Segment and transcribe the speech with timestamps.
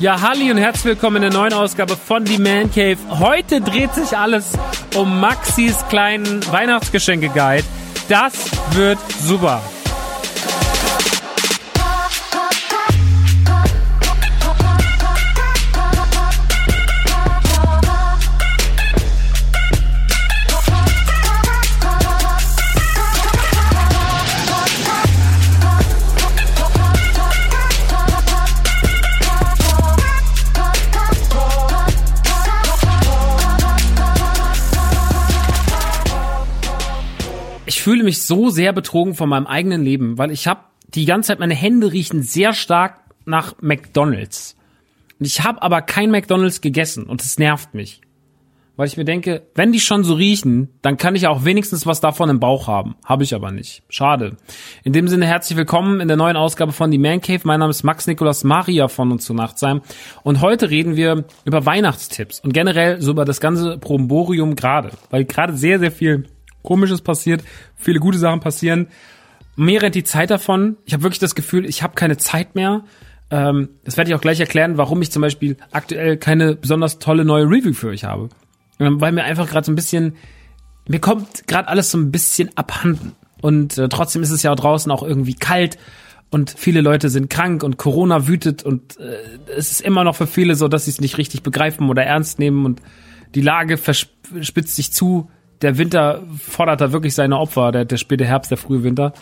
[0.00, 2.98] Ja, Halli und herzlich willkommen in der neuen Ausgabe von The Man Cave.
[3.18, 4.52] Heute dreht sich alles
[4.94, 7.64] um Maxis kleinen Weihnachtsgeschenke-Guide.
[8.08, 8.32] Das
[8.76, 9.60] wird super.
[37.68, 40.60] Ich fühle mich so sehr betrogen von meinem eigenen Leben, weil ich habe
[40.94, 44.56] die ganze Zeit meine Hände riechen sehr stark nach McDonald's.
[45.20, 48.00] Und ich habe aber kein McDonald's gegessen und es nervt mich.
[48.76, 52.00] Weil ich mir denke, wenn die schon so riechen, dann kann ich auch wenigstens was
[52.00, 52.94] davon im Bauch haben.
[53.04, 53.82] Habe ich aber nicht.
[53.90, 54.36] Schade.
[54.84, 57.40] In dem Sinne herzlich willkommen in der neuen Ausgabe von The Man Cave.
[57.42, 59.82] Mein Name ist Max Nikolas Maria von und zu Nachtsheim.
[60.22, 64.92] Und heute reden wir über Weihnachtstipps und generell so über das ganze Promborium gerade.
[65.10, 66.24] Weil gerade sehr, sehr viel
[66.68, 67.42] Komisches passiert,
[67.76, 68.88] viele gute Sachen passieren.
[69.56, 70.76] Mir rennt die Zeit davon.
[70.84, 72.84] Ich habe wirklich das Gefühl, ich habe keine Zeit mehr.
[73.30, 77.24] Ähm, das werde ich auch gleich erklären, warum ich zum Beispiel aktuell keine besonders tolle
[77.24, 78.28] neue Review für euch habe.
[78.78, 80.16] Ähm, weil mir einfach gerade so ein bisschen,
[80.86, 83.12] mir kommt gerade alles so ein bisschen abhanden.
[83.40, 85.78] Und äh, trotzdem ist es ja draußen auch irgendwie kalt
[86.28, 89.16] und viele Leute sind krank und Corona wütet und äh,
[89.56, 92.38] es ist immer noch für viele so, dass sie es nicht richtig begreifen oder ernst
[92.38, 92.82] nehmen und
[93.34, 95.30] die Lage verspitzt sich zu
[95.62, 99.12] der Winter fordert da wirklich seine Opfer, der, der späte Herbst, der frühe Winter.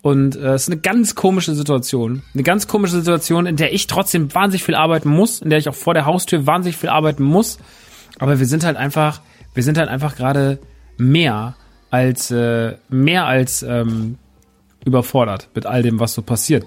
[0.00, 2.22] Und äh, es ist eine ganz komische Situation.
[2.34, 5.68] Eine ganz komische Situation, in der ich trotzdem wahnsinnig viel arbeiten muss, in der ich
[5.68, 7.58] auch vor der Haustür wahnsinnig viel arbeiten muss.
[8.18, 9.20] Aber wir sind halt einfach,
[9.54, 10.58] wir sind halt einfach gerade
[10.96, 11.56] mehr
[11.90, 14.18] als äh, mehr als ähm,
[14.84, 16.64] überfordert mit all dem, was so passiert.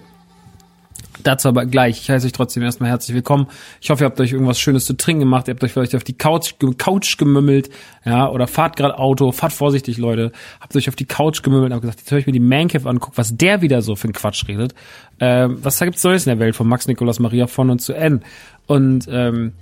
[1.23, 2.01] Dazu aber gleich.
[2.01, 3.47] Ich heiße euch trotzdem erstmal herzlich willkommen.
[3.79, 5.47] Ich hoffe, ihr habt euch irgendwas Schönes zu trinken gemacht.
[5.47, 7.69] Ihr habt euch vielleicht auf die Couch, Couch gemümmelt,
[8.05, 10.31] ja, oder fahrt gerade Auto, fahrt vorsichtig, Leute.
[10.59, 12.89] Habt euch auf die Couch gemümmelt und habt gesagt, jetzt höre ich mir die Mancave
[12.89, 14.73] an, guck, was der wieder so für ein Quatsch redet.
[15.19, 17.93] Ähm, was da gibt's Neues in der Welt von Max Nikolaus Maria von und zu
[17.93, 18.21] N.
[18.67, 19.53] Und ähm,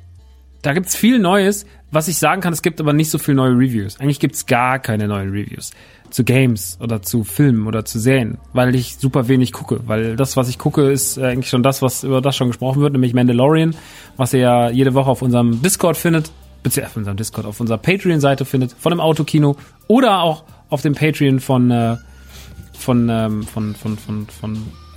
[0.62, 1.66] da gibt's viel Neues.
[1.92, 4.00] Was ich sagen kann, es gibt aber nicht so viel neue Reviews.
[4.00, 5.72] Eigentlich gibt's gar keine neuen Reviews
[6.12, 10.38] zu Games oder zu Filmen oder zu Serien, weil ich super wenig gucke, weil das,
[10.38, 13.76] was ich gucke, ist eigentlich schon das, was über das schon gesprochen wird, nämlich Mandalorian,
[14.18, 16.32] was ihr ja jede Woche auf unserem Discord findet,
[16.64, 19.56] beziehungsweise auf unserem Discord, auf unserer Patreon-Seite findet, von dem Autokino
[19.88, 21.98] oder auch auf dem Patreon von äh,
[22.80, 24.89] von, ähm, von, von, von, von äh,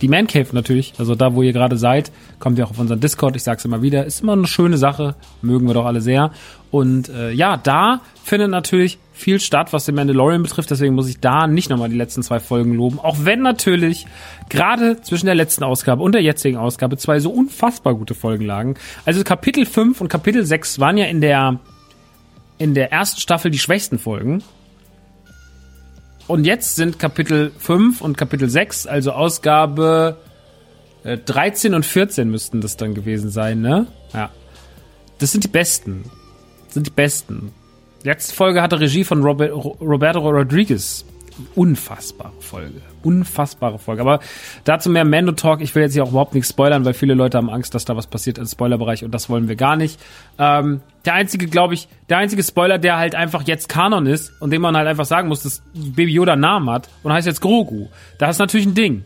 [0.00, 0.94] die Man Cave natürlich.
[0.98, 3.36] Also da, wo ihr gerade seid, kommt ihr auch auf unseren Discord.
[3.36, 5.14] Ich sag's immer wieder, ist immer eine schöne Sache.
[5.42, 6.30] Mögen wir doch alle sehr.
[6.70, 10.70] Und äh, ja, da findet natürlich viel statt, was den Mandalorian betrifft.
[10.70, 12.98] Deswegen muss ich da nicht nochmal die letzten zwei Folgen loben.
[12.98, 14.06] Auch wenn natürlich
[14.48, 18.74] gerade zwischen der letzten Ausgabe und der jetzigen Ausgabe zwei so unfassbar gute Folgen lagen.
[19.04, 21.58] Also Kapitel 5 und Kapitel 6 waren ja in der
[22.58, 24.42] in der ersten Staffel die schwächsten Folgen.
[26.28, 30.18] Und jetzt sind Kapitel 5 und Kapitel 6, also Ausgabe
[31.02, 33.86] äh, 13 und 14 müssten das dann gewesen sein, ne?
[34.12, 34.30] Ja.
[35.18, 36.04] Das sind die besten.
[36.66, 37.52] Das sind die besten.
[38.04, 41.04] Letzte Folge hatte Regie von Robert, Roberto Rodriguez.
[41.54, 42.82] Unfassbare Folge.
[43.02, 44.02] Unfassbare Folge.
[44.02, 44.20] Aber
[44.64, 45.60] dazu mehr Mando Talk.
[45.60, 47.96] Ich will jetzt hier auch überhaupt nichts spoilern, weil viele Leute haben Angst, dass da
[47.96, 50.00] was passiert im Spoilerbereich und das wollen wir gar nicht.
[50.38, 54.50] Ähm, der einzige, glaube ich, der einzige Spoiler, der halt einfach jetzt Kanon ist und
[54.50, 57.40] dem man halt einfach sagen muss, dass Baby Yoda einen Namen hat und heißt jetzt
[57.40, 57.88] Grogu.
[58.18, 59.04] Das ist natürlich ein Ding.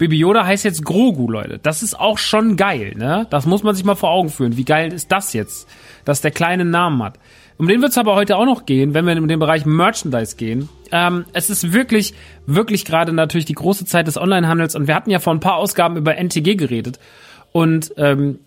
[0.00, 1.58] Baby Yoda heißt jetzt Grogu, Leute.
[1.58, 3.26] Das ist auch schon geil, ne?
[3.28, 4.56] Das muss man sich mal vor Augen führen.
[4.56, 5.68] Wie geil ist das jetzt,
[6.06, 7.18] dass der kleine Namen hat?
[7.60, 10.36] Um den wird es aber heute auch noch gehen, wenn wir in den Bereich Merchandise
[10.36, 10.70] gehen.
[10.92, 12.14] Ähm, es ist wirklich,
[12.46, 15.56] wirklich gerade natürlich die große Zeit des Onlinehandels und wir hatten ja vor ein paar
[15.56, 16.98] Ausgaben über NTG geredet.
[17.52, 18.38] Und ähm,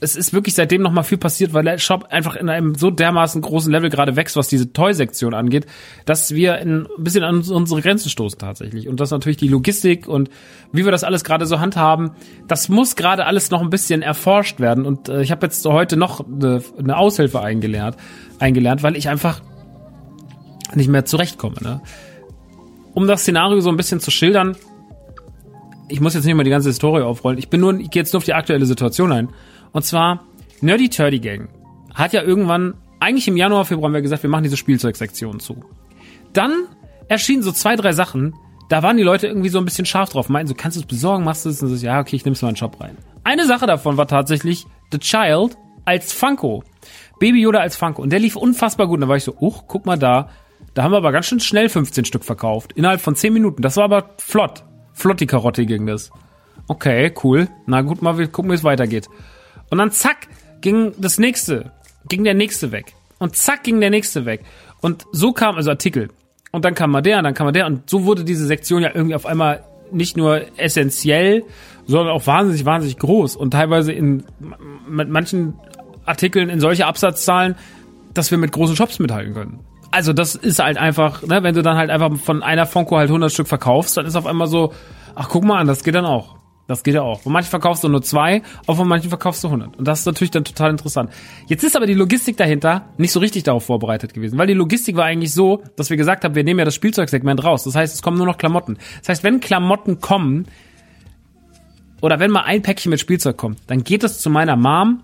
[0.00, 2.90] es ist wirklich seitdem noch mal viel passiert, weil der Shop einfach in einem so
[2.90, 5.66] dermaßen großen Level gerade wächst, was diese Toy-Sektion angeht,
[6.06, 8.88] dass wir in, ein bisschen an unsere Grenzen stoßen tatsächlich.
[8.88, 10.30] Und das natürlich die Logistik und
[10.72, 12.12] wie wir das alles gerade so handhaben,
[12.48, 14.86] das muss gerade alles noch ein bisschen erforscht werden.
[14.86, 17.96] Und äh, ich habe jetzt heute noch eine, eine Aushilfe eingelernt,
[18.38, 19.42] eingelernt, weil ich einfach
[20.74, 21.56] nicht mehr zurechtkomme.
[21.60, 21.82] Ne?
[22.94, 24.56] Um das Szenario so ein bisschen zu schildern,
[25.90, 27.38] ich muss jetzt nicht mal die ganze Historie aufrollen.
[27.38, 29.28] Ich bin nur, ich gehe jetzt nur auf die aktuelle Situation ein.
[29.72, 30.24] Und zwar
[30.60, 31.48] Nerdy Turdy Gang
[31.94, 35.64] hat ja irgendwann, eigentlich im Januar, Februar haben wir gesagt, wir machen diese Spielzeugsektion zu.
[36.32, 36.66] Dann
[37.08, 38.34] erschienen so zwei, drei Sachen,
[38.68, 40.86] da waren die Leute irgendwie so ein bisschen scharf drauf, meinten so, kannst du es
[40.86, 41.62] besorgen, machst du es?
[41.62, 42.96] Und so, ja, okay, ich nehm's mal in den Shop rein.
[43.24, 46.62] Eine Sache davon war tatsächlich The Child als Funko.
[47.18, 48.02] Baby Yoda als Funko.
[48.02, 48.96] Und der lief unfassbar gut.
[48.96, 50.30] Und da war ich so, uch, guck mal da.
[50.74, 52.72] Da haben wir aber ganz schön schnell 15 Stück verkauft.
[52.74, 53.60] Innerhalb von 10 Minuten.
[53.60, 54.64] Das war aber flott.
[54.92, 56.10] Flott die Karotte ging das.
[56.68, 57.48] Okay, cool.
[57.66, 59.08] Na gut, mal gucken, wie es weitergeht.
[59.70, 60.28] Und dann zack,
[60.60, 61.72] ging das nächste,
[62.08, 62.94] ging der nächste weg.
[63.18, 64.42] Und zack, ging der nächste weg.
[64.80, 66.08] Und so kam, also Artikel.
[66.52, 67.66] Und dann kam mal der, und dann kam mal der.
[67.66, 69.62] Und so wurde diese Sektion ja irgendwie auf einmal
[69.92, 71.44] nicht nur essentiell,
[71.86, 73.36] sondern auch wahnsinnig, wahnsinnig groß.
[73.36, 74.24] Und teilweise in
[74.88, 75.54] mit manchen
[76.06, 77.56] Artikeln in solche Absatzzahlen,
[78.14, 79.60] dass wir mit großen Shops mithalten können.
[79.92, 83.08] Also das ist halt einfach, ne, wenn du dann halt einfach von einer Fonko halt
[83.08, 84.72] 100 Stück verkaufst, dann ist auf einmal so,
[85.14, 86.36] ach guck mal an, das geht dann auch.
[86.70, 87.20] Das geht ja auch.
[87.22, 89.76] Von manchen verkaufst du nur zwei, auch von manchen verkaufst du 100.
[89.76, 91.10] Und das ist natürlich dann total interessant.
[91.48, 94.94] Jetzt ist aber die Logistik dahinter nicht so richtig darauf vorbereitet gewesen, weil die Logistik
[94.94, 97.64] war eigentlich so, dass wir gesagt haben, wir nehmen ja das Spielzeugsegment raus.
[97.64, 98.78] Das heißt, es kommen nur noch Klamotten.
[99.00, 100.46] Das heißt, wenn Klamotten kommen,
[102.00, 105.00] oder wenn mal ein Päckchen mit Spielzeug kommt, dann geht es zu meiner Mom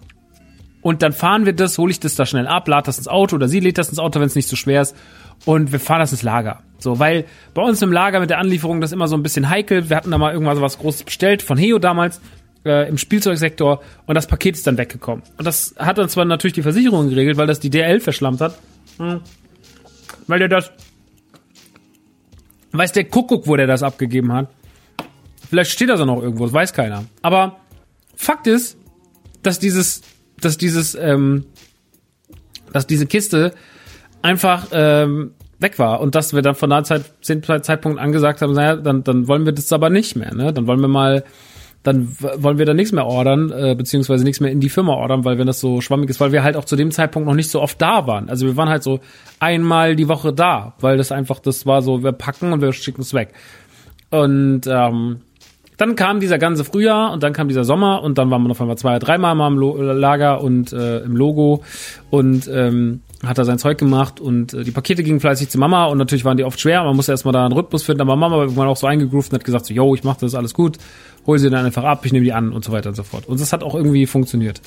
[0.87, 3.35] und dann fahren wir das, hole ich das da schnell ab, lade das ins Auto
[3.35, 4.95] oder sie lädt das ins Auto, wenn es nicht so schwer ist
[5.45, 6.63] und wir fahren das ins Lager.
[6.79, 7.25] So, weil
[7.55, 9.91] bei uns im Lager mit der Anlieferung das immer so ein bisschen heikel.
[9.91, 12.21] Wir hatten da mal irgendwann so was Großes bestellt von Heo damals
[12.65, 15.25] äh, im Spielzeugsektor und das Paket ist dann weggekommen.
[15.37, 18.57] Und das hat dann zwar natürlich die Versicherung geregelt, weil das die DL verschlammt hat.
[18.99, 19.23] Hm.
[20.29, 20.71] Weil der das
[22.71, 24.51] weiß der Kuckuck, wo der das abgegeben hat.
[25.51, 27.07] Vielleicht steht das auch noch irgendwo, das weiß keiner.
[27.23, 27.57] Aber
[28.15, 28.79] Fakt ist,
[29.43, 30.03] dass dieses,
[30.41, 31.47] dass dieses, ähm,
[32.73, 33.53] dass diese Kiste
[34.23, 38.77] einfach ähm, weg war und dass wir dann von da Zeit, Zeitpunkt angesagt haben, naja,
[38.77, 40.53] dann, dann wollen wir das aber nicht mehr, ne?
[40.53, 41.25] Dann wollen wir mal,
[41.83, 45.25] dann wollen wir da nichts mehr ordern, äh, beziehungsweise nichts mehr in die Firma ordern,
[45.25, 47.51] weil wenn das so schwammig ist, weil wir halt auch zu dem Zeitpunkt noch nicht
[47.51, 48.29] so oft da waren.
[48.29, 49.01] Also wir waren halt so
[49.41, 53.03] einmal die Woche da, weil das einfach, das war so, wir packen und wir schicken
[53.03, 53.33] es weg.
[54.11, 55.21] Und ähm,
[55.77, 58.61] dann kam dieser ganze Frühjahr und dann kam dieser Sommer und dann waren wir noch
[58.61, 61.63] einmal zwei, dreimal mal im Lo Lager und äh, im Logo
[62.11, 65.87] und ähm, hat er sein Zeug gemacht und äh, die Pakete gingen fleißig zu Mama
[65.87, 66.83] und natürlich waren die oft schwer.
[66.85, 69.39] Man musste erstmal da einen Rhythmus finden, aber Mama war irgendwann auch so eingegroovt und
[69.39, 70.79] hat gesagt so, yo, ich mach das alles gut,
[71.27, 73.27] hol sie dann einfach ab, ich nehme die an und so weiter und so fort.
[73.27, 74.63] Und das hat auch irgendwie funktioniert.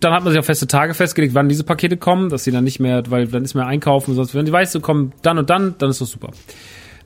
[0.00, 2.64] Dann hat man sich auf feste Tage festgelegt, wann diese Pakete kommen, dass sie dann
[2.64, 5.50] nicht mehr, weil dann ist mehr einkaufen, sonst wenn die weißt, du kommen dann und
[5.50, 6.30] dann, dann ist das super.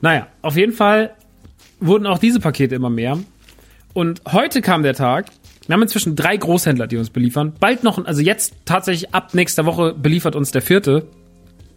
[0.01, 1.11] Naja, auf jeden Fall
[1.87, 3.17] wurden auch diese Pakete immer mehr.
[3.93, 5.27] Und heute kam der Tag,
[5.67, 7.53] wir haben inzwischen drei Großhändler, die uns beliefern.
[7.59, 11.07] Bald noch, also jetzt tatsächlich ab nächster Woche beliefert uns der vierte.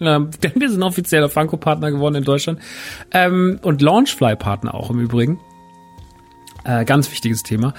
[0.00, 2.60] Ähm, denn wir sind offizieller Funko-Partner geworden in Deutschland.
[3.12, 5.40] Ähm, und Launchfly-Partner auch im Übrigen.
[6.64, 7.72] Äh, ganz wichtiges Thema.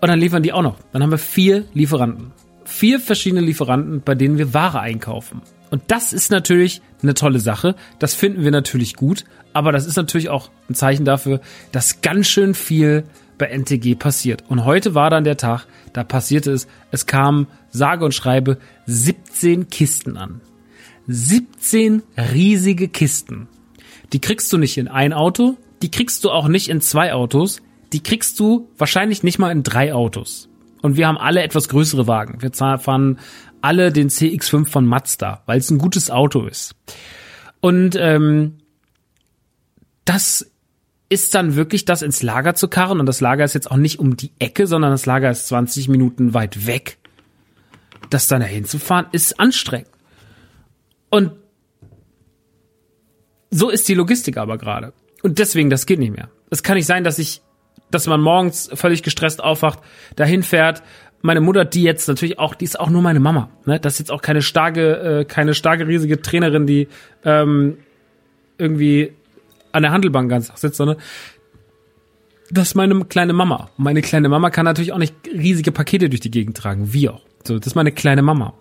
[0.00, 0.78] Und dann liefern die auch noch.
[0.92, 2.32] Dann haben wir vier Lieferanten.
[2.64, 5.42] Vier verschiedene Lieferanten, bei denen wir Ware einkaufen.
[5.70, 7.74] Und das ist natürlich eine tolle Sache.
[7.98, 9.24] Das finden wir natürlich gut.
[9.52, 11.40] Aber das ist natürlich auch ein Zeichen dafür,
[11.72, 13.04] dass ganz schön viel
[13.38, 14.44] bei NTG passiert.
[14.48, 19.70] Und heute war dann der Tag, da passierte es, es kamen sage und schreibe 17
[19.70, 20.40] Kisten an.
[21.08, 23.48] 17 riesige Kisten.
[24.12, 27.62] Die kriegst du nicht in ein Auto, die kriegst du auch nicht in zwei Autos,
[27.92, 30.48] die kriegst du wahrscheinlich nicht mal in drei Autos.
[30.82, 32.40] Und wir haben alle etwas größere Wagen.
[32.40, 33.18] Wir fahren
[33.62, 36.74] alle den CX5 von Mazda, weil es ein gutes Auto ist.
[37.60, 38.58] Und ähm,
[40.04, 40.50] das
[41.08, 43.00] ist dann wirklich das ins Lager zu karren.
[43.00, 45.88] Und das Lager ist jetzt auch nicht um die Ecke, sondern das Lager ist 20
[45.88, 46.98] Minuten weit weg.
[48.08, 49.90] Das dann dahin zu fahren, ist anstrengend.
[51.10, 51.32] Und
[53.50, 54.92] so ist die Logistik aber gerade.
[55.22, 56.30] Und deswegen, das geht nicht mehr.
[56.50, 57.42] Es kann nicht sein, dass ich,
[57.90, 59.80] dass man morgens völlig gestresst aufwacht,
[60.16, 60.82] dahin fährt.
[61.22, 63.50] Meine Mutter, die jetzt natürlich auch, die ist auch nur meine Mama.
[63.66, 63.78] Ne?
[63.78, 66.88] Das ist jetzt auch keine starke, äh, keine starke riesige Trainerin, die
[67.24, 67.76] ähm,
[68.58, 69.12] irgendwie
[69.72, 70.96] an der Handelbank ganz sitzt, sondern
[72.50, 73.70] das ist meine kleine Mama.
[73.76, 77.22] Meine kleine Mama kann natürlich auch nicht riesige Pakete durch die Gegend tragen, wie auch.
[77.44, 78.54] So, das ist meine kleine Mama.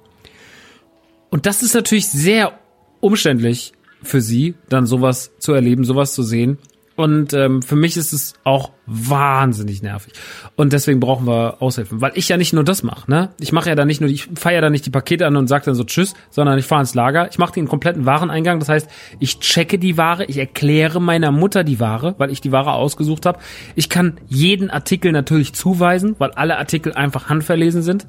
[1.30, 2.54] Und das ist natürlich sehr
[3.00, 6.58] umständlich für sie, dann sowas zu erleben, sowas zu sehen.
[7.00, 10.12] Und ähm, für mich ist es auch wahnsinnig nervig.
[10.58, 12.02] Und deswegen brauchen wir Aushilfen.
[12.02, 13.30] Weil ich ja nicht nur das mache, ne?
[13.40, 15.64] Ich mache ja dann nicht nur, ich feiere dann nicht die Pakete an und sage
[15.64, 17.30] dann so Tschüss, sondern ich fahre ins Lager.
[17.32, 18.60] Ich mache den kompletten Wareneingang.
[18.60, 22.52] Das heißt, ich checke die Ware, ich erkläre meiner Mutter die Ware, weil ich die
[22.52, 23.40] Ware ausgesucht habe.
[23.76, 28.08] Ich kann jeden Artikel natürlich zuweisen, weil alle Artikel einfach handverlesen sind.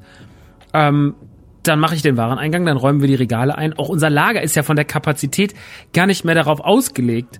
[0.73, 1.15] Ähm,
[1.63, 3.71] dann mache ich den Wareneingang, dann räumen wir die Regale ein.
[3.71, 5.53] Auch unser Lager ist ja von der Kapazität
[5.93, 7.39] gar nicht mehr darauf ausgelegt,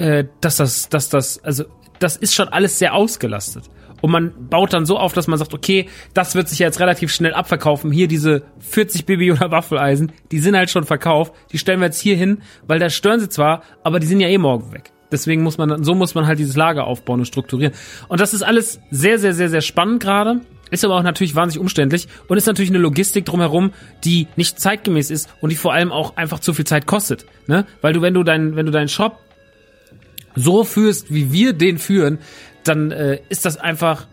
[0.00, 1.64] äh, dass das, dass das, also
[1.98, 3.64] das ist schon alles sehr ausgelastet.
[4.00, 6.80] Und man baut dann so auf, dass man sagt, okay, das wird sich ja jetzt
[6.80, 7.92] relativ schnell abverkaufen.
[7.92, 11.34] Hier diese 40 Baby oder Waffeleisen, die sind halt schon verkauft.
[11.52, 14.28] Die stellen wir jetzt hier hin, weil da stören sie zwar, aber die sind ja
[14.28, 14.90] eh morgen weg.
[15.12, 17.74] Deswegen muss man, so muss man halt dieses Lager aufbauen und strukturieren.
[18.08, 20.40] Und das ist alles sehr, sehr, sehr, sehr spannend gerade.
[20.70, 23.72] Ist aber auch natürlich wahnsinnig umständlich und ist natürlich eine Logistik drumherum,
[24.04, 27.26] die nicht zeitgemäß ist und die vor allem auch einfach zu viel Zeit kostet.
[27.48, 27.66] Ne?
[27.82, 29.18] Weil du, wenn du dein, wenn du deinen Shop
[30.34, 32.18] so führst, wie wir den führen,
[32.64, 34.06] dann äh, ist das einfach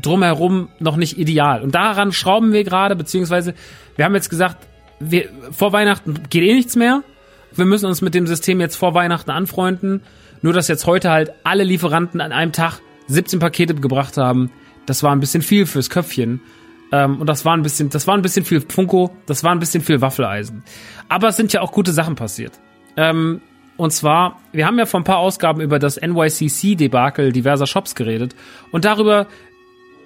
[0.00, 1.62] drumherum noch nicht ideal.
[1.62, 3.54] Und daran schrauben wir gerade, beziehungsweise
[3.96, 4.66] wir haben jetzt gesagt,
[4.98, 7.02] wir, vor Weihnachten geht eh nichts mehr.
[7.54, 10.02] Wir müssen uns mit dem System jetzt vor Weihnachten anfreunden.
[10.42, 14.50] Nur, dass jetzt heute halt alle Lieferanten an einem Tag 17 Pakete gebracht haben.
[14.86, 16.40] Das war ein bisschen viel fürs Köpfchen.
[16.92, 19.58] Ähm, und das war ein bisschen, das war ein bisschen viel Funko, das war ein
[19.58, 20.64] bisschen viel Waffeleisen.
[21.08, 22.58] Aber es sind ja auch gute Sachen passiert.
[22.96, 23.40] Ähm,
[23.80, 28.36] und zwar, wir haben ja vor ein paar Ausgaben über das NYCC-Debakel diverser Shops geredet
[28.72, 29.26] und darüber,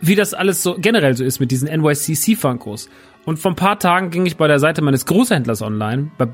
[0.00, 2.88] wie das alles so generell so ist mit diesen NYCC-Funkos.
[3.24, 6.28] Und vor ein paar Tagen ging ich bei der Seite meines Großhändlers online, bei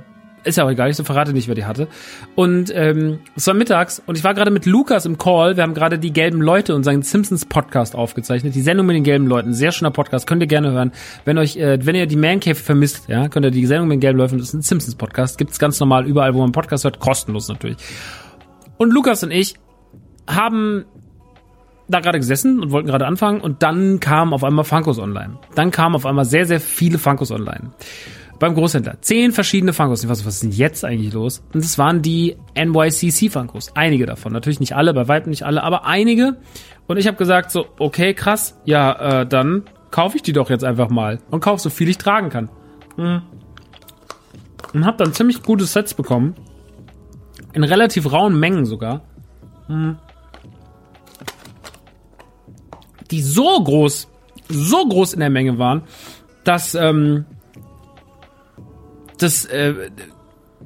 [0.44, 1.88] ist ja auch egal, ich so verrate nicht, wer die hatte.
[2.34, 5.56] Und ähm, es war mittags und ich war gerade mit Lukas im Call.
[5.56, 8.54] Wir haben gerade die gelben Leute und seinen Simpsons Podcast aufgezeichnet.
[8.54, 10.92] Die Sendung mit den gelben Leuten, sehr schöner Podcast, könnt ihr gerne hören.
[11.24, 13.96] Wenn euch, äh, wenn ihr die Man Cave vermisst, ja, könnt ihr die Sendung mit
[13.96, 16.84] den gelben Leuten, das ist ein Simpsons Podcast, gibt's ganz normal überall, wo man Podcast
[16.84, 17.76] hört, kostenlos natürlich.
[18.78, 19.54] Und Lukas und ich
[20.26, 20.84] haben
[21.88, 25.38] da gerade gesessen und wollten gerade anfangen und dann kam auf einmal Funkos online.
[25.56, 27.72] Dann kamen auf einmal sehr, sehr viele Funkos online
[28.40, 29.00] beim Großhändler.
[29.02, 30.02] Zehn verschiedene Funkos.
[30.02, 31.44] Ich weiß, was ist denn jetzt eigentlich los?
[31.52, 33.70] Und es waren die NYCC Funkos.
[33.76, 34.32] Einige davon.
[34.32, 36.38] Natürlich nicht alle, bei weitem nicht alle, aber einige.
[36.88, 38.58] Und ich habe gesagt so, okay, krass.
[38.64, 41.20] Ja, äh, dann kaufe ich die doch jetzt einfach mal.
[41.30, 42.48] Und kaufe so viel ich tragen kann.
[42.96, 43.22] Hm.
[44.72, 46.34] Und habe dann ziemlich gute Sets bekommen.
[47.52, 49.02] In relativ rauen Mengen sogar.
[49.66, 49.98] Hm.
[53.10, 54.08] Die so groß,
[54.48, 55.82] so groß in der Menge waren,
[56.44, 57.26] dass ähm,
[59.22, 59.90] dass äh,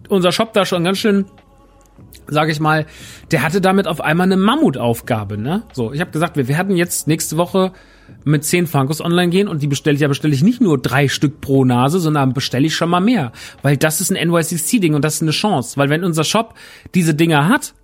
[0.08, 1.26] unser Shop da schon ganz schön
[2.26, 2.87] sage ich mal,
[3.30, 5.62] der hatte damit auf einmal eine Mammutaufgabe, ne?
[5.73, 7.73] So, ich habe gesagt, wir werden jetzt nächste Woche
[8.25, 11.08] mit zehn Funkos online gehen und die bestelle ich, ja bestelle ich nicht nur drei
[11.08, 13.32] Stück pro Nase, sondern bestelle ich schon mal mehr,
[13.62, 16.54] weil das ist ein NYCC-Ding und das ist eine Chance, weil wenn unser Shop
[16.94, 17.75] diese Dinger hat,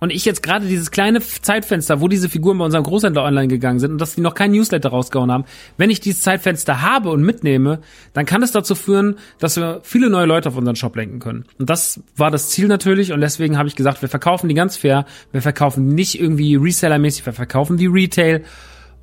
[0.00, 3.78] und ich jetzt gerade dieses kleine Zeitfenster, wo diese Figuren bei unserem Großhändler online gegangen
[3.78, 5.44] sind und dass die noch kein Newsletter rausgehauen haben,
[5.76, 7.80] wenn ich dieses Zeitfenster habe und mitnehme,
[8.14, 11.44] dann kann es dazu führen, dass wir viele neue Leute auf unseren Shop lenken können.
[11.58, 14.76] Und das war das Ziel natürlich und deswegen habe ich gesagt, wir verkaufen die ganz
[14.76, 18.42] fair, wir verkaufen nicht irgendwie Reseller-mäßig, wir verkaufen die Retail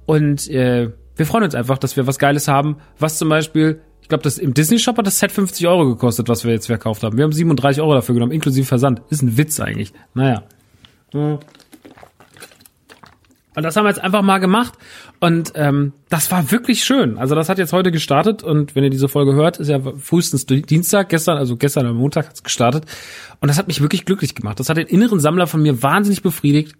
[0.05, 4.09] und äh, wir freuen uns einfach, dass wir was Geiles haben, was zum Beispiel ich
[4.09, 7.03] glaube, das im Disney Shop hat das Set 50 Euro gekostet, was wir jetzt verkauft
[7.03, 7.17] haben.
[7.17, 9.01] Wir haben 37 Euro dafür genommen, inklusive Versand.
[9.09, 9.91] Ist ein Witz eigentlich.
[10.13, 10.43] Naja.
[13.57, 14.75] Und das haben wir jetzt einfach mal gemacht.
[15.19, 17.17] Und ähm, das war wirklich schön.
[17.17, 20.45] Also das hat jetzt heute gestartet und wenn ihr diese Folge hört, ist ja frühestens
[20.45, 22.85] Dienstag, gestern, also gestern am Montag hat's gestartet.
[23.41, 24.59] Und das hat mich wirklich glücklich gemacht.
[24.59, 26.75] Das hat den inneren Sammler von mir wahnsinnig befriedigt.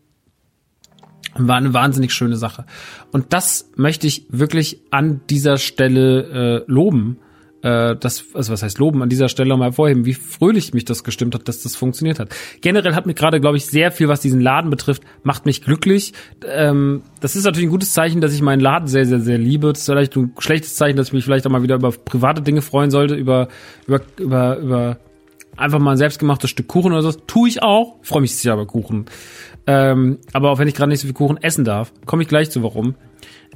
[1.34, 2.65] War eine wahnsinnig schöne Sache.
[3.12, 7.17] Und das möchte ich wirklich an dieser Stelle äh, loben
[7.62, 11.04] äh, das, also was heißt loben, an dieser Stelle mal hervorheben, wie fröhlich mich das
[11.04, 12.30] gestimmt hat, dass das funktioniert hat.
[12.62, 16.14] Generell hat mich gerade, glaube ich, sehr viel, was diesen Laden betrifft, macht mich glücklich.
[16.46, 19.70] Ähm, das ist natürlich ein gutes Zeichen, dass ich meinen Laden sehr, sehr, sehr liebe.
[19.70, 22.42] Das ist vielleicht ein schlechtes Zeichen, dass ich mich vielleicht auch mal wieder über private
[22.42, 23.48] Dinge freuen sollte, über,
[23.88, 24.98] über, über, über
[25.58, 27.12] einfach mal ein selbstgemachtes Stück Kuchen oder so.
[27.12, 27.96] Tue ich auch.
[28.04, 29.06] Freue mich sicher über Kuchen.
[29.66, 32.52] Ähm, aber auch wenn ich gerade nicht so viel Kuchen essen darf, komme ich gleich
[32.52, 32.96] zu warum.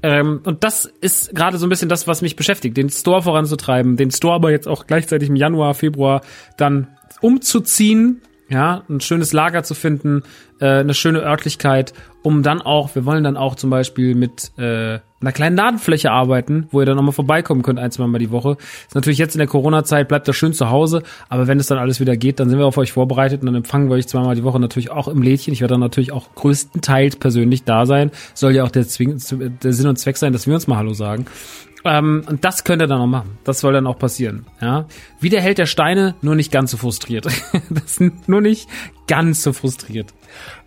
[0.03, 3.97] Ähm, und das ist gerade so ein bisschen das, was mich beschäftigt, den Store voranzutreiben,
[3.97, 6.21] den Store aber jetzt auch gleichzeitig im Januar, Februar
[6.57, 6.87] dann
[7.21, 10.23] umzuziehen, ja, ein schönes Lager zu finden,
[10.59, 11.93] äh, eine schöne Örtlichkeit,
[12.23, 16.67] um dann auch, wir wollen dann auch zum Beispiel mit äh, einer kleinen Ladenfläche arbeiten,
[16.71, 18.57] wo ihr dann nochmal vorbeikommen könnt, ein, zwei Mal die Woche.
[18.87, 21.77] Ist natürlich jetzt in der Corona-Zeit, bleibt das schön zu Hause, aber wenn es dann
[21.77, 24.35] alles wieder geht, dann sind wir auf euch vorbereitet und dann empfangen wir euch zweimal
[24.35, 25.53] die Woche natürlich auch im Lädchen.
[25.53, 28.11] Ich werde dann natürlich auch größtenteils persönlich da sein.
[28.33, 29.21] Soll ja auch der, Zwing
[29.63, 31.25] der Sinn und Zweck sein, dass wir uns mal Hallo sagen.
[31.83, 33.37] Ähm, und das könnt ihr dann auch machen.
[33.43, 34.45] Das soll dann auch passieren.
[34.61, 34.85] Ja,
[35.19, 37.27] wie der der Steine, nur nicht ganz so frustriert.
[37.69, 38.69] das nur nicht
[39.07, 40.13] ganz so frustriert.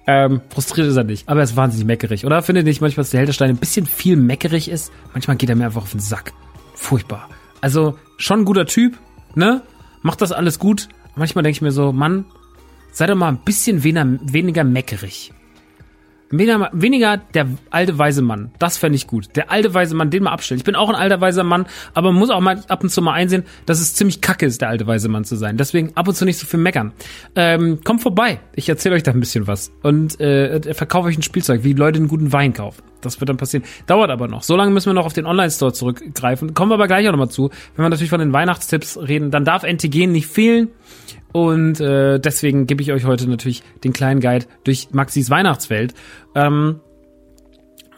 [0.06, 2.26] Ähm, frustriert ist er nicht, aber er ist wahnsinnig meckerig.
[2.26, 4.92] Oder findet nicht manchmal, dass der Held der Steine ein bisschen viel meckerig ist?
[5.12, 6.32] Manchmal geht er mir einfach auf den Sack.
[6.75, 7.28] Furchtbar.
[7.61, 8.99] Also schon ein guter Typ,
[9.34, 9.62] ne?
[10.02, 10.88] Macht das alles gut.
[11.16, 12.26] Manchmal denke ich mir so, Mann,
[12.92, 15.32] sei doch mal ein bisschen weniger, weniger meckerig.
[16.38, 18.50] Weniger, weniger der alte weise Mann.
[18.58, 19.37] Das fände ich gut.
[19.37, 20.58] Der alte weise Mann, den mal abstellen.
[20.58, 23.02] Ich bin auch ein alter weiser Mann, aber man muss auch mal ab und zu
[23.02, 25.56] mal einsehen, dass es ziemlich kacke ist, der alte weise Mann zu sein.
[25.56, 26.93] Deswegen ab und zu nicht so viel meckern.
[27.37, 28.41] Ähm, kommt vorbei.
[28.54, 29.73] Ich erzähle euch da ein bisschen was.
[29.82, 32.82] Und äh, verkaufe euch ein Spielzeug, wie Leute einen guten Wein kaufen.
[33.00, 33.65] Das wird dann passieren.
[33.87, 34.43] Dauert aber noch.
[34.43, 36.54] So lange müssen wir noch auf den Online-Store zurückgreifen.
[36.54, 37.50] Kommen wir aber gleich auch nochmal zu.
[37.76, 40.69] Wenn wir natürlich von den Weihnachtstipps reden, dann darf NTG nicht fehlen.
[41.34, 45.92] Und äh, deswegen gebe ich euch heute natürlich den kleinen Guide durch Maxis Weihnachtswelt.
[46.36, 46.78] Ähm,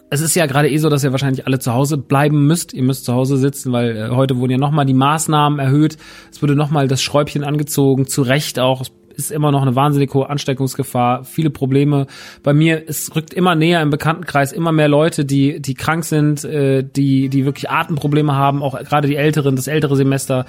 [0.08, 2.72] es ist ja gerade eh so, dass ihr wahrscheinlich alle zu Hause bleiben müsst.
[2.72, 5.98] Ihr müsst zu Hause sitzen, weil äh, heute wurden ja nochmal die Maßnahmen erhöht.
[6.32, 8.80] Es wurde nochmal das Schräubchen angezogen, zu Recht auch.
[8.80, 12.06] Es ist immer noch eine wahnsinnig hohe Ansteckungsgefahr, viele Probleme.
[12.42, 16.44] Bei mir, es rückt immer näher im Bekanntenkreis, immer mehr Leute, die, die krank sind,
[16.44, 20.46] äh, die, die wirklich Atemprobleme haben, auch gerade die Älteren, das ältere Semester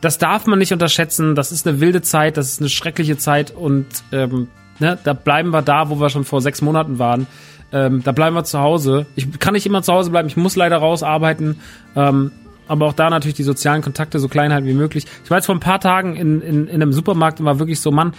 [0.00, 1.34] das darf man nicht unterschätzen.
[1.34, 5.50] Das ist eine wilde Zeit, das ist eine schreckliche Zeit und ähm, ne, da bleiben
[5.50, 7.26] wir da, wo wir schon vor sechs Monaten waren.
[7.72, 9.06] Ähm, da bleiben wir zu Hause.
[9.14, 11.60] Ich kann nicht immer zu Hause bleiben, ich muss leider raus arbeiten.
[11.94, 12.32] Ähm,
[12.70, 15.04] aber auch da natürlich die sozialen Kontakte so klein halten wie möglich.
[15.24, 17.80] Ich war jetzt vor ein paar Tagen in, in, in einem Supermarkt und war wirklich
[17.80, 18.12] so, Mann,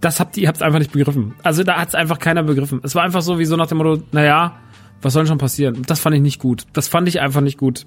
[0.00, 1.34] das habt ihr, ihr habt's einfach nicht begriffen.
[1.42, 2.80] Also da hat's einfach keiner begriffen.
[2.84, 4.56] Es war einfach so wie so nach dem Motto, naja,
[5.02, 5.82] was soll schon passieren?
[5.86, 6.64] Das fand ich nicht gut.
[6.72, 7.84] Das fand ich einfach nicht gut.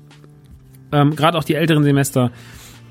[0.92, 2.32] Ähm, Gerade auch die älteren Semester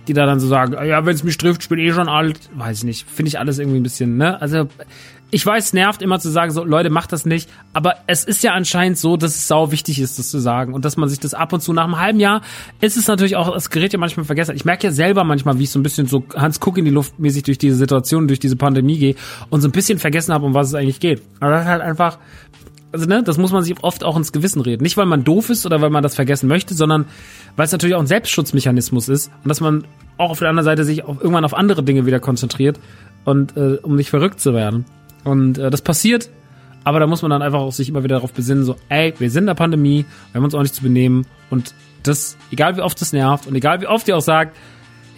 [0.06, 2.38] die da dann so sagen, ja, wenn es mich trifft, ich bin eh schon alt,
[2.54, 4.40] weiß ich nicht, finde ich alles irgendwie ein bisschen, ne?
[4.40, 4.68] Also
[5.30, 8.52] ich weiß, nervt immer zu sagen, so Leute, macht das nicht, aber es ist ja
[8.52, 11.34] anscheinend so, dass es sau wichtig ist, das zu sagen und dass man sich das
[11.34, 12.42] ab und zu nach einem halben Jahr
[12.80, 14.54] ist es natürlich auch, das Gerät ja manchmal vergessen.
[14.54, 16.92] Ich merke ja selber manchmal, wie ich so ein bisschen so Hans Kuck in die
[16.92, 19.14] Luft mäßig durch diese Situation, durch diese Pandemie gehe
[19.50, 21.22] und so ein bisschen vergessen habe, um was es eigentlich geht.
[21.40, 22.18] Aber das ist halt einfach
[22.94, 24.84] also ne, das muss man sich oft auch ins Gewissen reden.
[24.84, 27.06] Nicht, weil man doof ist oder weil man das vergessen möchte, sondern
[27.56, 29.84] weil es natürlich auch ein Selbstschutzmechanismus ist und dass man
[30.16, 32.78] auch auf der anderen Seite sich auf, irgendwann auf andere Dinge wieder konzentriert
[33.24, 34.84] und äh, um nicht verrückt zu werden.
[35.24, 36.30] Und äh, das passiert,
[36.84, 39.28] aber da muss man dann einfach auch sich immer wieder darauf besinnen, so, ey, wir
[39.28, 42.80] sind in der Pandemie, wir haben uns auch nicht zu benehmen und das, egal wie
[42.80, 44.56] oft es nervt und egal wie oft ihr auch sagt,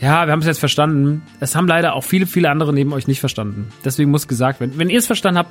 [0.00, 1.22] ja, wir haben es jetzt verstanden.
[1.40, 3.68] Es haben leider auch viele, viele andere neben euch nicht verstanden.
[3.84, 5.50] Deswegen muss gesagt werden, wenn ihr es verstanden habt,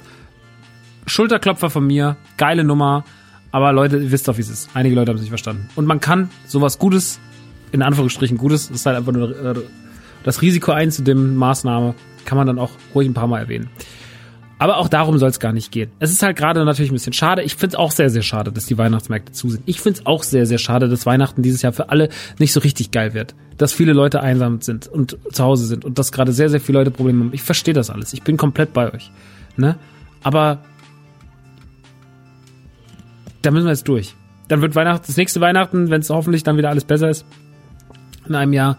[1.05, 3.03] Schulterklopfer von mir, geile Nummer.
[3.51, 4.69] Aber Leute, ihr wisst doch, wie es ist.
[4.73, 5.69] Einige Leute haben es nicht verstanden.
[5.75, 7.19] Und man kann sowas Gutes,
[7.71, 9.55] in Anführungsstrichen Gutes, ist halt einfach nur äh,
[10.23, 13.69] das Risiko einzudimmen, Maßnahme, kann man dann auch ruhig ein paar Mal erwähnen.
[14.57, 15.91] Aber auch darum soll es gar nicht gehen.
[15.99, 17.43] Es ist halt gerade natürlich ein bisschen schade.
[17.43, 19.63] Ich finde es auch sehr, sehr schade, dass die Weihnachtsmärkte zu sind.
[19.65, 22.61] Ich finde es auch sehr, sehr schade, dass Weihnachten dieses Jahr für alle nicht so
[22.61, 23.35] richtig geil wird.
[23.57, 26.79] Dass viele Leute einsam sind und zu Hause sind und dass gerade sehr, sehr viele
[26.79, 27.33] Leute Probleme haben.
[27.33, 28.13] Ich verstehe das alles.
[28.13, 29.11] Ich bin komplett bei euch.
[29.57, 29.75] Ne?
[30.23, 30.59] Aber
[33.45, 34.15] da müssen wir jetzt durch.
[34.47, 37.25] Dann wird Weihnachten, das nächste Weihnachten, wenn es hoffentlich dann wieder alles besser ist,
[38.27, 38.77] in einem Jahr,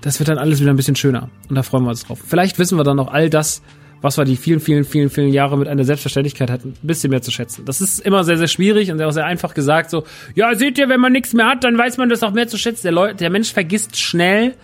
[0.00, 1.30] das wird dann alles wieder ein bisschen schöner.
[1.48, 2.20] Und da freuen wir uns drauf.
[2.24, 3.62] Vielleicht wissen wir dann auch all das,
[4.02, 7.22] was wir die vielen, vielen, vielen, vielen Jahre mit einer Selbstverständlichkeit hatten, ein bisschen mehr
[7.22, 7.64] zu schätzen.
[7.64, 9.90] Das ist immer sehr, sehr schwierig und auch sehr einfach gesagt.
[9.90, 10.04] So,
[10.34, 12.58] ja, seht ihr, wenn man nichts mehr hat, dann weiß man das auch mehr zu
[12.58, 12.82] schätzen.
[12.82, 14.54] Der, Leut, der Mensch vergisst schnell.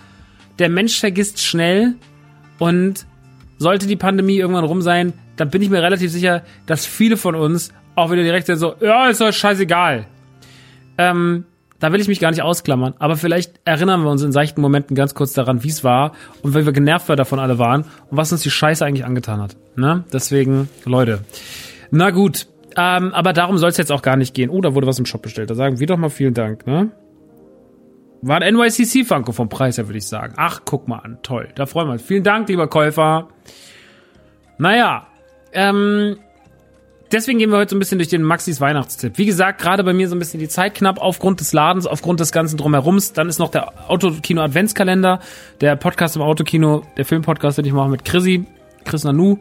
[0.59, 1.95] Der Mensch vergisst schnell.
[2.59, 3.07] Und
[3.59, 7.35] sollte die Pandemie irgendwann rum sein, dann bin ich mir relativ sicher, dass viele von
[7.35, 10.07] uns auch wieder direkt so, ja, ist doch scheißegal.
[10.99, 11.45] Ähm,
[11.79, 14.95] da will ich mich gar nicht ausklammern, aber vielleicht erinnern wir uns in seichten Momenten
[14.95, 18.31] ganz kurz daran, wie es war und wie wir genervt davon alle waren und was
[18.33, 19.57] uns die Scheiße eigentlich angetan hat.
[19.77, 20.05] Ne?
[20.13, 21.21] Deswegen, Leute.
[21.91, 24.51] Na gut, ähm, aber darum soll es jetzt auch gar nicht gehen.
[24.51, 25.51] Oh, da wurde was im Shop bestellt.
[25.51, 26.91] Da sagen wir doch mal vielen Dank, ne?
[28.23, 30.35] War ein NYCC Funko vom Preis her, würde ich sagen.
[30.37, 31.19] Ach, guck mal an.
[31.23, 31.49] Toll.
[31.55, 32.03] Da freuen wir uns.
[32.03, 33.29] Vielen Dank, lieber Käufer.
[34.59, 35.07] Naja,
[35.53, 36.19] ähm,
[37.13, 39.19] deswegen gehen wir heute so ein bisschen durch den Maxis Weihnachtstipp.
[39.19, 42.21] Wie gesagt, gerade bei mir so ein bisschen die Zeit knapp aufgrund des Ladens, aufgrund
[42.21, 43.13] des ganzen Drumherums.
[43.13, 45.21] Dann ist noch der Autokino Adventskalender,
[45.61, 48.45] der Podcast im Autokino, der Filmpodcast, den ich mache mit Chrissy,
[48.85, 49.39] Chris Nanu.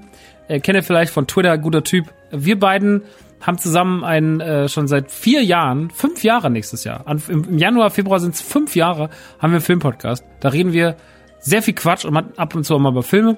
[0.48, 2.06] Äh, ihr vielleicht von Twitter, guter Typ.
[2.32, 3.04] Wir beiden
[3.42, 7.08] haben zusammen einen äh, schon seit vier Jahren, fünf Jahre nächstes Jahr.
[7.08, 10.26] An, im, Im Januar, Februar sind es fünf Jahre, haben wir einen Filmpodcast.
[10.40, 10.96] Da reden wir
[11.40, 13.38] sehr viel Quatsch und ab und zu auch mal über Filme.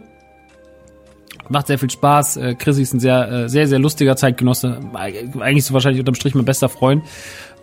[1.51, 2.37] Macht sehr viel Spaß.
[2.37, 4.79] Äh, Chrissy ist ein sehr, äh, sehr, sehr lustiger Zeitgenosse.
[4.93, 7.03] Eigentlich so wahrscheinlich unterm Strich mein bester Freund.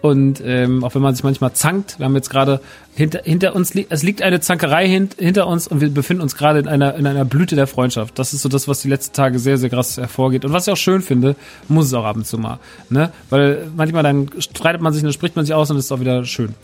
[0.01, 2.61] Und ähm, auch wenn man sich manchmal zankt, wir haben jetzt gerade
[2.99, 6.37] hinter, hinter uns, li es liegt eine Zankerei hint, hinter uns und wir befinden uns
[6.37, 8.19] gerade in einer, in einer Blüte der Freundschaft.
[8.19, 10.45] Das ist so das, was die letzten Tage sehr, sehr krass hervorgeht.
[10.45, 11.37] Und was ich auch schön finde,
[11.69, 12.59] muss es auch ab und zu mal.
[12.91, 13.13] Ne?
[13.31, 16.25] Weil manchmal dann streitet man sich, dann spricht man sich aus und ist auch wieder
[16.25, 16.55] schön.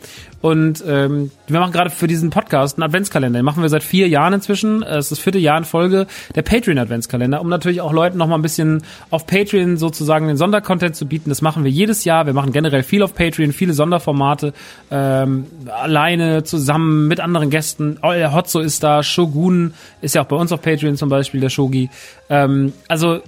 [0.41, 3.39] Und ähm, wir machen gerade für diesen Podcast einen Adventskalender.
[3.39, 4.83] Den machen wir seit vier Jahren inzwischen.
[4.83, 8.35] Es ist das vierte Jahr in Folge der Patreon-Adventskalender, um natürlich auch Leuten noch mal
[8.35, 11.31] ein bisschen auf Patreon sozusagen den Sondercontent zu bieten.
[11.31, 12.27] Das machen wir jedes Jahr.
[12.27, 14.53] Wir machen generell viel auf Patreon, viele Sonderformate,
[14.91, 17.99] ähm, alleine, zusammen, mit anderen Gästen.
[18.03, 21.41] Oh, der Hotzo ist da, Shogun ist ja auch bei uns auf Patreon zum Beispiel,
[21.41, 21.91] der Shogi.
[22.29, 23.21] Ähm, also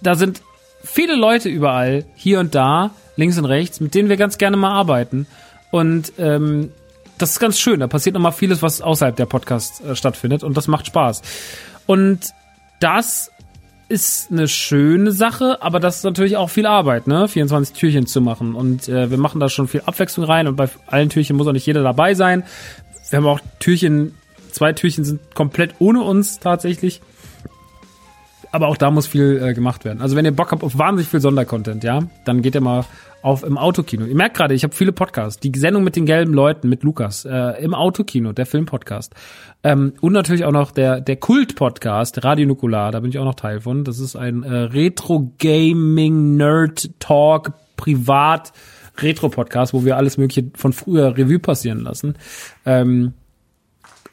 [0.00, 0.42] da sind
[0.82, 4.72] viele Leute überall, hier und da, links und rechts, mit denen wir ganz gerne mal
[4.72, 5.26] arbeiten.
[5.70, 6.70] Und ähm,
[7.18, 7.80] das ist ganz schön.
[7.80, 11.22] Da passiert nochmal vieles, was außerhalb der Podcast äh, stattfindet und das macht Spaß.
[11.86, 12.32] Und
[12.80, 13.30] das
[13.88, 17.28] ist eine schöne Sache, aber das ist natürlich auch viel Arbeit, ne?
[17.28, 18.54] 24 Türchen zu machen.
[18.54, 21.52] Und äh, wir machen da schon viel Abwechslung rein und bei allen Türchen muss auch
[21.52, 22.44] nicht jeder dabei sein.
[23.10, 24.14] Wir haben auch Türchen,
[24.50, 27.02] zwei Türchen sind komplett ohne uns tatsächlich.
[28.54, 30.00] Aber auch da muss viel äh, gemacht werden.
[30.00, 32.84] Also wenn ihr Bock habt auf wahnsinnig viel Sondercontent, ja, dann geht ihr mal
[33.20, 34.06] auf im Autokino.
[34.06, 35.40] Ihr merkt gerade, ich habe viele Podcasts.
[35.40, 39.12] Die Sendung mit den gelben Leuten, mit Lukas, äh, im Autokino, der Filmpodcast.
[39.64, 43.34] Ähm, und natürlich auch noch der, der Kult-Podcast, Radio Nukular, da bin ich auch noch
[43.34, 43.82] Teil von.
[43.82, 48.52] Das ist ein äh, Retro-Gaming-Nerd-Talk, privat
[48.98, 52.14] Retro-Podcast, wo wir alles Mögliche von früher Revue passieren lassen.
[52.64, 53.14] Ähm,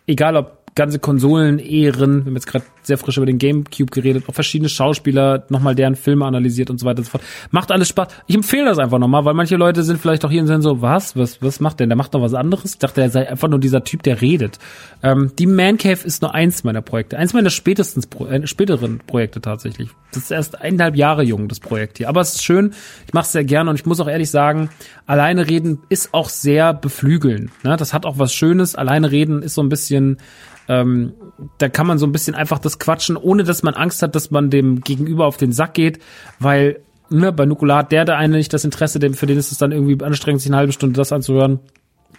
[0.07, 2.19] egal ob ganze Konsolen ehren.
[2.19, 5.95] Wir haben jetzt gerade sehr frisch über den Gamecube geredet, auch verschiedene Schauspieler, nochmal deren
[5.95, 7.23] Filme analysiert und so weiter und so fort.
[7.51, 8.07] Macht alles Spaß.
[8.27, 10.81] Ich empfehle das einfach nochmal, weil manche Leute sind vielleicht auch hier und sind so,
[10.81, 11.87] was, was, was macht der?
[11.87, 12.73] Der macht noch was anderes?
[12.73, 14.59] Ich dachte, er sei einfach nur dieser Typ, der redet.
[15.03, 17.17] Ähm, die Man Cave ist nur eins meiner Projekte.
[17.17, 19.89] Eins meiner spätestens, äh, späteren Projekte tatsächlich.
[20.13, 22.09] Das ist erst eineinhalb Jahre jung, das Projekt hier.
[22.09, 22.73] Aber es ist schön.
[23.07, 24.69] Ich mache es sehr gerne und ich muss auch ehrlich sagen,
[25.05, 27.51] alleine reden ist auch sehr beflügeln.
[27.63, 27.77] Ne?
[27.77, 28.75] Das hat auch was Schönes.
[28.75, 30.17] Alleine reden ist so ein bisschen,
[30.67, 31.13] ähm,
[31.57, 34.31] da kann man so ein bisschen einfach das quatschen, ohne dass man Angst hat, dass
[34.31, 35.99] man dem Gegenüber auf den Sack geht,
[36.39, 39.51] weil ne, bei Nukular hat der der eine nicht das Interesse, dem, für den ist
[39.51, 41.59] es dann irgendwie anstrengend, sich eine halbe Stunde das anzuhören.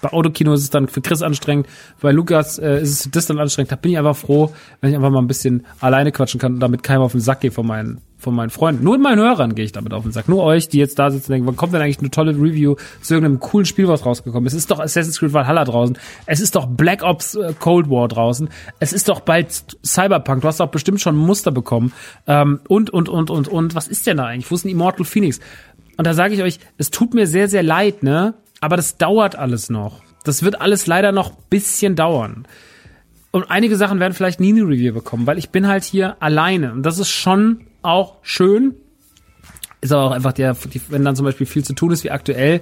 [0.00, 1.68] Bei Autokino ist es dann für Chris anstrengend,
[2.00, 3.70] bei Lukas äh, ist es für das dann anstrengend.
[3.70, 6.61] Da bin ich einfach froh, wenn ich einfach mal ein bisschen alleine quatschen kann und
[6.61, 8.85] damit keinem auf den Sack gehe von meinen von meinen Freunden.
[8.85, 10.28] Nur meinen Hörern gehe ich damit auf den Sack.
[10.28, 12.76] Nur euch, die jetzt da sitzen und denken, wann kommt denn eigentlich eine tolle Review
[13.02, 14.52] zu irgendeinem coolen Spiel, was rausgekommen ist?
[14.54, 15.98] Es ist doch Assassin's Creed Valhalla draußen.
[16.26, 18.48] Es ist doch Black Ops äh, Cold War draußen.
[18.80, 20.42] Es ist doch bald Cyberpunk.
[20.42, 21.92] Du hast doch bestimmt schon Muster bekommen.
[22.26, 23.74] Ähm, und, und, und, und, und.
[23.74, 24.50] Was ist denn da eigentlich?
[24.50, 25.40] Wo ist denn Immortal Phoenix?
[25.96, 28.35] Und da sage ich euch, es tut mir sehr, sehr leid, ne?
[28.61, 30.00] Aber das dauert alles noch.
[30.24, 32.46] Das wird alles leider noch bisschen dauern.
[33.32, 36.72] Und einige Sachen werden vielleicht nie eine Review bekommen, weil ich bin halt hier alleine.
[36.72, 38.74] Und das ist schon auch schön.
[39.80, 40.56] Ist aber auch einfach der,
[40.88, 42.60] wenn dann zum Beispiel viel zu tun ist wie aktuell,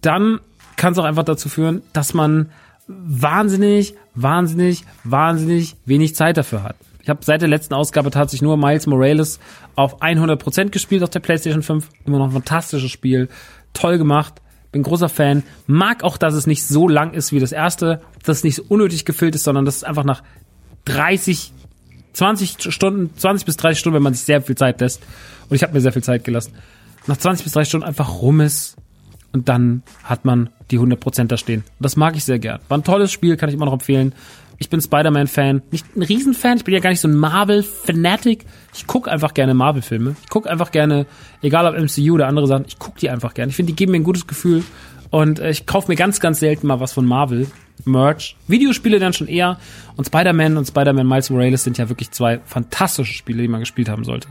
[0.00, 0.40] dann
[0.76, 2.50] kann es auch einfach dazu führen, dass man
[2.86, 6.76] wahnsinnig, wahnsinnig, wahnsinnig wenig Zeit dafür hat.
[7.02, 9.40] Ich habe seit der letzten Ausgabe tatsächlich nur Miles Morales
[9.74, 11.88] auf 100% gespielt auf der PlayStation 5.
[12.04, 13.28] Immer noch ein fantastisches Spiel.
[13.72, 14.34] Toll gemacht.
[14.72, 15.42] Bin großer Fan.
[15.66, 18.00] Mag auch, dass es nicht so lang ist wie das erste.
[18.24, 20.22] Dass es nicht so unnötig gefüllt ist, sondern dass es einfach nach
[20.84, 21.52] 30,
[22.12, 25.02] 20 Stunden, 20 bis 30 Stunden, wenn man sich sehr viel Zeit lässt.
[25.48, 26.54] Und ich habe mir sehr viel Zeit gelassen.
[27.06, 28.76] Nach 20 bis 30 Stunden einfach rum ist.
[29.32, 31.60] Und dann hat man die 100% da stehen.
[31.60, 32.60] Und das mag ich sehr gern.
[32.68, 34.12] War ein tolles Spiel, kann ich immer noch empfehlen.
[34.58, 35.62] Ich bin Spider-Man-Fan.
[35.70, 38.44] Nicht ein Riesenfan, ich bin ja gar nicht so ein Marvel-Fanatic.
[38.74, 40.16] Ich gucke einfach gerne Marvel-Filme.
[40.22, 41.06] Ich gucke einfach gerne,
[41.40, 43.50] egal ob MCU oder andere Sachen, ich gucke die einfach gerne.
[43.50, 44.62] Ich finde, die geben mir ein gutes Gefühl.
[45.10, 47.46] Und äh, ich kaufe mir ganz, ganz selten mal was von Marvel.
[47.84, 48.36] Merch.
[48.46, 49.58] Videospiele dann schon eher.
[49.96, 53.88] Und Spider-Man und Spider-Man Miles Morales sind ja wirklich zwei fantastische Spiele, die man gespielt
[53.88, 54.28] haben sollte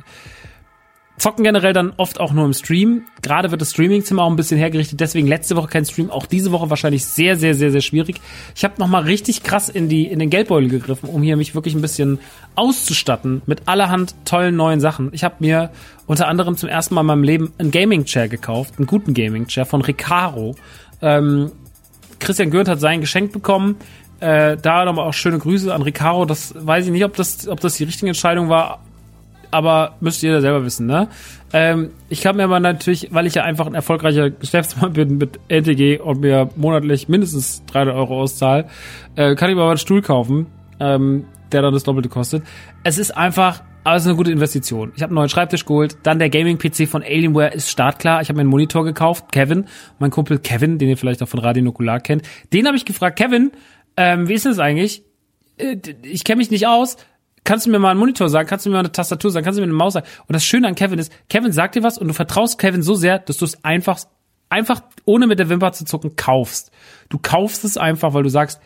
[1.19, 3.03] zocken generell dann oft auch nur im Stream.
[3.21, 6.51] Gerade wird das Streamingzimmer auch ein bisschen hergerichtet, deswegen letzte Woche kein Stream, auch diese
[6.51, 8.21] Woche wahrscheinlich sehr, sehr, sehr, sehr schwierig.
[8.55, 11.75] Ich habe nochmal richtig krass in die in den Geldbeutel gegriffen, um hier mich wirklich
[11.75, 12.19] ein bisschen
[12.55, 15.09] auszustatten mit allerhand tollen neuen Sachen.
[15.11, 15.69] Ich habe mir
[16.07, 19.47] unter anderem zum ersten Mal in meinem Leben einen Gaming Chair gekauft, einen guten Gaming
[19.47, 20.55] Chair von Recaro.
[21.01, 21.51] Ähm,
[22.19, 23.75] Christian Gürnt hat sein Geschenk bekommen.
[24.21, 26.25] Äh, da nochmal auch schöne Grüße an Ricaro.
[26.25, 28.79] Das weiß ich nicht, ob das, ob das die richtige Entscheidung war
[29.51, 31.07] aber müsst ihr selber wissen, ne?
[31.51, 35.39] Ähm, ich kann mir aber natürlich, weil ich ja einfach ein erfolgreicher Geschäftsmann bin mit
[35.47, 38.67] LTG und mir monatlich mindestens 300 Euro auszahle,
[39.15, 40.47] äh, kann ich mir aber einen Stuhl kaufen,
[40.79, 42.43] ähm, der dann das Doppelte kostet.
[42.83, 44.91] Es ist einfach aber eine gute Investition.
[44.95, 45.97] Ich habe einen neuen Schreibtisch geholt.
[46.03, 48.21] Dann der Gaming-PC von Alienware ist startklar.
[48.21, 49.31] Ich habe mir einen Monitor gekauft.
[49.31, 49.65] Kevin,
[49.99, 52.23] mein Kumpel Kevin, den ihr vielleicht auch von Radio Nukular kennt.
[52.53, 53.51] Den habe ich gefragt, Kevin,
[53.97, 55.03] ähm, wie ist das eigentlich?
[55.57, 56.97] Äh, ich kenne mich nicht aus
[57.43, 59.57] kannst du mir mal einen Monitor sagen, kannst du mir mal eine Tastatur sagen, kannst
[59.57, 60.07] du mir eine Maus sagen.
[60.27, 62.95] Und das Schöne an Kevin ist, Kevin sagt dir was und du vertraust Kevin so
[62.95, 63.99] sehr, dass du es einfach,
[64.49, 66.71] einfach ohne mit der Wimper zu zucken kaufst.
[67.09, 68.61] Du kaufst es einfach, weil du sagst,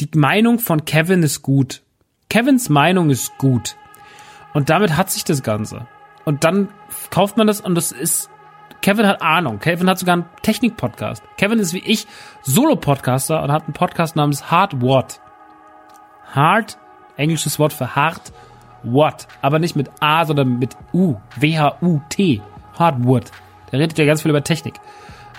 [0.00, 1.82] die Meinung von Kevin ist gut.
[2.28, 3.76] Kevins Meinung ist gut.
[4.52, 5.86] Und damit hat sich das Ganze.
[6.24, 6.68] Und dann
[7.10, 8.30] kauft man das und das ist,
[8.82, 9.58] Kevin hat Ahnung.
[9.60, 11.22] Kevin hat sogar einen Technik-Podcast.
[11.36, 12.06] Kevin ist wie ich
[12.42, 15.20] Solo-Podcaster und hat einen Podcast namens Hard What.
[16.32, 16.78] Hard
[17.16, 18.32] englisches Wort für hart,
[18.82, 22.42] what, aber nicht mit A, sondern mit U, W-H-U-T,
[22.78, 23.30] Hardwood.
[23.72, 24.74] Der redet ja ganz viel über Technik,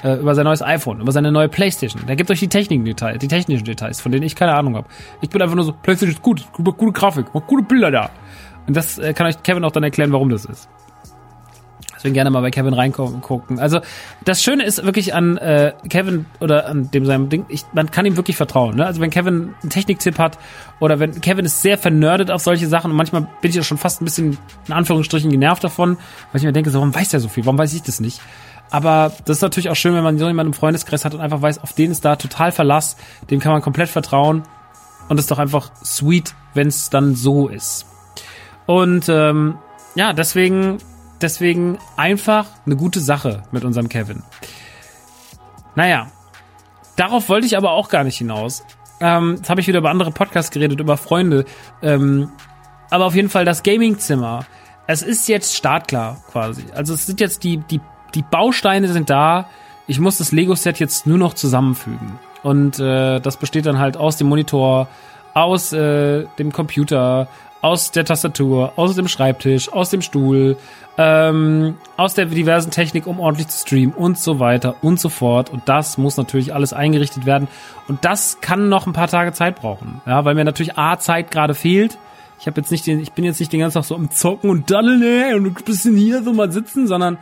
[0.03, 2.05] äh, über sein neues iPhone, über seine neue Playstation.
[2.07, 4.87] Der gibt euch die technischen Details, die technischen Details, von denen ich keine Ahnung habe.
[5.21, 8.09] Ich bin einfach nur so, Playstation ist gut, gute, gute Grafik, gute Bilder da.
[8.67, 10.69] Und das äh, kann euch Kevin auch dann erklären, warum das ist.
[11.97, 13.59] Deswegen gerne mal bei Kevin reingucken.
[13.59, 13.79] Also
[14.23, 18.05] das Schöne ist wirklich an äh, Kevin oder an dem seinem Ding, ich, man kann
[18.05, 18.75] ihm wirklich vertrauen.
[18.75, 18.85] Ne?
[18.85, 20.37] Also wenn Kevin einen Techniktipp hat
[20.79, 23.79] oder wenn Kevin ist sehr vernördet auf solche Sachen und manchmal bin ich auch schon
[23.79, 25.97] fast ein bisschen in Anführungsstrichen genervt davon,
[26.31, 27.45] weil ich mir denke, so, warum weiß der so viel?
[27.45, 28.21] Warum weiß ich das nicht?
[28.69, 31.41] Aber das ist natürlich auch schön, wenn man so jemanden im Freundeskreis hat und einfach
[31.41, 32.97] weiß, auf den ist da total Verlass,
[33.29, 34.43] dem kann man komplett vertrauen.
[35.09, 37.85] Und es ist doch einfach sweet, wenn es dann so ist.
[38.65, 39.57] Und ähm,
[39.95, 40.79] ja, deswegen
[41.21, 44.23] Deswegen einfach eine gute Sache mit unserem Kevin.
[45.75, 46.07] Naja,
[46.95, 48.63] darauf wollte ich aber auch gar nicht hinaus.
[48.99, 51.45] Ähm, jetzt habe ich wieder über andere Podcasts geredet, über Freunde.
[51.81, 52.31] Ähm,
[52.89, 54.45] aber auf jeden Fall das Gamingzimmer.
[54.87, 56.65] Es ist jetzt startklar quasi.
[56.73, 57.81] Also es sind jetzt die, die,
[58.15, 59.49] die Bausteine sind da.
[59.85, 62.19] Ich muss das Lego-Set jetzt nur noch zusammenfügen.
[62.43, 64.87] Und äh, das besteht dann halt aus dem Monitor,
[65.33, 67.27] aus äh, dem Computer,
[67.61, 70.57] aus der Tastatur, aus dem Schreibtisch, aus dem Stuhl,
[70.97, 75.51] ähm, aus der diversen Technik, um ordentlich zu streamen und so weiter und so fort.
[75.51, 77.47] Und das muss natürlich alles eingerichtet werden.
[77.87, 80.01] Und das kann noch ein paar Tage Zeit brauchen.
[80.05, 81.97] Ja, weil mir natürlich A, Zeit gerade fehlt.
[82.39, 84.49] Ich habe jetzt nicht den, ich bin jetzt nicht den ganzen Tag so am Zocken
[84.49, 87.17] und daddeln ey, und ein bisschen hier so mal sitzen, sondern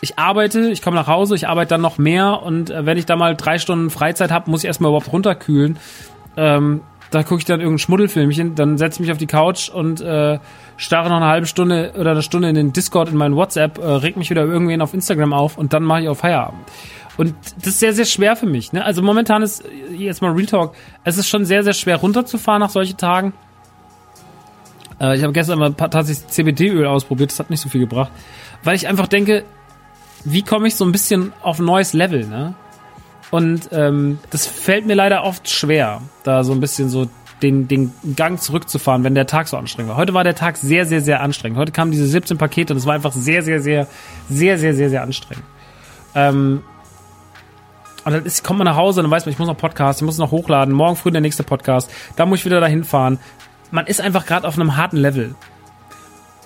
[0.00, 3.06] ich arbeite, ich komme nach Hause, ich arbeite dann noch mehr und äh, wenn ich
[3.06, 5.78] da mal drei Stunden Freizeit habe, muss ich erstmal überhaupt runterkühlen.
[6.36, 10.00] Ähm, da gucke ich dann irgendein Schmuddelfilmchen, dann setze ich mich auf die Couch und
[10.00, 10.38] äh,
[10.76, 13.86] starre noch eine halbe Stunde oder eine Stunde in den Discord, in meinen WhatsApp, äh,
[13.86, 16.60] reg mich wieder irgendwen auf Instagram auf und dann mache ich auf Feierabend.
[17.16, 18.72] Und das ist sehr, sehr schwer für mich.
[18.72, 18.84] Ne?
[18.84, 19.64] Also momentan ist,
[19.96, 23.32] jetzt mal Real Talk, es ist schon sehr, sehr schwer runterzufahren nach solchen Tagen.
[25.00, 28.10] Äh, ich habe gestern mal tatsächlich CBD-Öl ausprobiert, das hat nicht so viel gebracht.
[28.64, 29.44] Weil ich einfach denke,
[30.24, 32.54] wie komme ich so ein bisschen auf ein neues Level, ne?
[33.30, 37.08] Und ähm, das fällt mir leider oft schwer, da so ein bisschen so
[37.44, 39.96] den, den Gang zurückzufahren, wenn der Tag so anstrengend war.
[39.98, 41.58] Heute war der Tag sehr, sehr, sehr anstrengend.
[41.58, 43.86] Heute kamen diese 17 Pakete und es war einfach sehr, sehr, sehr,
[44.28, 45.44] sehr, sehr, sehr, sehr anstrengend.
[46.14, 46.62] Ähm,
[48.04, 50.00] und dann ist, kommt man nach Hause und dann weiß man, ich muss noch Podcast,
[50.00, 53.18] ich muss noch hochladen, morgen früh der nächste Podcast, da muss ich wieder dahin fahren.
[53.70, 55.34] Man ist einfach gerade auf einem harten Level.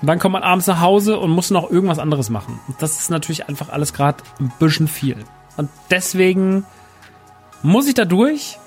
[0.00, 2.60] Und dann kommt man abends nach Hause und muss noch irgendwas anderes machen.
[2.68, 5.16] Und das ist natürlich einfach alles gerade ein bisschen viel.
[5.56, 6.64] Und deswegen
[7.62, 8.58] muss ich da durch.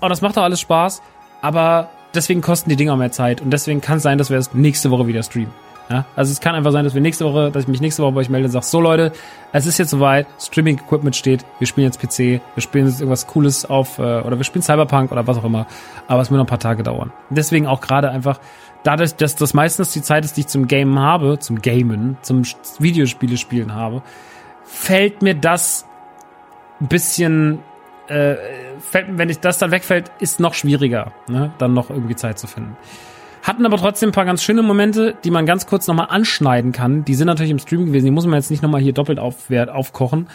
[0.00, 1.02] Und das macht auch alles Spaß.
[1.40, 4.54] Aber deswegen kosten die Dinger mehr Zeit und deswegen kann es sein, dass wir es
[4.54, 5.52] nächste Woche wieder streamen.
[5.90, 8.12] Ja, also es kann einfach sein, dass wir nächste Woche, dass ich mich nächste Woche
[8.12, 9.12] bei euch melde und sage, so Leute,
[9.52, 13.66] es ist jetzt soweit, Streaming-Equipment steht, wir spielen jetzt PC, wir spielen jetzt irgendwas Cooles
[13.66, 15.66] auf, äh, oder wir spielen Cyberpunk oder was auch immer,
[16.08, 17.12] aber es wird noch ein paar Tage dauern.
[17.28, 18.40] Deswegen auch gerade einfach,
[18.82, 22.44] dadurch, dass das meistens die Zeit ist, die ich zum Gamen habe, zum Gamen, zum
[22.78, 24.02] Videospiele spielen habe,
[24.64, 25.86] fällt mir das
[26.80, 27.58] ein bisschen,
[28.08, 28.36] äh,
[28.80, 32.46] fällt, wenn ich das dann wegfällt, ist noch schwieriger, ne, dann noch irgendwie Zeit zu
[32.46, 32.76] finden.
[33.42, 37.04] Hatten aber trotzdem ein paar ganz schöne Momente, die man ganz kurz nochmal anschneiden kann.
[37.04, 39.50] Die sind natürlich im Stream gewesen, die muss man jetzt nicht nochmal hier doppelt auf,
[39.50, 40.28] aufkochen.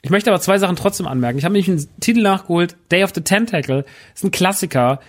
[0.00, 1.38] Ich möchte aber zwei Sachen trotzdem anmerken.
[1.38, 3.84] Ich habe nämlich einen Titel nachgeholt, Day of the Tentacle.
[4.14, 5.00] Ist ein Klassiker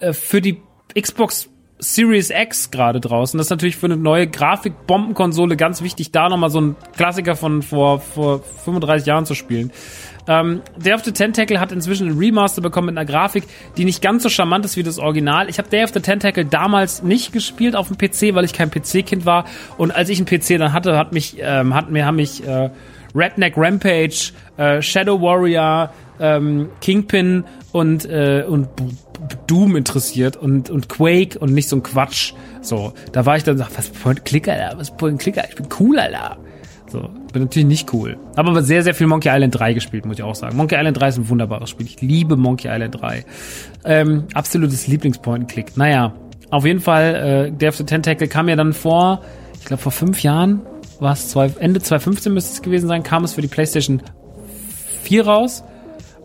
[0.00, 0.60] äh, für die
[0.98, 3.36] Xbox Series X gerade draußen.
[3.36, 7.62] Das ist natürlich für eine neue Grafik-Bombenkonsole ganz wichtig, da nochmal so ein Klassiker von
[7.62, 9.72] vor, vor 35 Jahren zu spielen.
[10.28, 13.44] Ähm, Day of the Tentacle hat inzwischen ein Remaster bekommen mit einer Grafik,
[13.76, 15.48] die nicht ganz so charmant ist wie das Original.
[15.48, 18.70] Ich habe Day of the Tentacle damals nicht gespielt auf dem PC, weil ich kein
[18.70, 19.44] PC-Kind war.
[19.78, 22.70] Und als ich einen PC dann hatte, hat mich, ähm, hat mir, haben mich äh,
[23.14, 28.68] Redneck Rampage, äh, Shadow Warrior, ähm, Kingpin und, äh, und
[29.46, 32.32] Doom interessiert und, und Quake und nicht so ein Quatsch.
[32.60, 35.98] So, da war ich dann, was Point Click, Alter, was Point Click, ich bin cool,
[35.98, 36.38] Alter.
[36.92, 38.18] So, bin natürlich nicht cool.
[38.36, 40.58] Aber sehr, sehr viel Monkey Island 3 gespielt, muss ich auch sagen.
[40.58, 41.86] Monkey Island 3 ist ein wunderbares Spiel.
[41.86, 43.24] Ich liebe Monkey Island 3.
[43.84, 45.78] Ähm, absolutes Lieblingspoint-Click.
[45.78, 46.12] Naja,
[46.50, 49.22] auf jeden Fall, äh, Day of the Tentacle kam ja dann vor,
[49.54, 50.60] ich glaube vor fünf Jahren,
[51.00, 54.02] war es zwei, Ende 2015 müsste es gewesen sein, kam es für die PlayStation
[55.04, 55.64] 4 raus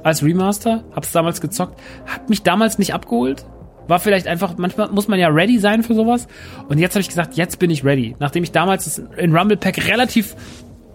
[0.04, 0.84] als Remaster.
[0.94, 1.80] Hab's damals gezockt.
[2.06, 3.46] Hat mich damals nicht abgeholt.
[3.88, 6.28] War vielleicht einfach, manchmal muss man ja ready sein für sowas.
[6.68, 8.16] Und jetzt habe ich gesagt, jetzt bin ich ready.
[8.20, 10.36] Nachdem ich damals in Rumble Pack relativ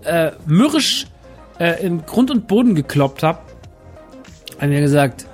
[0.04, 1.06] äh, mürrisch
[1.58, 3.38] äh, in Grund und Boden gekloppt habe,
[4.60, 5.26] habe mir gesagt,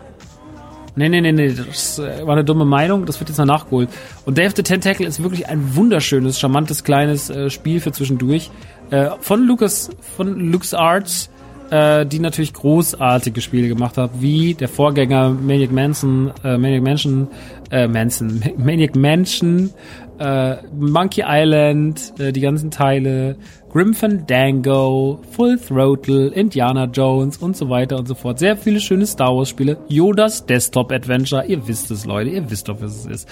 [0.96, 3.88] nee, nee, nee, nee, das äh, war eine dumme Meinung, das wird jetzt noch nachgeholt.
[4.24, 8.50] Und of the Tentacle ist wirklich ein wunderschönes, charmantes, kleines äh, Spiel für zwischendurch.
[8.90, 11.30] Äh, von Lucas, von LucasArts
[11.70, 17.28] äh, die natürlich großartige Spiele gemacht hat, wie der Vorgänger Maniac Manson, äh, Maniac Mansion,
[17.70, 19.70] äh, Manson, Maniac Mansion,
[20.18, 23.36] äh, Monkey Island, äh, die ganzen Teile,
[23.70, 28.38] Grim Fandango, Full Throttle, Indiana Jones und so weiter und so fort.
[28.38, 29.76] Sehr viele schöne Star Wars Spiele.
[29.88, 33.28] Yodas Desktop Adventure, ihr wisst es, Leute, ihr wisst doch, was es ist.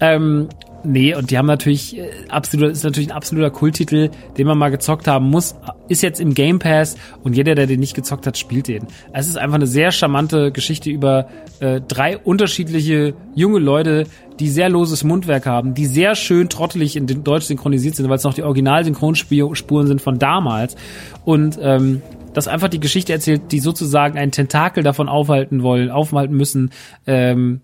[0.00, 0.48] Ähm,
[0.88, 4.70] Nee, und die haben natürlich äh, absolut, ist natürlich ein absoluter Kulttitel, den man mal
[4.70, 5.56] gezockt haben muss.
[5.88, 8.86] Ist jetzt im Game Pass und jeder, der den nicht gezockt hat, spielt den.
[9.12, 11.28] Es ist einfach eine sehr charmante Geschichte über
[11.58, 14.04] äh, drei unterschiedliche junge Leute,
[14.38, 18.24] die sehr loses Mundwerk haben, die sehr schön trottelig in Deutsch synchronisiert sind, weil es
[18.24, 20.76] noch die Original-Synchronspuren sind von damals.
[21.24, 26.36] Und ähm, das einfach die Geschichte erzählt, die sozusagen einen Tentakel davon aufhalten wollen, aufhalten
[26.36, 26.70] müssen,
[27.06, 27.62] ähm,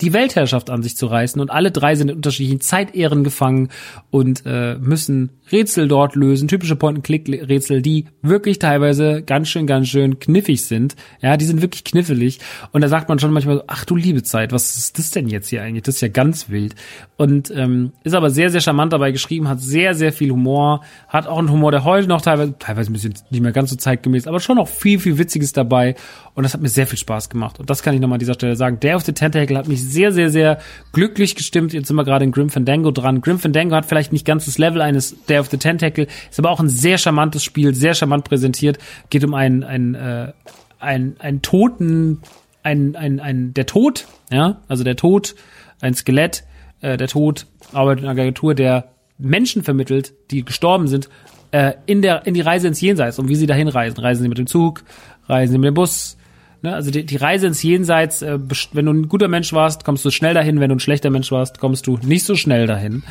[0.00, 3.68] die Weltherrschaft an sich zu reißen und alle drei sind in unterschiedlichen Zeitehren gefangen
[4.10, 10.18] und äh, müssen Rätsel dort lösen, typische Point-and-Click-Rätsel, die wirklich teilweise ganz schön, ganz schön
[10.18, 10.96] kniffig sind.
[11.20, 12.40] Ja, die sind wirklich knifflig
[12.72, 15.28] und da sagt man schon manchmal so, ach du liebe Zeit, was ist das denn
[15.28, 15.82] jetzt hier eigentlich?
[15.82, 16.74] Das ist ja ganz wild
[17.16, 21.26] und ähm, ist aber sehr, sehr charmant dabei geschrieben, hat sehr, sehr viel Humor, hat
[21.26, 24.26] auch einen Humor, der heute noch teilweise, teilweise ein bisschen nicht mehr ganz so zeitgemäß,
[24.26, 25.96] aber schon noch viel, viel Witziges dabei
[26.34, 28.34] und das hat mir sehr viel Spaß gemacht und das kann ich nochmal an dieser
[28.34, 28.80] Stelle sagen.
[28.80, 30.58] Der auf the Tentacle hat mich sehr, sehr, sehr
[30.92, 31.72] glücklich gestimmt.
[31.72, 33.20] Jetzt sind wir gerade in Grim Fandango dran.
[33.20, 36.50] Grim Fandango hat vielleicht nicht ganz das Level eines Day of the Tentacle, ist aber
[36.50, 38.78] auch ein sehr charmantes Spiel, sehr charmant präsentiert.
[39.10, 40.32] Geht um einen, einen, äh,
[40.78, 42.20] einen, einen Toten,
[42.62, 45.34] ein, ein, ein, der Tod, ja, also der Tod,
[45.80, 46.44] ein Skelett,
[46.80, 51.08] äh, der Tod arbeitet in einer Agentur, der Menschen vermittelt, die gestorben sind,
[51.52, 53.98] äh, in der in die Reise ins Jenseits und wie sie dahin reisen.
[53.98, 54.82] Reisen sie mit dem Zug,
[55.26, 56.16] reisen sie mit dem Bus,
[56.62, 56.74] Ne?
[56.74, 58.38] Also die, die Reise ins Jenseits, äh,
[58.72, 61.30] wenn du ein guter Mensch warst, kommst du schnell dahin, wenn du ein schlechter Mensch
[61.30, 63.02] warst, kommst du nicht so schnell dahin.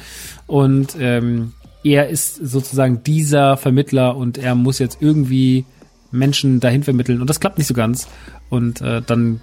[0.48, 5.66] Und ähm, er ist sozusagen dieser Vermittler und er muss jetzt irgendwie
[6.12, 8.08] Menschen dahin vermitteln und das klappt nicht so ganz.
[8.50, 9.42] Und äh, dann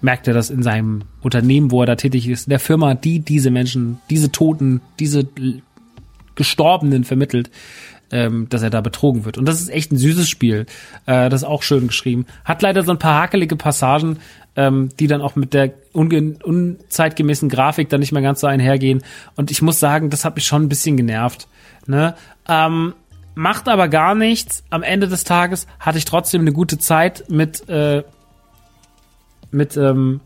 [0.00, 3.20] merkt er das in seinem Unternehmen, wo er da tätig ist, in der Firma, die
[3.20, 5.26] diese Menschen, diese Toten, diese
[6.34, 7.50] Gestorbenen vermittelt,
[8.10, 9.38] ähm, dass er da betrogen wird.
[9.38, 10.66] Und das ist echt ein süßes Spiel.
[11.06, 12.26] Äh, das ist auch schön geschrieben.
[12.44, 14.18] Hat leider so ein paar hakelige Passagen,
[14.56, 19.02] ähm, die dann auch mit der unzeitgemäßen Grafik dann nicht mehr ganz so einhergehen.
[19.36, 21.46] Und ich muss sagen, das hat mich schon ein bisschen genervt.
[21.86, 22.14] Ne?
[22.48, 22.94] Ähm,
[23.34, 24.64] macht aber gar nichts.
[24.70, 28.02] Am Ende des Tages hatte ich trotzdem eine gute Zeit mit, äh,
[29.50, 30.20] mit ähm,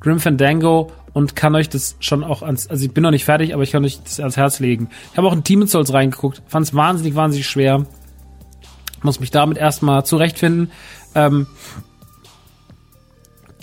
[0.00, 3.54] Grim Fandango und kann euch das schon auch ans, also ich bin noch nicht fertig,
[3.54, 4.88] aber ich kann euch das ans Herz legen.
[5.12, 7.86] Ich habe auch in Demon's Souls reingeguckt, fand es wahnsinnig, wahnsinnig schwer.
[9.02, 10.72] Muss mich damit erstmal zurechtfinden.
[11.14, 11.46] Ähm,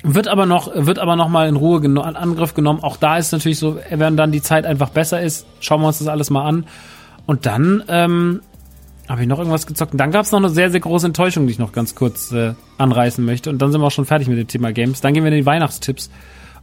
[0.08, 2.84] Wird aber noch, wird aber noch mal in Ruhe in Angriff genommen.
[2.84, 5.98] Auch da ist natürlich so, wenn dann die Zeit einfach besser ist, schauen wir uns
[5.98, 6.68] das alles mal an.
[7.26, 8.42] Und dann ähm,
[9.10, 9.94] habe ich noch irgendwas gezockt.
[9.94, 12.32] Und dann gab es noch eine sehr, sehr große Enttäuschung, die ich noch ganz kurz
[12.32, 13.50] äh, anreißen möchte.
[13.50, 15.02] Und dann sind wir auch schon fertig mit dem Thema Games.
[15.02, 16.12] Dann gehen wir in die Weihnachtstipps.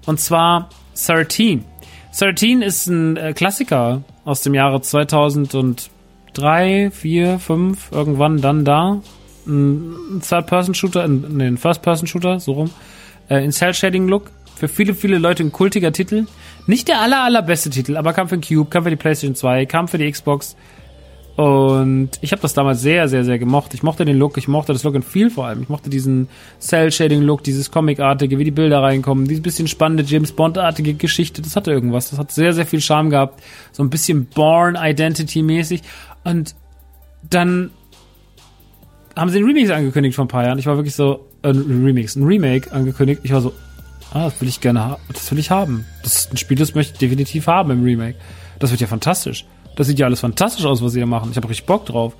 [0.06, 0.68] Und zwar
[1.06, 1.64] 13.
[2.18, 9.00] 13 ist ein äh, Klassiker aus dem Jahre 2003, 4, 5, irgendwann dann da.
[9.46, 12.70] Ein Third-Person-Shooter, nee, ein First-Person-Shooter, so rum.
[13.28, 14.30] Äh, in Cell-Shading-Look.
[14.54, 16.26] Für viele, viele Leute ein kultiger Titel.
[16.66, 19.66] Nicht der aller, allerbeste Titel, aber kam für den Cube, kam für die PlayStation 2,
[19.66, 20.56] kam für die Xbox.
[21.36, 23.72] Und ich habe das damals sehr, sehr, sehr gemocht.
[23.72, 25.62] Ich mochte den Look, ich mochte das Look and Feel vor allem.
[25.62, 26.28] Ich mochte diesen
[26.60, 31.40] Cell-Shading-Look, dieses Comic-artige, wie die Bilder reinkommen, diese bisschen spannende James Bond-artige Geschichte.
[31.40, 32.10] Das hatte irgendwas.
[32.10, 33.42] Das hat sehr, sehr viel Charme gehabt.
[33.72, 35.82] So ein bisschen Born-Identity-mäßig.
[36.24, 36.54] Und
[37.28, 37.70] dann
[39.16, 40.58] haben sie den Remix angekündigt vor ein paar Jahren.
[40.58, 43.22] Ich war wirklich so, äh, ein Remix, ein Remake angekündigt.
[43.24, 43.52] Ich war so,
[44.12, 45.02] ah, das will ich gerne haben.
[45.12, 45.86] Das will ich haben.
[46.02, 48.16] Das ist ein Spiel, das möchte ich definitiv haben im Remake.
[48.58, 49.46] Das wird ja fantastisch.
[49.76, 51.30] Das sieht ja alles fantastisch aus, was sie da machen.
[51.30, 52.16] Ich habe richtig Bock drauf.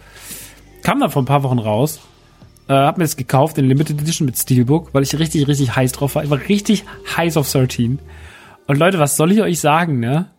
[0.82, 2.00] Kam dann vor ein paar Wochen raus.
[2.68, 5.92] Äh, hab mir das gekauft in Limited Edition mit Steelbook, weil ich richtig, richtig heiß
[5.92, 6.24] drauf war.
[6.24, 6.84] Ich war richtig
[7.16, 7.98] heiß auf 13.
[8.66, 10.30] Und Leute, was soll ich euch sagen, ne?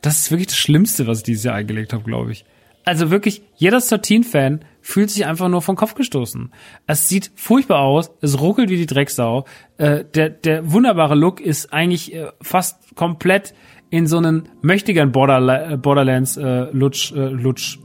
[0.00, 2.44] Das ist wirklich das Schlimmste, was ich dieses Jahr eingelegt habe, glaube ich.
[2.84, 6.52] Also wirklich, jeder 13-Fan fühlt sich einfach nur vom Kopf gestoßen.
[6.86, 9.44] Es sieht furchtbar aus, es ruckelt wie die Drecksau.
[9.76, 13.54] Äh, der, der wunderbare Look ist eigentlich äh, fast komplett
[13.90, 17.78] in so einen möchtegern Borderla Borderlands äh, Lutsch, äh, Lutsch,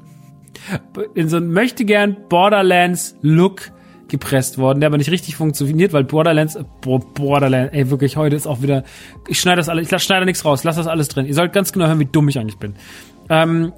[1.14, 3.72] in so einen möchtegern Borderlands Look
[4.08, 8.45] gepresst worden, der aber nicht richtig funktioniert, weil Borderlands, äh, Borderlands, ey, wirklich, heute ist
[8.45, 8.84] auch wieder,
[9.28, 11.26] ich schneide das alles, ich schneide nichts raus, lass das alles drin.
[11.26, 12.76] Ihr sollt ganz genau hören, wie dumm ich eigentlich bin.
[13.30, 13.72] Ähm,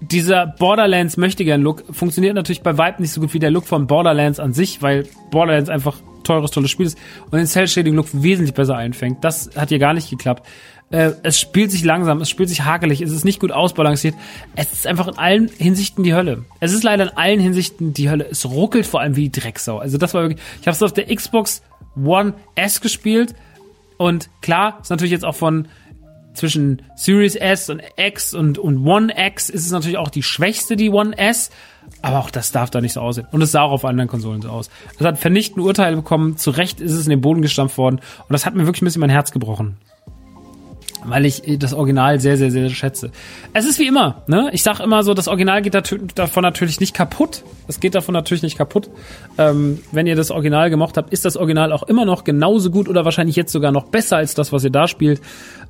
[0.00, 3.86] dieser Borderlands möchtegern Look funktioniert natürlich bei Vibe nicht so gut wie der Look von
[3.86, 6.98] Borderlands an sich, weil Borderlands einfach teures, tolles Spiel ist
[7.30, 9.22] und den Cell-Shading-Look wesentlich besser einfängt.
[9.22, 10.46] Das hat hier gar nicht geklappt.
[10.94, 14.14] Äh, es spielt sich langsam, es spielt sich hakelig, es ist nicht gut ausbalanciert.
[14.54, 16.44] Es ist einfach in allen Hinsichten die Hölle.
[16.60, 18.28] Es ist leider in allen Hinsichten die Hölle.
[18.30, 19.78] Es ruckelt vor allem wie die Drecksau.
[19.78, 21.62] Also das war wirklich, ich habe es auf der Xbox
[21.96, 23.34] One S gespielt
[23.96, 25.66] und klar, ist natürlich jetzt auch von
[26.32, 30.76] zwischen Series S und X und, und One X ist es natürlich auch die schwächste,
[30.76, 31.50] die One S.
[32.02, 33.26] Aber auch das darf da nicht so aussehen.
[33.32, 34.70] Und es sah auch auf anderen Konsolen so aus.
[34.96, 36.36] Es hat vernichtende Urteile bekommen.
[36.36, 37.96] Zu Recht ist es in den Boden gestampft worden.
[37.96, 39.76] Und das hat mir wirklich ein bisschen mein Herz gebrochen
[41.04, 43.10] weil ich das Original sehr, sehr, sehr schätze.
[43.52, 44.50] Es ist wie immer, ne?
[44.52, 45.74] Ich sag immer so, das Original geht
[46.14, 47.42] davon natürlich nicht kaputt.
[47.68, 48.90] Es geht davon natürlich nicht kaputt.
[49.38, 52.88] Ähm, wenn ihr das Original gemocht habt, ist das Original auch immer noch genauso gut
[52.88, 55.20] oder wahrscheinlich jetzt sogar noch besser als das, was ihr da spielt.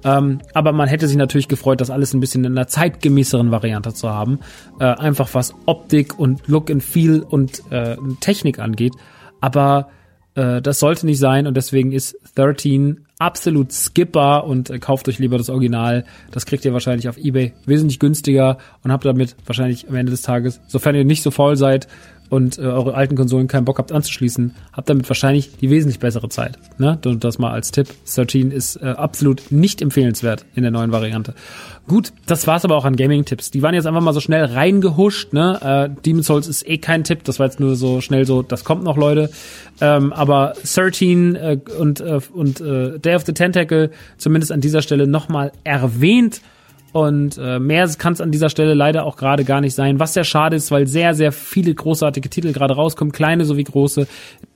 [0.05, 3.95] Ähm, aber man hätte sich natürlich gefreut, das alles ein bisschen in einer zeitgemäßeren Variante
[3.95, 4.41] zu haben.
[4.79, 8.95] Äh, einfach was Optik und Look and Feel und äh, Technik angeht.
[9.41, 9.89] Aber
[10.35, 15.19] äh, das sollte nicht sein und deswegen ist 13 absolut skipper und äh, kauft euch
[15.19, 16.05] lieber das Original.
[16.31, 20.21] Das kriegt ihr wahrscheinlich auf Ebay wesentlich günstiger und habt damit wahrscheinlich am Ende des
[20.23, 21.89] Tages, sofern ihr nicht so faul seid
[22.31, 26.29] und äh, eure alten Konsolen keinen Bock habt anzuschließen, habt damit wahrscheinlich die wesentlich bessere
[26.29, 26.59] Zeit.
[26.79, 26.99] Ne?
[27.03, 27.89] Das mal als Tipp.
[28.13, 31.35] 13 ist äh, absolut nicht empfehlenswert in der neuen Variante.
[31.87, 33.51] Gut, das war's aber auch an Gaming-Tipps.
[33.51, 35.35] Die waren jetzt einfach mal so schnell reingehuscht.
[35.35, 35.91] Ne?
[35.95, 37.25] Äh, Demon's Souls ist eh kein Tipp.
[37.25, 39.31] Das war jetzt nur so schnell so, das kommt noch, Leute.
[39.83, 44.81] Ähm, aber 13 äh, und, äh, und äh, Day of the Tentacle zumindest an dieser
[44.81, 46.41] Stelle nochmal erwähnt.
[46.95, 50.15] Und äh, mehr kann es an dieser Stelle leider auch gerade gar nicht sein, was
[50.15, 54.07] sehr schade ist, weil sehr, sehr viele großartige Titel gerade rauskommen, kleine sowie große.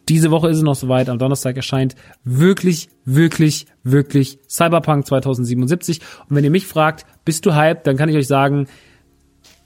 [0.08, 6.00] Diese Woche ist es noch soweit, am Donnerstag erscheint wirklich, wirklich, wirklich Cyberpunk 2077.
[6.28, 8.68] Und wenn ihr mich fragt, bist du hyped, dann kann ich euch sagen,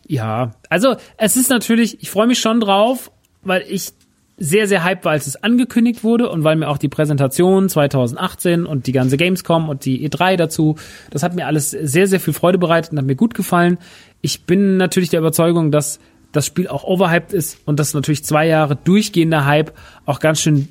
[0.07, 3.13] ja, also es ist natürlich, ich freue mich schon drauf,
[3.43, 3.93] weil ich
[4.39, 8.67] sehr, sehr hype war, als es angekündigt wurde und weil mir auch die Präsentation 2018
[8.67, 10.77] und die ganze Gamescom und die E3 dazu,
[11.11, 13.79] das hat mir alles sehr, sehr viel Freude bereitet und hat mir gut gefallen.
[14.21, 16.01] Ich bin natürlich der Überzeugung, dass
[16.33, 19.73] das Spiel auch overhyped ist und dass natürlich zwei Jahre durchgehender Hype
[20.07, 20.69] auch ganz schön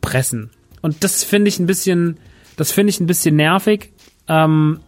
[0.00, 0.50] pressen.
[0.82, 2.18] Und das finde ich ein bisschen,
[2.56, 3.92] das finde ich ein bisschen nervig,
[4.28, 4.80] ähm,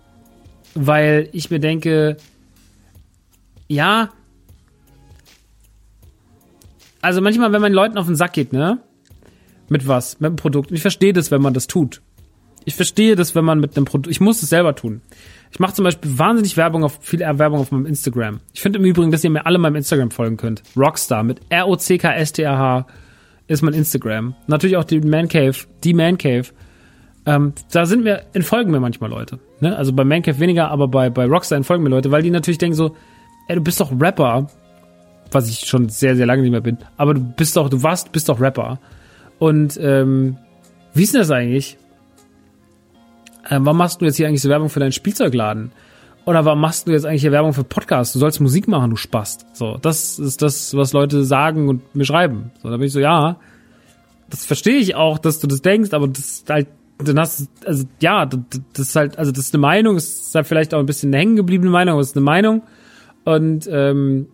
[0.75, 2.17] weil ich mir denke,
[3.69, 4.11] ja,
[7.03, 8.79] also manchmal, wenn man Leuten auf den Sack geht, ne?
[9.69, 10.21] Mit was?
[10.21, 10.71] Mit einem Produkt.
[10.71, 12.01] Und ich verstehe das, wenn man das tut.
[12.65, 14.11] Ich verstehe das, wenn man mit einem Produkt.
[14.11, 15.01] Ich muss es selber tun.
[15.53, 18.41] Ich mache zum Beispiel wahnsinnig Werbung auf viel Werbung auf meinem Instagram.
[18.53, 20.63] Ich finde im Übrigen, dass ihr mir alle meinem Instagram folgen könnt.
[20.77, 22.87] Rockstar mit R-O-C-K-S-T-R-H
[23.47, 24.35] ist mein Instagram.
[24.49, 26.47] Natürlich auch die Man Cave, die Man Cave.
[27.25, 29.39] Ähm, da sind mir, entfolgen mir manchmal Leute.
[29.61, 29.77] Ne?
[29.77, 32.59] Also bei Man Cave weniger, aber bei, bei Rockstar entfolgen mir Leute, weil die natürlich
[32.59, 32.97] denken so,
[33.49, 34.49] ey, du bist doch Rapper
[35.31, 36.79] was ich schon sehr, sehr lange nicht mehr bin.
[36.97, 38.79] Aber du bist doch, du warst, bist doch Rapper.
[39.39, 40.37] Und ähm,
[40.95, 41.79] wie ist denn das eigentlich?
[43.49, 45.73] äh, warum machst du jetzt hier eigentlich so Werbung für deinen Spielzeugladen?
[46.25, 48.13] Oder warum machst du jetzt eigentlich hier Werbung für Podcasts?
[48.13, 49.47] Du sollst Musik machen, du Spast.
[49.53, 52.51] So, das ist das, was Leute sagen und mir schreiben.
[52.63, 53.37] So, da bin ich so, ja,
[54.29, 56.67] das verstehe ich auch, dass du das denkst, aber das ist halt,
[56.99, 60.75] dann hast also ja, das, ist halt, also das ist eine Meinung, ist halt vielleicht
[60.75, 62.63] auch ein bisschen eine hängen gebliebene Meinung, aber es ist eine Meinung.
[63.25, 64.27] Und ähm,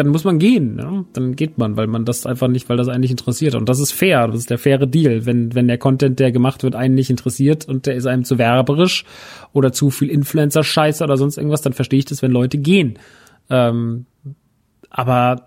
[0.00, 0.76] dann muss man gehen.
[0.76, 1.04] Ne?
[1.12, 3.54] Dann geht man, weil man das einfach nicht, weil das einen nicht interessiert.
[3.54, 4.26] Und das ist fair.
[4.28, 5.26] Das ist der faire Deal.
[5.26, 8.38] Wenn, wenn der Content, der gemacht wird, einen nicht interessiert und der ist einem zu
[8.38, 9.04] werberisch
[9.52, 12.98] oder zu viel Influencer-Scheiße oder sonst irgendwas, dann verstehe ich das, wenn Leute gehen.
[13.50, 14.06] Ähm,
[14.88, 15.46] aber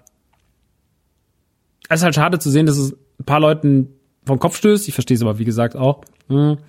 [1.90, 3.90] es ist halt schade zu sehen, dass es ein paar Leuten
[4.24, 4.88] vom Kopf stößt.
[4.88, 6.02] Ich verstehe es aber, wie gesagt, auch.
[6.28, 6.60] Und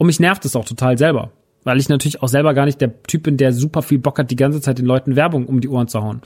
[0.00, 1.32] mich nervt es auch total selber
[1.66, 4.30] weil ich natürlich auch selber gar nicht der Typ bin, der super viel Bock hat,
[4.30, 6.22] die ganze Zeit den Leuten Werbung um die Ohren zu hauen.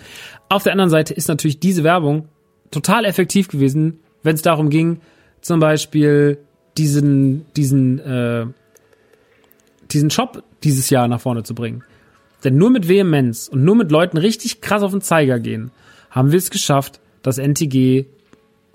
[0.51, 2.29] Auf der anderen Seite ist natürlich diese Werbung
[2.71, 5.01] total effektiv gewesen, wenn es darum ging,
[5.41, 6.37] zum Beispiel
[6.77, 8.47] diesen, diesen, äh,
[9.91, 11.85] diesen Shop dieses Jahr nach vorne zu bringen.
[12.45, 15.71] Denn nur mit Vehemenz und nur mit Leuten richtig krass auf den Zeiger gehen,
[16.11, 18.05] haben wir es geschafft, dass NTG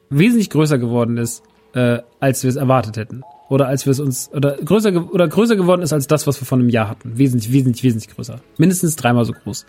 [0.10, 1.44] wesentlich größer geworden ist,
[1.76, 5.56] äh, als wir es erwartet hätten oder als wir es uns oder größer oder größer
[5.56, 7.18] geworden ist als das, was wir vor einem Jahr hatten.
[7.18, 8.40] Wesentlich, wesentlich, wesentlich größer.
[8.58, 9.66] Mindestens dreimal so groß,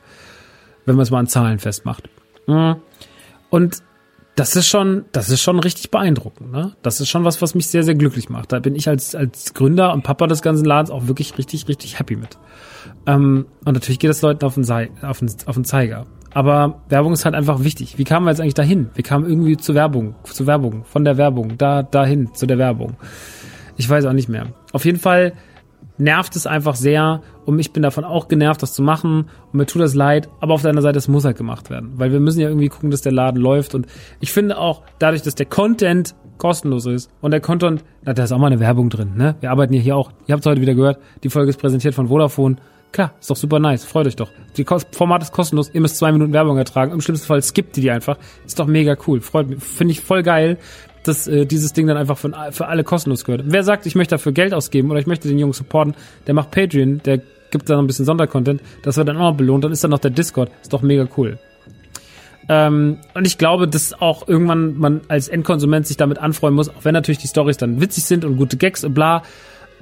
[0.87, 2.09] wenn man es mal an Zahlen festmacht.
[2.47, 2.77] Mhm.
[3.51, 3.83] Und
[4.35, 6.53] das ist schon, das ist schon richtig beeindruckend.
[6.53, 6.77] Ne?
[6.83, 8.53] Das ist schon was, was mich sehr, sehr glücklich macht.
[8.53, 11.99] Da bin ich als als Gründer und Papa des ganzen Ladens auch wirklich richtig, richtig
[11.99, 12.39] happy mit.
[13.07, 14.70] Ähm, und natürlich geht es Leuten auf den,
[15.03, 16.07] auf, den, auf den Zeiger.
[16.35, 17.97] Aber Werbung ist halt einfach wichtig.
[17.97, 18.91] Wie kamen wir jetzt eigentlich dahin?
[18.95, 22.97] Wir kamen irgendwie zur Werbung, zur Werbung, von der Werbung, da dahin zu der Werbung.
[23.77, 24.49] Ich weiß auch nicht mehr.
[24.72, 25.33] Auf jeden Fall
[25.99, 29.66] nervt es einfach sehr und ich bin davon auch genervt, das zu machen und mir
[29.66, 32.20] tut das leid, aber auf der anderen Seite, es muss halt gemacht werden, weil wir
[32.20, 33.87] müssen ja irgendwie gucken, dass der Laden läuft und
[34.20, 38.39] ich finde auch, dadurch, dass der Content kostenlos ist und der Content, da ist auch
[38.39, 39.37] mal eine Werbung drin, ne?
[39.41, 41.95] Wir arbeiten ja hier auch, ihr habt es heute wieder gehört, die Folge ist präsentiert
[41.95, 42.57] von Vodafone,
[42.93, 43.85] Klar, ist doch super nice.
[43.85, 44.31] Freut euch doch.
[44.57, 45.70] Die Format ist kostenlos.
[45.74, 46.93] Ihr müsst zwei Minuten Werbung ertragen.
[46.93, 48.16] Im schlimmsten Fall skippt ihr die einfach.
[48.47, 49.20] Ist doch mega cool.
[49.20, 49.62] Freut mich.
[49.62, 50.57] Finde ich voll geil,
[51.09, 53.43] dass äh, dieses Ding dann einfach von, für alle kostenlos gehört.
[53.47, 55.95] Wer sagt, ich möchte dafür Geld ausgeben oder ich möchte den Jungen supporten,
[56.27, 59.65] der macht Patreon, der gibt dann ein bisschen Sondercontent, das wird dann auch noch belohnt,
[59.65, 61.39] dann ist dann noch der Discord, ist doch mega cool.
[62.49, 66.85] Ähm, und ich glaube, dass auch irgendwann man als Endkonsument sich damit anfreuen muss, auch
[66.85, 69.23] wenn natürlich die Stories dann witzig sind und gute Gags und bla.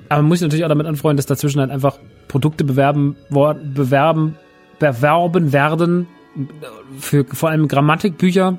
[0.09, 1.99] Aber man muss sich natürlich auch damit anfreuen, dass dazwischen halt einfach
[2.29, 4.37] Produkte bewerben, bewerben,
[4.79, 6.07] bewerben werden
[6.99, 8.59] für vor allem Grammatikbücher,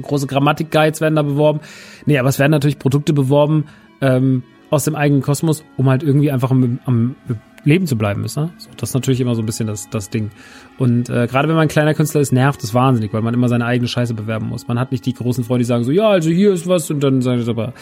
[0.00, 1.60] große Grammatik-Guides werden da beworben.
[2.06, 3.64] Nee, aber es werden natürlich Produkte beworben
[4.00, 7.16] ähm, aus dem eigenen Kosmos, um halt irgendwie einfach am, am
[7.64, 8.36] Leben zu bleiben ist.
[8.36, 8.50] Ne?
[8.58, 10.30] So, das ist natürlich immer so ein bisschen das, das Ding.
[10.78, 13.48] Und äh, gerade wenn man ein kleiner Künstler ist, nervt es wahnsinnig, weil man immer
[13.48, 14.66] seine eigene Scheiße bewerben muss.
[14.66, 17.00] Man hat nicht die großen Freunde, die sagen so, ja, also hier ist was und
[17.00, 17.72] dann sagen sie aber,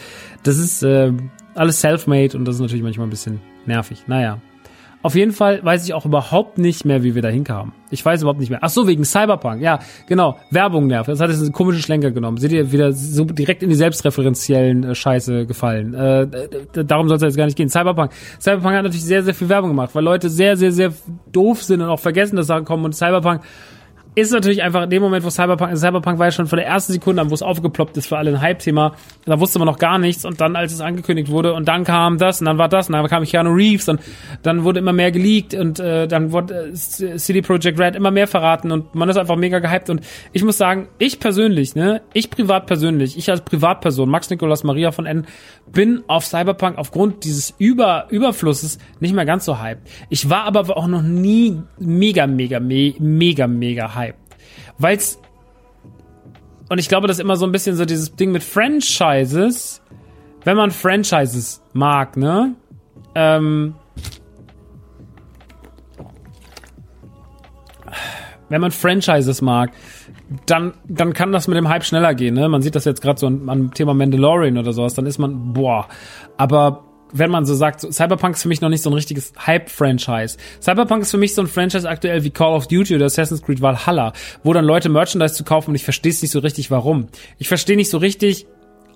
[0.43, 1.13] das ist äh,
[1.55, 4.03] alles self-made und das ist natürlich manchmal ein bisschen nervig.
[4.07, 4.39] Naja,
[5.03, 7.73] auf jeden Fall weiß ich auch überhaupt nicht mehr, wie wir da hinkamen.
[7.89, 8.59] Ich weiß überhaupt nicht mehr.
[8.61, 9.61] Ach so, wegen Cyberpunk.
[9.61, 10.37] Ja, genau.
[10.51, 11.09] Werbung nervt.
[11.09, 12.37] Das hat jetzt einen komischen Schlenker genommen.
[12.37, 15.93] Seht ihr wieder so direkt in die selbstreferenziellen äh, Scheiße gefallen.
[15.93, 16.27] Äh,
[16.85, 17.69] darum soll es jetzt gar nicht gehen.
[17.69, 18.11] Cyberpunk.
[18.39, 20.93] Cyberpunk hat natürlich sehr, sehr viel Werbung gemacht, weil Leute sehr, sehr, sehr
[21.31, 22.85] doof sind und auch vergessen, dass Sachen kommen.
[22.85, 23.41] Und Cyberpunk
[24.13, 26.91] ist natürlich einfach in dem Moment, wo Cyberpunk, Cyberpunk war ja schon von der ersten
[26.91, 28.93] Sekunde an, wo es aufgeploppt ist für alle ein Hype-Thema,
[29.25, 32.17] da wusste man noch gar nichts und dann, als es angekündigt wurde und dann kam
[32.17, 34.01] das und dann war das und dann kam Keanu Reeves und
[34.43, 38.27] dann wurde immer mehr geleakt und äh, dann wurde äh, City Project Red immer mehr
[38.27, 40.01] verraten und man ist einfach mega gehypt und
[40.33, 44.91] ich muss sagen, ich persönlich, ne, ich privat persönlich, ich als Privatperson, Max Nikolas Maria
[44.91, 45.25] von N,
[45.71, 49.87] bin auf Cyberpunk aufgrund dieses Über Überflusses nicht mehr ganz so hyped.
[50.09, 54.00] Ich war aber auch noch nie mega, mega, me mega, mega hyped.
[54.77, 55.19] Weil's
[56.71, 59.81] und ich glaube, das ist immer so ein bisschen so dieses Ding mit Franchises.
[60.45, 62.55] Wenn man Franchises mag, ne?
[63.13, 63.75] Ähm,
[68.47, 69.71] wenn man Franchises mag,
[70.45, 72.35] dann, dann kann das mit dem Hype schneller gehen.
[72.35, 72.47] Ne?
[72.47, 74.93] Man sieht das jetzt gerade so am Thema Mandalorian oder sowas.
[74.93, 75.89] Dann ist man, boah.
[76.37, 80.37] Aber wenn man so sagt, Cyberpunk ist für mich noch nicht so ein richtiges Hype-Franchise.
[80.61, 83.61] Cyberpunk ist für mich so ein Franchise aktuell wie Call of Duty oder Assassin's Creed
[83.61, 87.07] Valhalla, wo dann Leute Merchandise zu kaufen und ich verstehe es nicht so richtig, warum.
[87.37, 88.47] Ich verstehe nicht so richtig,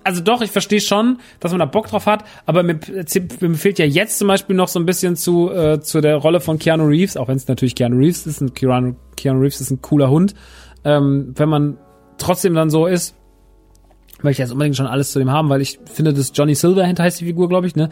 [0.04, 2.78] also doch, ich verstehe schon, dass man da Bock drauf hat, aber mir,
[3.40, 6.40] mir fehlt ja jetzt zum Beispiel noch so ein bisschen zu, äh, zu der Rolle
[6.40, 9.70] von Keanu Reeves, auch wenn es natürlich Keanu Reeves ist, und Keanu, Keanu Reeves ist
[9.70, 10.34] ein cooler Hund.
[10.84, 11.76] Ähm, wenn man
[12.18, 13.16] trotzdem dann so ist,
[14.22, 16.98] möchte ich jetzt unbedingt schon alles zu dem haben, weil ich finde, dass Johnny Silverhand
[16.98, 17.90] heißt die Figur, glaube ich, ne?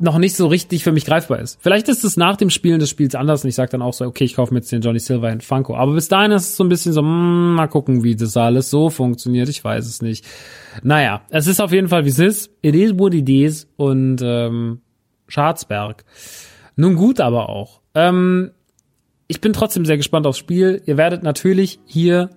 [0.00, 1.58] noch nicht so richtig für mich greifbar ist.
[1.60, 4.06] Vielleicht ist es nach dem Spielen des Spiels anders und ich sage dann auch so,
[4.06, 5.76] okay, ich kaufe mir jetzt den Johnny Silverhand Funko.
[5.76, 8.70] Aber bis dahin ist es so ein bisschen so, mm, mal gucken, wie das alles
[8.70, 9.48] so funktioniert.
[9.48, 10.24] Ich weiß es nicht.
[10.82, 12.50] Naja, es ist auf jeden Fall, wie es ist.
[12.62, 13.68] It is what it is.
[13.76, 14.80] Und ähm,
[15.28, 16.04] Schwarzberg.
[16.76, 17.80] Nun gut aber auch.
[17.94, 18.52] Ähm,
[19.28, 20.82] ich bin trotzdem sehr gespannt aufs Spiel.
[20.86, 22.30] Ihr werdet natürlich hier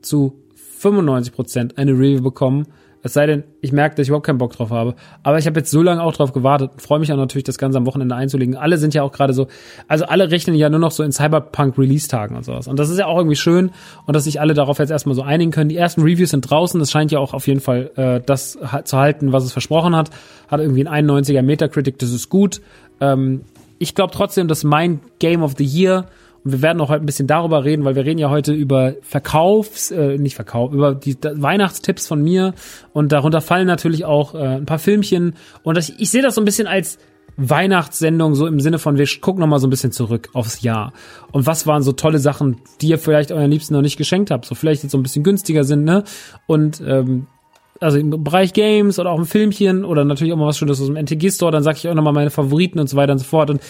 [0.00, 0.39] zu
[0.80, 2.66] 95% eine Review bekommen.
[3.02, 4.94] Es sei denn, ich merke, dass ich überhaupt keinen Bock drauf habe.
[5.22, 7.56] Aber ich habe jetzt so lange auch drauf gewartet und freue mich auch natürlich, das
[7.56, 8.56] Ganze am Wochenende einzulegen.
[8.56, 9.46] Alle sind ja auch gerade so,
[9.88, 12.68] also alle rechnen ja nur noch so in Cyberpunk-Release-Tagen und sowas.
[12.68, 13.70] Und das ist ja auch irgendwie schön
[14.06, 15.70] und dass sich alle darauf jetzt erstmal so einigen können.
[15.70, 16.78] Die ersten Reviews sind draußen.
[16.80, 20.10] Es scheint ja auch auf jeden Fall äh, das zu halten, was es versprochen hat.
[20.48, 22.60] Hat irgendwie ein 91er Metacritic, das ist gut.
[23.00, 23.42] Ähm,
[23.78, 26.04] ich glaube trotzdem, dass mein Game of the Year
[26.44, 28.94] und wir werden auch heute ein bisschen darüber reden, weil wir reden ja heute über
[29.02, 32.54] Verkaufs, äh, nicht Verkauf, über die Weihnachtstipps von mir.
[32.92, 35.34] Und darunter fallen natürlich auch äh, ein paar Filmchen.
[35.62, 36.98] Und das, ich sehe das so ein bisschen als
[37.36, 40.92] Weihnachtssendung, so im Sinne von, wir gucken nochmal so ein bisschen zurück aufs Jahr.
[41.32, 44.44] Und was waren so tolle Sachen, die ihr vielleicht euren Liebsten noch nicht geschenkt habt,
[44.44, 46.04] so vielleicht jetzt so ein bisschen günstiger sind, ne?
[46.46, 47.26] Und ähm,
[47.80, 50.86] also im Bereich Games oder auch im Filmchen oder natürlich auch mal was Schönes aus
[50.86, 53.24] dem NTG Store, dann sage ich auch nochmal meine Favoriten und so weiter und so
[53.24, 53.48] fort.
[53.48, 53.62] Und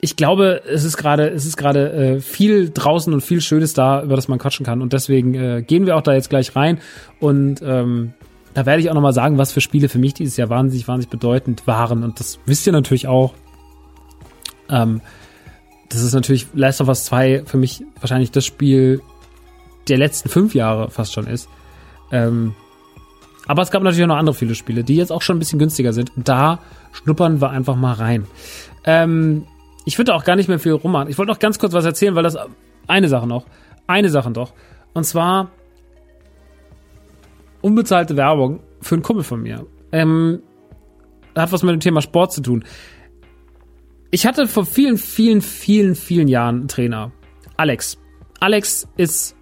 [0.00, 4.02] ich glaube, es ist gerade, es ist gerade äh, viel draußen und viel Schönes da,
[4.02, 4.80] über das man quatschen kann.
[4.80, 6.78] Und deswegen äh, gehen wir auch da jetzt gleich rein.
[7.18, 8.12] Und ähm,
[8.54, 11.10] da werde ich auch nochmal sagen, was für Spiele für mich dieses Jahr wahnsinnig, wahnsinnig
[11.10, 12.04] bedeutend waren.
[12.04, 13.34] Und das wisst ihr natürlich auch.
[14.68, 15.00] Ähm,
[15.88, 19.00] das ist natürlich Last of Us 2 für mich wahrscheinlich das Spiel
[19.88, 21.48] der letzten fünf Jahre fast schon ist.
[22.12, 22.54] Ähm,
[23.46, 25.58] aber es gab natürlich auch noch andere viele Spiele, die jetzt auch schon ein bisschen
[25.58, 26.12] günstiger sind.
[26.16, 26.60] Da
[26.92, 28.26] schnuppern wir einfach mal rein.
[28.84, 29.46] Ähm,
[29.88, 31.08] ich würde auch gar nicht mehr viel rummachen.
[31.08, 32.36] Ich wollte noch ganz kurz was erzählen, weil das
[32.88, 33.46] eine Sache noch.
[33.86, 34.52] Eine Sache doch.
[34.92, 35.50] Und zwar
[37.62, 39.66] unbezahlte Werbung für einen Kumpel von mir.
[39.90, 40.42] Ähm,
[41.34, 42.64] hat was mit dem Thema Sport zu tun.
[44.10, 47.10] Ich hatte vor vielen, vielen, vielen, vielen Jahren einen Trainer.
[47.56, 47.96] Alex.
[48.40, 49.36] Alex ist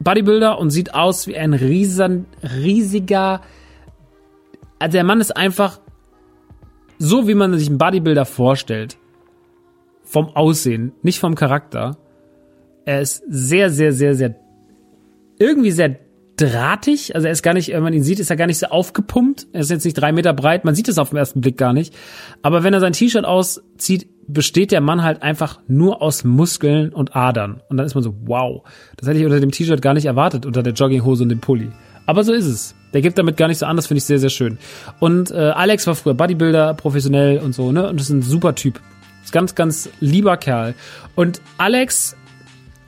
[0.00, 3.40] Bodybuilder und sieht aus wie ein riesen, riesiger.
[4.80, 5.78] Also der Mann ist einfach
[6.98, 8.98] so, wie man sich einen Bodybuilder vorstellt
[10.04, 11.96] vom Aussehen, nicht vom Charakter.
[12.84, 14.36] Er ist sehr, sehr, sehr, sehr,
[15.38, 15.96] irgendwie sehr
[16.36, 17.14] drahtig.
[17.14, 19.46] Also er ist gar nicht, wenn man ihn sieht, ist er gar nicht so aufgepumpt.
[19.52, 20.64] Er ist jetzt nicht drei Meter breit.
[20.64, 21.94] Man sieht es auf den ersten Blick gar nicht.
[22.42, 27.14] Aber wenn er sein T-Shirt auszieht, besteht der Mann halt einfach nur aus Muskeln und
[27.14, 27.60] Adern.
[27.68, 28.62] Und dann ist man so, wow.
[28.96, 31.70] Das hätte ich unter dem T-Shirt gar nicht erwartet, unter der Jogginghose und dem Pulli.
[32.06, 32.74] Aber so ist es.
[32.92, 34.58] Der gibt damit gar nicht so an, das finde ich sehr, sehr schön.
[35.00, 37.88] Und äh, Alex war früher Bodybuilder, professionell und so, ne?
[37.88, 38.80] Und das ist ein super Typ.
[39.34, 40.76] Ganz, ganz lieber Kerl.
[41.16, 42.16] Und Alex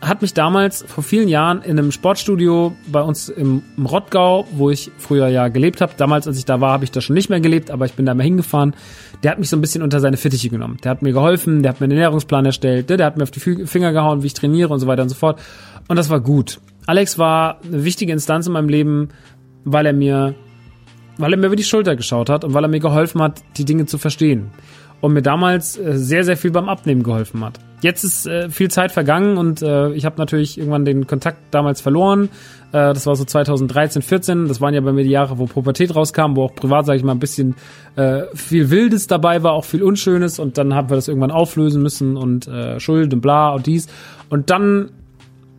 [0.00, 4.92] hat mich damals vor vielen Jahren in einem Sportstudio bei uns im, Rottgau, wo ich
[4.96, 5.94] früher ja gelebt habe.
[5.96, 8.06] Damals, als ich da war, habe ich da schon nicht mehr gelebt, aber ich bin
[8.06, 8.76] da mal hingefahren.
[9.24, 10.76] Der hat mich so ein bisschen unter seine Fittiche genommen.
[10.84, 13.32] Der hat mir geholfen, der hat mir einen Ernährungsplan erstellt, der, der hat mir auf
[13.32, 15.40] die Finger gehauen, wie ich trainiere und so weiter und so fort.
[15.88, 16.60] Und das war gut.
[16.86, 19.08] Alex war eine wichtige Instanz in meinem Leben,
[19.64, 20.36] weil er mir,
[21.18, 23.64] weil er mir über die Schulter geschaut hat und weil er mir geholfen hat, die
[23.64, 24.52] Dinge zu verstehen
[25.00, 27.58] und mir damals äh, sehr, sehr viel beim Abnehmen geholfen hat.
[27.82, 31.80] Jetzt ist äh, viel Zeit vergangen und äh, ich habe natürlich irgendwann den Kontakt damals
[31.80, 32.28] verloren.
[32.72, 34.48] Das war so 2013, 14.
[34.48, 37.04] Das waren ja bei mir die Jahre, wo Pubertät rauskam, wo auch privat, sage ich
[37.04, 37.54] mal, ein bisschen
[38.34, 40.38] viel Wildes dabei war, auch viel Unschönes.
[40.38, 43.86] Und dann haben wir das irgendwann auflösen müssen und Schuld und bla und dies.
[44.28, 44.90] Und dann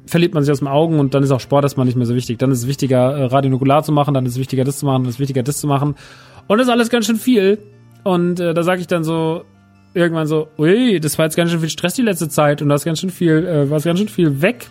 [0.08, 2.16] verliert man sich aus den Augen und dann ist auch Sport erstmal nicht mehr so
[2.16, 2.40] wichtig.
[2.40, 5.04] Dann ist es wichtiger, äh, Radionukular zu machen, dann ist es wichtiger, das zu machen,
[5.04, 5.96] dann ist es wichtiger, das zu machen.
[6.48, 7.60] Und das ist alles ganz schön viel.
[8.08, 9.44] Und äh, da sage ich dann so
[9.94, 12.76] irgendwann so, ui, das war jetzt ganz schön viel Stress die letzte Zeit und da
[12.76, 14.70] ist ganz schön viel, äh, war ganz schön viel weg.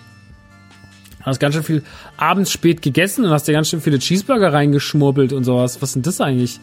[1.21, 1.83] Hast ganz schön viel
[2.17, 5.83] abends spät gegessen und hast dir ganz schön viele Cheeseburger reingeschmurbelt und sowas.
[5.83, 6.61] Was denn das eigentlich?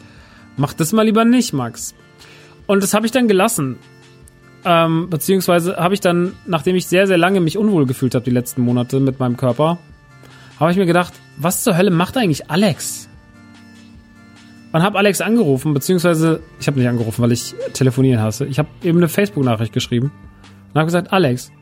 [0.56, 1.94] Mach das mal lieber nicht, Max.
[2.66, 3.76] Und das habe ich dann gelassen.
[4.64, 8.32] Ähm, beziehungsweise habe ich dann, nachdem ich sehr, sehr lange mich unwohl gefühlt habe, die
[8.32, 9.78] letzten Monate mit meinem Körper,
[10.58, 13.08] habe ich mir gedacht, was zur Hölle macht eigentlich Alex?
[14.74, 18.44] Und habe Alex angerufen, beziehungsweise ich habe nicht angerufen, weil ich telefonieren hasse.
[18.46, 20.10] Ich habe eben eine Facebook-Nachricht geschrieben
[20.72, 21.52] und habe gesagt, Alex,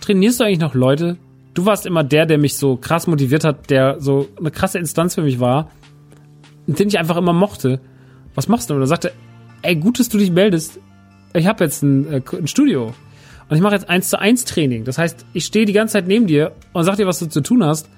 [0.00, 1.16] trainierst du eigentlich noch Leute?
[1.54, 5.14] Du warst immer der, der mich so krass motiviert hat, der so eine krasse Instanz
[5.14, 5.70] für mich war,
[6.66, 7.80] den ich einfach immer mochte.
[8.34, 8.74] Was machst du?
[8.74, 9.12] Und er sagte,
[9.62, 10.80] ey, gut, dass du dich meldest.
[11.34, 12.94] Ich habe jetzt ein, äh, ein Studio
[13.48, 14.82] und ich mache jetzt eins zu eins Training.
[14.82, 17.42] Das heißt, ich stehe die ganze Zeit neben dir und sag dir, was du zu
[17.42, 17.88] tun hast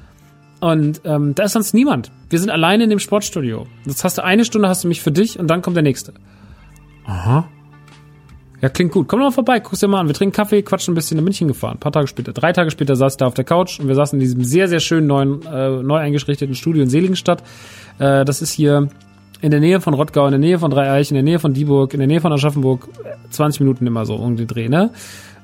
[0.61, 2.11] und ähm, da ist sonst niemand.
[2.31, 3.67] Wir sind alleine in dem Sportstudio.
[3.85, 6.15] Jetzt hast du eine Stunde, hast du mich für dich und dann kommt der nächste.
[7.07, 7.49] Aha.
[8.61, 9.09] Ja, klingt gut.
[9.09, 10.07] Komm doch mal vorbei, guck's dir mal an.
[10.07, 11.77] Wir trinken Kaffee, quatschen ein bisschen in München gefahren.
[11.77, 13.95] Ein paar Tage später, drei Tage später saß ich da auf der Couch und wir
[13.95, 17.43] saßen in diesem sehr, sehr schönen neuen, äh, neu eingerichteten Studio in Seligenstadt.
[17.99, 18.89] Äh, das ist hier
[19.43, 21.93] in der Nähe von Rottgau, in der Nähe von Dreieich, in der Nähe von Dieburg,
[21.93, 22.89] in der Nähe von Aschaffenburg.
[23.29, 24.91] 20 Minuten immer so um den Dreh, ne?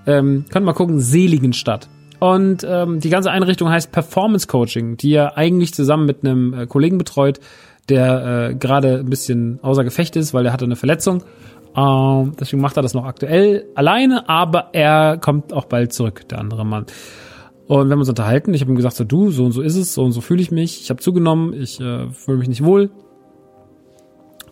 [0.07, 1.89] Ähm, könnt mal gucken, Seligenstadt.
[2.21, 6.67] Und ähm, die ganze Einrichtung heißt Performance Coaching, die er eigentlich zusammen mit einem äh,
[6.67, 7.41] Kollegen betreut,
[7.89, 11.25] der äh, gerade ein bisschen außer Gefecht ist, weil er hatte eine Verletzung.
[11.75, 16.39] Ähm, deswegen macht er das noch aktuell alleine, aber er kommt auch bald zurück, der
[16.39, 16.87] andere Mann.
[17.67, 18.53] Und wir haben uns unterhalten.
[18.53, 20.43] Ich habe ihm gesagt, so du, so und so ist es, so und so fühle
[20.43, 20.83] ich mich.
[20.83, 22.91] Ich habe zugenommen, ich äh, fühle mich nicht wohl.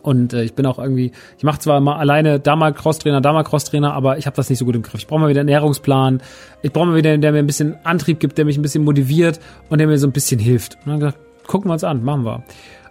[0.08, 3.34] Und äh, ich bin auch irgendwie, ich mache zwar mal alleine da mal Crosstrainer, da
[3.34, 5.00] mal Crosstrainer, aber ich habe das nicht so gut im Griff.
[5.00, 6.22] Ich brauche mal wieder einen Ernährungsplan.
[6.62, 8.84] Ich brauche mal wieder einen, der mir ein bisschen Antrieb gibt, der mich ein bisschen
[8.84, 9.38] motiviert
[9.68, 10.76] und der mir so ein bisschen hilft.
[10.76, 12.42] Und dann gesagt, gucken wir uns an, machen wir.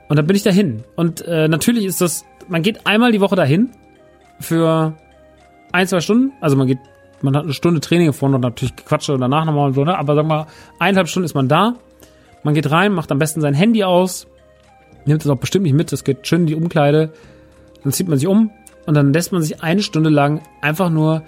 [0.09, 0.83] Und dann bin ich dahin.
[0.95, 3.71] Und äh, natürlich ist das, man geht einmal die Woche dahin
[4.39, 4.93] für
[5.71, 6.33] ein, zwei Stunden.
[6.39, 6.77] Also man geht,
[7.23, 9.97] man hat eine Stunde Training vorne und natürlich Quatsche und danach nochmal und so, ne?
[9.97, 10.45] Aber sagen wir,
[10.77, 11.73] eineinhalb Stunden ist man da.
[12.43, 14.27] Man geht rein, macht am besten sein Handy aus,
[15.07, 17.11] nimmt es auch bestimmt nicht mit, das geht schön in die Umkleide.
[17.83, 18.51] Dann zieht man sich um
[18.85, 21.23] und dann lässt man sich eine Stunde lang einfach nur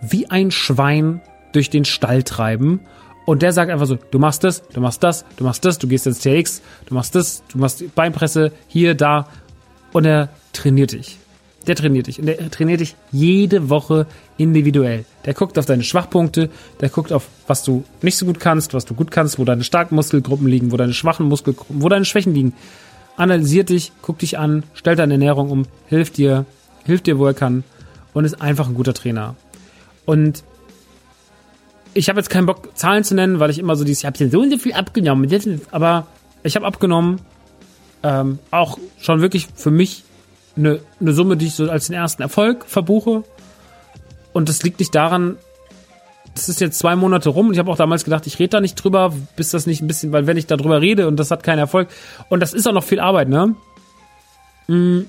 [0.00, 1.20] wie ein Schwein
[1.52, 2.80] durch den Stall treiben.
[3.24, 5.86] Und der sagt einfach so, du machst das, du machst das, du machst das, du
[5.86, 9.28] gehst ins TX, du machst das, du machst Beinpresse, hier, da.
[9.92, 11.18] Und er trainiert dich.
[11.66, 12.18] Der trainiert dich.
[12.18, 14.06] Und der trainiert dich jede Woche
[14.38, 15.04] individuell.
[15.24, 18.84] Der guckt auf deine Schwachpunkte, der guckt auf, was du nicht so gut kannst, was
[18.84, 22.34] du gut kannst, wo deine starken Muskelgruppen liegen, wo deine schwachen Muskelgruppen, wo deine Schwächen
[22.34, 22.54] liegen
[23.16, 26.46] analysiert dich, guckt dich an, stellt deine Ernährung um, hilft dir,
[26.84, 27.64] hilft dir, wo er kann
[28.12, 29.36] und ist einfach ein guter Trainer.
[30.04, 30.42] Und
[31.94, 34.30] ich habe jetzt keinen Bock, Zahlen zu nennen, weil ich immer so dieses, ich habe
[34.30, 35.28] so und so viel abgenommen,
[35.70, 36.06] aber
[36.42, 37.20] ich habe abgenommen,
[38.02, 40.04] ähm, auch schon wirklich für mich
[40.56, 43.24] eine, eine Summe, die ich so als den ersten Erfolg verbuche.
[44.32, 45.36] Und das liegt nicht daran,
[46.34, 48.60] das ist jetzt zwei Monate rum und ich habe auch damals gedacht, ich rede da
[48.60, 51.30] nicht drüber, bis das nicht ein bisschen, weil wenn ich da drüber rede und das
[51.30, 51.88] hat keinen Erfolg
[52.28, 53.54] und das ist auch noch viel Arbeit, ne?
[54.68, 55.02] Mm,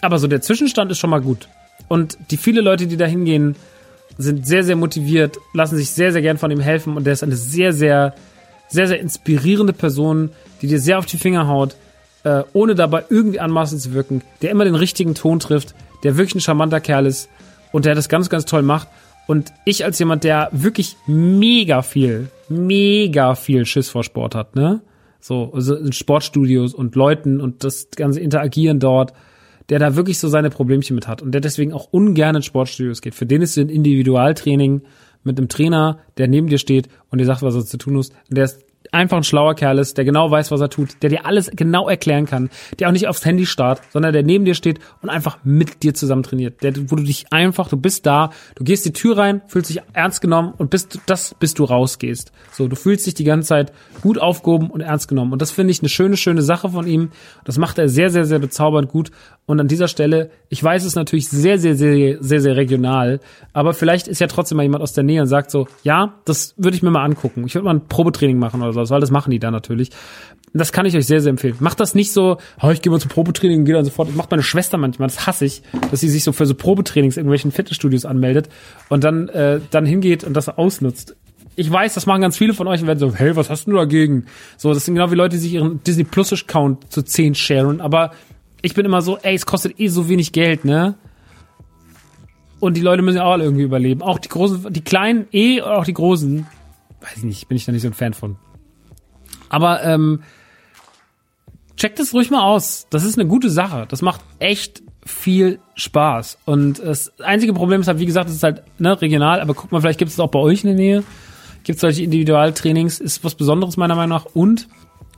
[0.00, 1.48] aber so der Zwischenstand ist schon mal gut.
[1.88, 3.56] Und die viele Leute, die da hingehen,
[4.18, 7.22] sind sehr, sehr motiviert, lassen sich sehr, sehr gern von ihm helfen und der ist
[7.22, 8.14] eine sehr, sehr,
[8.68, 10.30] sehr, sehr inspirierende Person,
[10.60, 11.76] die dir sehr auf die Finger haut,
[12.24, 15.74] äh, ohne dabei irgendwie anmaßend zu wirken, der immer den richtigen Ton trifft,
[16.04, 17.28] der wirklich ein charmanter Kerl ist
[17.70, 18.88] und der das ganz, ganz toll macht
[19.26, 24.82] und ich als jemand, der wirklich mega viel, mega viel Schiss vor Sport hat, ne?
[25.20, 29.12] So, also Sportstudios und Leuten und das ganze Interagieren dort,
[29.68, 33.00] der da wirklich so seine Problemchen mit hat und der deswegen auch ungern in Sportstudios
[33.02, 33.14] geht.
[33.14, 34.82] Für den ist ein Individualtraining
[35.22, 38.08] mit einem Trainer, der neben dir steht und dir sagt, was er zu tun muss.
[38.08, 41.10] Und der ist einfach ein schlauer Kerl ist, der genau weiß, was er tut, der
[41.10, 44.54] dir alles genau erklären kann, der auch nicht aufs Handy starrt, sondern der neben dir
[44.54, 46.62] steht und einfach mit dir zusammen trainiert.
[46.62, 49.80] Der, wo du dich einfach, du bist da, du gehst die Tür rein, fühlst dich
[49.94, 52.32] ernst genommen und bist das, bis du rausgehst.
[52.52, 53.72] So, du fühlst dich die ganze Zeit
[54.02, 55.32] gut aufgehoben und ernst genommen.
[55.32, 57.10] Und das finde ich eine schöne, schöne Sache von ihm.
[57.44, 59.10] Das macht er sehr, sehr, sehr bezaubernd gut.
[59.44, 63.20] Und an dieser Stelle, ich weiß es natürlich sehr, sehr, sehr, sehr, sehr regional,
[63.52, 66.54] aber vielleicht ist ja trotzdem mal jemand aus der Nähe und sagt so, ja, das
[66.56, 67.44] würde ich mir mal angucken.
[67.46, 69.90] Ich würde mal ein Probetraining machen oder sowas, weil das machen die da natürlich.
[70.54, 71.56] Das kann ich euch sehr, sehr empfehlen.
[71.60, 74.08] Macht das nicht so, oh, ich gehe mal zum Probetraining und gehe dann sofort.
[74.08, 77.16] Das macht meine Schwester manchmal, das hasse ich, dass sie sich so für so Probetrainings
[77.16, 78.48] in irgendwelchen Fitnessstudios anmeldet
[78.88, 81.16] und dann, äh, dann hingeht und das ausnutzt
[81.54, 83.72] ich weiß, das machen ganz viele von euch und werden so, hey, was hast du
[83.72, 84.24] dagegen?
[84.56, 87.80] So, das sind genau wie Leute, die sich ihren Disney Plus Account zu 10 sharen,
[87.80, 88.12] aber
[88.62, 90.94] ich bin immer so, ey, es kostet eh so wenig Geld, ne?
[92.60, 94.02] Und die Leute müssen ja auch irgendwie überleben.
[94.02, 96.46] Auch die großen, die kleinen eh, auch die großen.
[97.00, 98.36] Weiß ich nicht, bin ich da nicht so ein Fan von.
[99.52, 100.22] Aber ähm,
[101.76, 102.86] checkt es ruhig mal aus.
[102.90, 103.86] Das ist eine gute Sache.
[103.88, 106.38] Das macht echt viel Spaß.
[106.46, 109.70] Und das einzige Problem ist halt, wie gesagt, es ist halt ne, regional, aber guck
[109.70, 111.04] mal, vielleicht gibt es auch bei euch in der Nähe.
[111.64, 114.24] Gibt es solche Individualtrainings, ist was Besonderes meiner Meinung nach.
[114.32, 114.68] Und,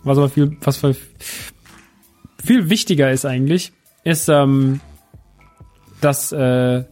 [0.03, 0.79] was aber viel, was
[2.43, 3.73] viel wichtiger ist eigentlich,
[4.03, 4.81] ist, ähm,
[6.01, 6.83] dass äh,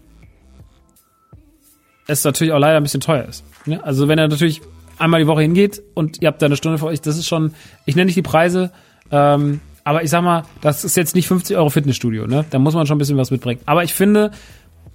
[2.07, 3.45] es natürlich auch leider ein bisschen teuer ist.
[3.66, 3.82] Ne?
[3.82, 4.62] Also wenn er natürlich
[4.99, 7.55] einmal die Woche hingeht und ihr habt da eine Stunde für euch, das ist schon,
[7.84, 8.72] ich nenne nicht die Preise,
[9.11, 12.45] ähm, aber ich sag mal, das ist jetzt nicht 50 Euro Fitnessstudio, ne?
[12.51, 13.61] Da muss man schon ein bisschen was mitbringen.
[13.66, 14.30] Aber ich finde,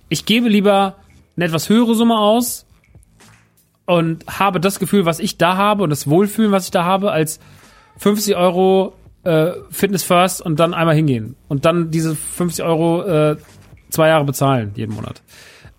[0.07, 0.95] ich gebe lieber
[1.35, 2.65] eine etwas höhere Summe aus
[3.85, 7.11] und habe das Gefühl, was ich da habe und das Wohlfühlen, was ich da habe,
[7.11, 7.39] als
[7.97, 8.93] 50 Euro
[9.23, 13.37] äh, Fitness First und dann einmal hingehen und dann diese 50 Euro äh,
[13.89, 15.21] zwei Jahre bezahlen jeden Monat.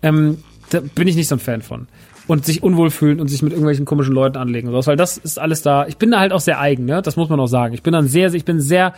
[0.01, 1.87] Ähm, da bin ich nicht so ein Fan von.
[2.29, 5.17] Und sich unwohl fühlen und sich mit irgendwelchen komischen Leuten anlegen und sowas, weil das
[5.17, 5.87] ist alles da.
[5.87, 7.01] Ich bin da halt auch sehr eigen, ne?
[7.01, 7.73] Das muss man auch sagen.
[7.73, 8.93] Ich bin dann sehr, ich bin sehr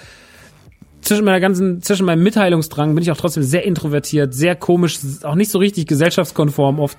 [1.02, 5.36] zwischen meiner ganzen, zwischen meinem Mitteilungsdrang bin ich auch trotzdem sehr introvertiert, sehr komisch, auch
[5.36, 6.98] nicht so richtig gesellschaftskonform oft.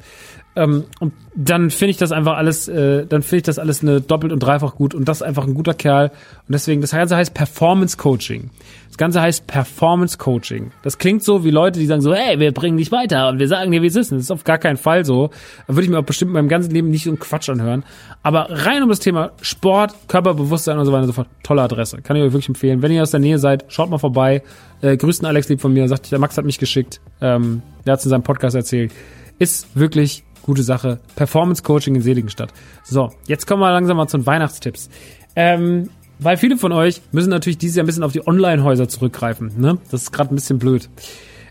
[0.54, 4.02] Ähm, und dann finde ich das einfach alles, äh, dann finde ich das alles eine
[4.02, 6.08] doppelt und dreifach gut und das ist einfach ein guter Kerl.
[6.08, 8.50] Und deswegen, das Ganze heißt Performance Coaching.
[8.88, 10.70] Das Ganze heißt Performance Coaching.
[10.82, 13.48] Das klingt so wie Leute, die sagen so, hey, wir bringen dich weiter und wir
[13.48, 14.12] sagen dir, wie es ist.
[14.12, 15.30] das ist auf gar keinen Fall so.
[15.66, 17.84] Da würde ich mir auch bestimmt in meinem ganzen Leben nicht so einen Quatsch anhören.
[18.22, 22.02] Aber rein um das Thema Sport, Körperbewusstsein und so weiter und so fort, tolle Adresse.
[22.02, 22.82] Kann ich euch wirklich empfehlen.
[22.82, 24.42] Wenn ihr aus der Nähe seid, schaut mal vorbei.
[24.82, 27.00] Äh, grüßen Alex lieb von mir, sagt, der Max hat mich geschickt.
[27.22, 28.92] Ähm, der hat es in seinem Podcast erzählt.
[29.38, 31.00] Ist wirklich gute Sache.
[31.16, 32.52] Performance Coaching in Seligenstadt.
[32.84, 34.90] So, jetzt kommen wir langsam mal zu den Weihnachtstipps.
[35.36, 35.88] Ähm,
[36.18, 39.52] weil viele von euch müssen natürlich dieses Jahr ein bisschen auf die Online-Häuser zurückgreifen.
[39.58, 39.78] Ne?
[39.90, 40.88] Das ist gerade ein bisschen blöd.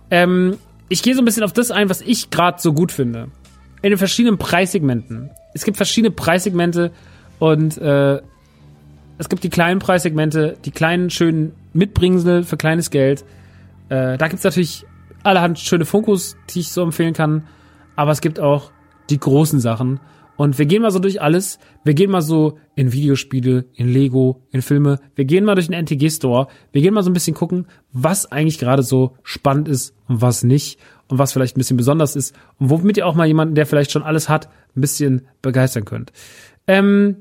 [0.10, 3.30] Ähm, ich gehe so ein bisschen auf das ein, was ich gerade so gut finde.
[3.82, 5.32] In den verschiedenen Preissegmenten.
[5.54, 6.92] Es gibt verschiedene Preissegmente
[7.40, 8.22] und äh,
[9.18, 13.26] es gibt die kleinen Preissegmente, die kleinen schönen Mitbringsel für kleines Geld.
[13.90, 14.86] Äh, da gibt's natürlich
[15.24, 17.48] allerhand schöne Fokus, die ich so empfehlen kann.
[17.96, 18.72] Aber es gibt auch
[19.12, 20.00] die großen Sachen.
[20.38, 21.60] Und wir gehen mal so durch alles.
[21.84, 25.00] Wir gehen mal so in Videospiele, in Lego, in Filme.
[25.14, 26.48] Wir gehen mal durch den NTG Store.
[26.72, 30.44] Wir gehen mal so ein bisschen gucken, was eigentlich gerade so spannend ist und was
[30.44, 30.80] nicht.
[31.10, 32.36] Und was vielleicht ein bisschen besonders ist.
[32.58, 36.12] Und womit ihr auch mal jemanden, der vielleicht schon alles hat, ein bisschen begeistern könnt.
[36.68, 37.18] Ähm,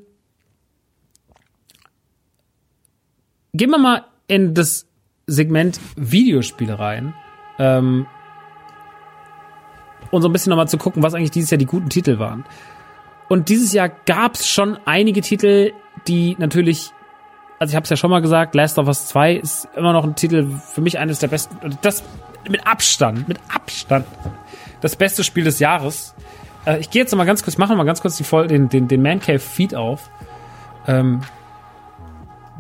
[3.53, 4.87] gehen wir mal in das
[5.27, 7.15] Segment Videospiele rein.
[7.59, 8.07] Ähm,
[10.11, 12.45] und so ein bisschen nochmal zu gucken, was eigentlich dieses Jahr die guten Titel waren.
[13.29, 15.73] Und dieses Jahr gab es schon einige Titel,
[16.09, 16.91] die natürlich,
[17.59, 20.05] also ich habe es ja schon mal gesagt, Last of Us 2 ist immer noch
[20.05, 22.03] ein Titel, für mich eines der besten, das
[22.49, 24.07] mit Abstand, mit Abstand,
[24.81, 26.15] das beste Spiel des Jahres.
[26.67, 28.25] Äh, ich gehe jetzt noch mal ganz kurz, ich mache noch mal ganz kurz die
[28.25, 30.11] Voll, den, den, den Man Cave Feed auf.
[30.87, 31.21] Ähm,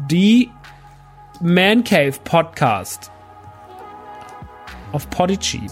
[0.09, 0.51] die
[1.40, 3.11] Man Cave Podcast
[4.92, 5.66] auf Podigy.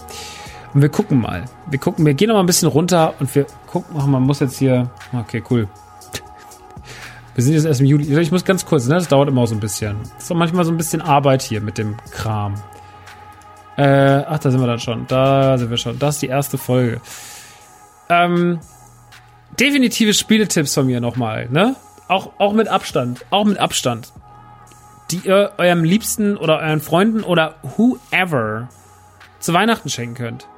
[0.75, 1.45] Und wir gucken mal.
[1.66, 4.41] Wir gucken, wir gehen noch mal ein bisschen runter und wir gucken, ach, man muss
[4.41, 5.69] jetzt hier, okay, cool.
[7.35, 8.19] Wir sind jetzt erst im Juli.
[8.19, 8.97] Ich muss ganz kurz, ne?
[8.97, 9.97] Das dauert immer so ein bisschen.
[10.14, 12.55] Das ist auch manchmal so ein bisschen Arbeit hier mit dem Kram.
[13.77, 15.07] Äh, ach, da sind wir dann schon.
[15.07, 16.01] Da sind wir schon.
[16.01, 17.01] Das ist die erste Folge.
[18.09, 18.59] Ähm,
[19.59, 21.77] definitive Spieletipps von mir nochmal, ne?
[22.09, 23.25] Auch, auch mit Abstand.
[23.31, 24.12] Auch mit Abstand.
[25.12, 28.69] Die ihr eurem Liebsten oder euren Freunden oder whoever
[29.39, 30.49] zu Weihnachten schenken könnt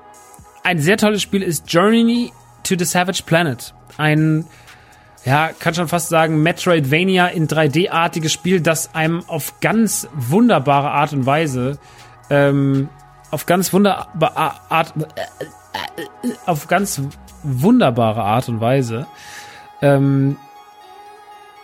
[0.62, 2.32] ein sehr tolles Spiel ist Journey
[2.62, 3.74] to the Savage Planet.
[3.96, 4.46] Ein,
[5.24, 11.12] ja, kann schon fast sagen, Metroidvania in 3D-artiges Spiel, das einem auf ganz wunderbare Art
[11.12, 11.78] und Weise,
[12.30, 12.88] ähm,
[13.30, 14.94] auf ganz wunderbare Art,
[16.46, 17.02] auf ganz
[17.42, 19.06] wunderbare Art und Weise,
[19.82, 20.36] ähm,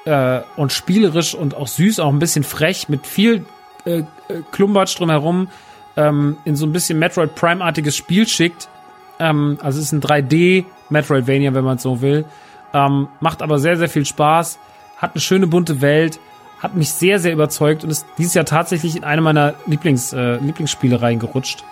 [0.04, 3.44] äh, und spielerisch und auch süß, auch ein bisschen frech, mit viel
[3.84, 4.04] äh,
[4.52, 5.48] Klumbatsch drumherum,
[5.96, 8.68] ähm, in so ein bisschen Metroid Prime-artiges Spiel schickt,
[9.18, 12.24] ähm, also es ist ein 3D Metroidvania, wenn man so will.
[12.72, 14.58] Ähm, macht aber sehr, sehr viel Spaß.
[14.98, 16.18] Hat eine schöne bunte Welt.
[16.60, 20.36] Hat mich sehr, sehr überzeugt und ist dieses Jahr tatsächlich in eine meiner Lieblings, äh,
[20.36, 21.64] Lieblingsspiele reingerutscht.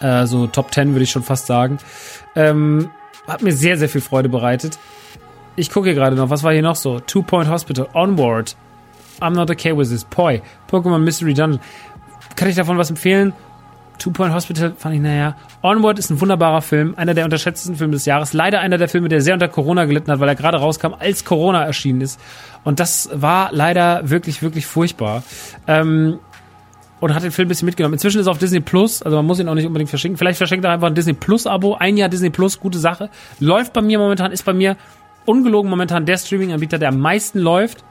[0.00, 1.78] Äh, so Top 10 würde ich schon fast sagen.
[2.34, 2.90] Ähm,
[3.26, 4.78] hat mir sehr, sehr viel Freude bereitet.
[5.56, 7.00] Ich gucke hier gerade noch, was war hier noch so?
[7.00, 8.56] Two Point Hospital, Onward,
[9.20, 11.60] I'm Not Okay With This, Poi, Pokémon Mystery Dungeon.
[12.36, 13.32] Kann ich davon was empfehlen?
[14.00, 15.36] Two Point Hospital fand ich, naja.
[15.62, 18.32] Onward ist ein wunderbarer Film, einer der unterschätztesten Filme des Jahres.
[18.32, 21.24] Leider einer der Filme, der sehr unter Corona gelitten hat, weil er gerade rauskam, als
[21.24, 22.18] Corona erschienen ist.
[22.64, 25.22] Und das war leider wirklich, wirklich furchtbar.
[25.66, 26.18] Ähm,
[27.00, 27.94] und hat den Film ein bisschen mitgenommen.
[27.94, 30.16] Inzwischen ist er auf Disney Plus, also man muss ihn auch nicht unbedingt verschenken.
[30.16, 31.74] Vielleicht verschenkt er einfach ein Disney Plus Abo.
[31.74, 33.10] Ein Jahr Disney Plus, gute Sache.
[33.38, 34.76] Läuft bei mir momentan, ist bei mir
[35.26, 37.84] ungelogen momentan der Streaming-Anbieter, der am meisten läuft,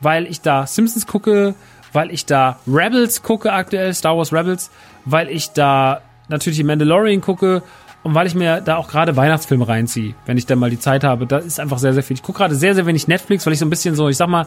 [0.00, 1.54] weil ich da Simpsons gucke,
[1.92, 4.70] weil ich da Rebels gucke aktuell, Star Wars Rebels,
[5.10, 7.62] weil ich da natürlich die Mandalorian gucke
[8.02, 11.04] und weil ich mir da auch gerade Weihnachtsfilme reinziehe, wenn ich dann mal die Zeit
[11.04, 11.26] habe.
[11.26, 12.14] Da ist einfach sehr, sehr viel.
[12.14, 14.28] Ich gucke gerade sehr, sehr wenig Netflix, weil ich so ein bisschen so, ich sag
[14.28, 14.46] mal,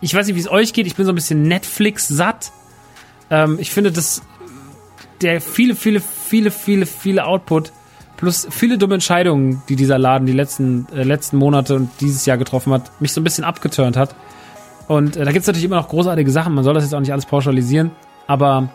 [0.00, 2.52] ich weiß nicht, wie es euch geht, ich bin so ein bisschen Netflix satt.
[3.30, 4.22] Ähm, ich finde, dass
[5.20, 7.72] der viele, viele, viele, viele, viele Output
[8.16, 12.36] plus viele dumme Entscheidungen, die dieser Laden die letzten, äh, letzten Monate und dieses Jahr
[12.36, 14.14] getroffen hat, mich so ein bisschen abgeturnt hat.
[14.88, 16.54] Und äh, da gibt's natürlich immer noch großartige Sachen.
[16.54, 17.90] Man soll das jetzt auch nicht alles pauschalisieren.
[18.26, 18.70] Aber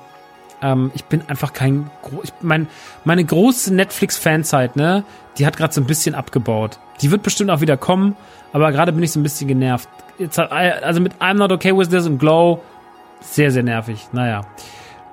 [0.64, 1.92] ähm, ich bin einfach kein.
[2.24, 2.68] Ich, mein,
[3.04, 5.04] meine große Netflix-Fanzeit, ne,
[5.38, 6.80] die hat gerade so ein bisschen abgebaut.
[7.02, 8.16] Die wird bestimmt auch wieder kommen.
[8.54, 9.90] Aber gerade bin ich so ein bisschen genervt.
[10.20, 12.62] Jetzt, also mit I'm Not Okay With This und Glow,
[13.20, 14.08] sehr, sehr nervig.
[14.12, 14.42] Naja,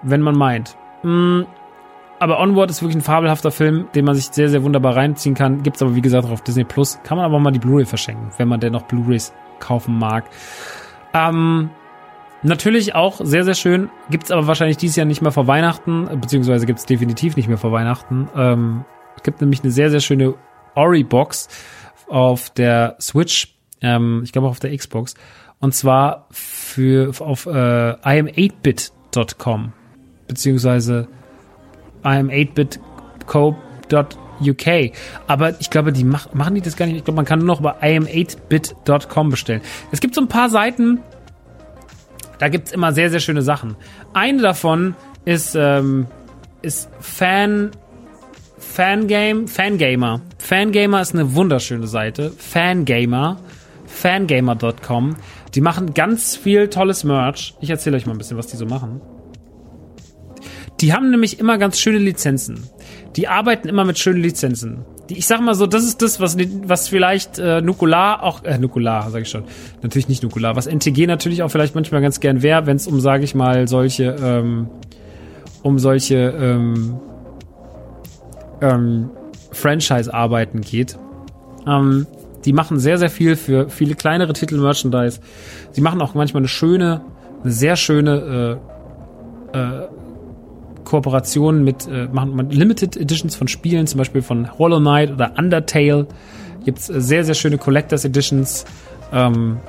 [0.03, 0.77] wenn man meint.
[1.03, 1.43] Mm,
[2.19, 5.63] aber Onward ist wirklich ein fabelhafter Film, den man sich sehr, sehr wunderbar reinziehen kann.
[5.63, 7.01] Gibt's aber, wie gesagt, auch auf Disney Plus.
[7.03, 10.25] Kann man aber mal die Blu-ray verschenken, wenn man denn noch Blu-rays kaufen mag.
[11.15, 11.71] Ähm,
[12.43, 13.89] natürlich auch sehr, sehr schön.
[14.11, 17.73] Gibt's aber wahrscheinlich dieses Jahr nicht mehr vor Weihnachten, beziehungsweise gibt's definitiv nicht mehr vor
[17.73, 18.29] Weihnachten.
[18.37, 18.85] Ähm,
[19.17, 20.35] Es gibt nämlich eine sehr, sehr schöne
[20.75, 21.49] Ori-Box
[22.09, 25.15] auf der Switch, ähm, ich glaube auch auf der Xbox.
[25.61, 29.73] Und zwar für auf äh, im8bit.com
[30.27, 31.09] beziehungsweise
[32.03, 34.93] im8bitco.uk.
[35.27, 36.97] Aber ich glaube, die mach, machen die das gar nicht.
[36.97, 39.61] Ich glaube, man kann nur noch bei im8bit.com bestellen.
[39.93, 41.01] Es gibt so ein paar Seiten,
[42.41, 43.77] da gibt's immer sehr, sehr schöne Sachen.
[44.15, 46.07] Eine davon ist, ähm,
[46.63, 47.71] ist Fan,
[48.59, 50.23] Fangame, Fangamer.
[50.39, 52.33] Fangamer ist eine wunderschöne Seite.
[52.37, 53.39] Fangamer.
[53.87, 55.17] Fangamer.com.
[55.55, 57.55] Die machen ganz viel tolles Merch.
[57.61, 59.03] Ich erzähle euch mal ein bisschen, was die so machen.
[60.81, 62.71] Die haben nämlich immer ganz schöne Lizenzen.
[63.17, 64.87] Die arbeiten immer mit schönen Lizenzen.
[65.11, 69.11] Ich sag mal so, das ist das, was, was vielleicht äh, Nukular auch, äh, Nukular,
[69.11, 69.45] sag ich schon.
[69.83, 70.57] Natürlich nicht Nukular.
[70.57, 73.69] Was NTG natürlich auch vielleicht manchmal ganz gern wäre, wenn es um, sage ich mal,
[73.69, 74.69] solche, ähm,
[75.63, 76.99] um solche ähm,
[78.61, 79.11] ähm,
[79.53, 80.99] Franchise-Arbeiten geht.
[81.67, 82.07] Ähm,
[82.45, 85.21] die machen sehr, sehr viel für viele kleinere Titel Merchandise.
[85.73, 87.03] Sie machen auch manchmal eine schöne,
[87.43, 88.59] eine sehr schöne
[89.53, 89.89] äh, äh,
[90.91, 96.09] Kooperation mit, äh, machen Limited Editions von Spielen, zum Beispiel von Hollow Knight oder Undertale.
[96.65, 98.65] Gibt's äh, sehr, sehr schöne Collectors Editions.
[99.13, 99.61] Ähm,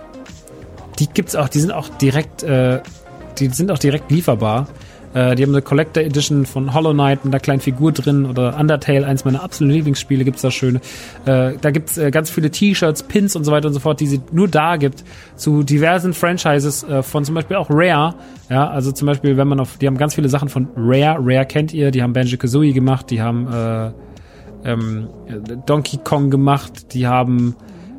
[0.97, 2.81] die gibt's auch, die sind auch direkt, äh,
[3.37, 4.67] die sind auch direkt lieferbar.
[5.13, 8.57] Äh, die haben eine Collector Edition von Hollow Knight mit einer kleinen Figur drin oder
[8.57, 10.79] Undertale, eins meiner absoluten Lieblingsspiele, gibt's da schöne.
[11.25, 14.07] Äh, da gibt's äh, ganz viele T-Shirts, Pins und so weiter und so fort, die
[14.07, 15.03] sie nur da gibt
[15.35, 18.15] zu diversen Franchises äh, von zum Beispiel auch Rare.
[18.49, 21.17] Ja, also zum Beispiel, wenn man auf, die haben ganz viele Sachen von Rare.
[21.19, 23.91] Rare kennt ihr, die haben Banjo Kazooie gemacht, die haben äh,
[24.63, 25.07] ähm,
[25.65, 27.55] Donkey Kong gemacht, die haben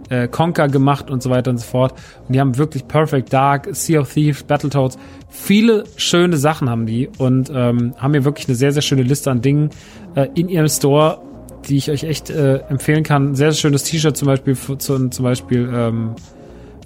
[0.09, 1.95] äh, Conker gemacht und so weiter und so fort.
[2.27, 4.99] Und die haben wirklich Perfect Dark, Sea of Thieves, Battletoads.
[5.29, 9.31] Viele schöne Sachen haben die und ähm, haben hier wirklich eine sehr, sehr schöne Liste
[9.31, 9.71] an Dingen
[10.15, 11.21] äh, in ihrem Store,
[11.69, 13.35] die ich euch echt äh, empfehlen kann.
[13.35, 16.15] Sehr, sehr schönes T-Shirt zum Beispiel, zu, zum Beispiel ähm,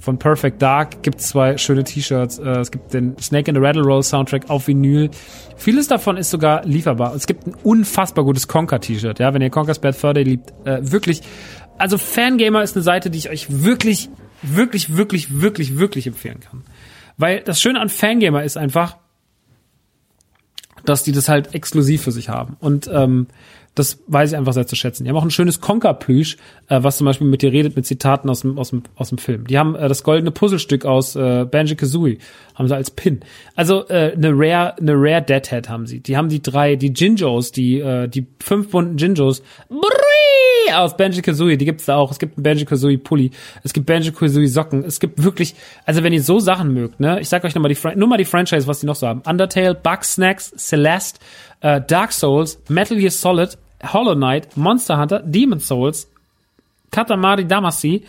[0.07, 2.39] von Perfect Dark gibt es zwei schöne T-Shirts.
[2.39, 5.11] Äh, es gibt den Snake in the Rattle Roll Soundtrack auf Vinyl.
[5.57, 7.13] Vieles davon ist sogar lieferbar.
[7.17, 9.19] Es gibt ein unfassbar gutes Conker T-Shirt.
[9.19, 11.23] Ja, wenn ihr Conker's Bad Fur Day liebt, äh, wirklich
[11.79, 14.09] also Fangamer ist eine Seite, die ich euch wirklich,
[14.43, 16.65] wirklich, wirklich, wirklich, wirklich empfehlen kann.
[17.17, 18.97] Weil das Schöne an Fangamer ist einfach,
[20.85, 22.57] dass die das halt exklusiv für sich haben.
[22.61, 23.27] Und ähm,
[23.77, 25.05] das weiß ich einfach sehr zu schätzen.
[25.05, 28.29] Die haben auch ein schönes Conker-Plüsch, äh, was zum Beispiel mit dir redet mit Zitaten
[28.31, 29.47] aus dem, aus dem, aus dem Film.
[29.47, 32.17] Die haben äh, das goldene Puzzlestück aus äh, Banjo-Kazooie,
[32.55, 33.21] haben sie als Pin.
[33.55, 36.01] Also äh, eine Rare, eine Rare Deadhead haben sie.
[36.01, 39.43] Die haben die drei, die Jinjos, die, äh, die fünf bunten Jinjos.
[40.75, 42.11] Aus Banjo-Kazooie, die gibt's da auch.
[42.11, 43.31] Es gibt einen Banjo-Kazooie-Pulli,
[43.63, 45.55] es gibt Banjo-Kazooie-Socken, es gibt wirklich,
[45.85, 48.25] also wenn ihr so Sachen mögt, ne, ich sag euch nochmal die, nur mal die
[48.25, 49.23] Franchise, was die noch so haben.
[49.25, 51.21] Undertale, Bugsnacks, Celeste,
[51.61, 56.09] äh, Dark Souls, Metal Gear Solid, Hollow Knight, Monster Hunter, Demon Souls,
[56.91, 58.05] Katamari Damacy,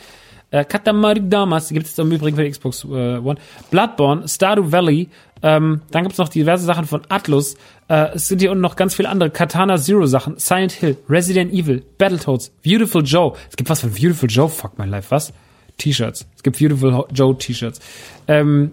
[0.51, 3.35] äh, Katamari Damacy gibt es im Übrigen für die Xbox äh, One,
[3.69, 5.09] Bloodborne, Stardew Valley,
[5.43, 7.55] ähm, dann gibt es noch diverse Sachen von Atlus,
[7.89, 11.51] äh, es sind hier unten noch ganz viele andere, Katana Zero Sachen, Silent Hill, Resident
[11.51, 15.33] Evil, Battletoads, Beautiful Joe, es gibt was von Beautiful Joe, fuck my life, was?
[15.77, 17.79] T-Shirts, es gibt Beautiful Joe T-Shirts,
[18.27, 18.71] ähm,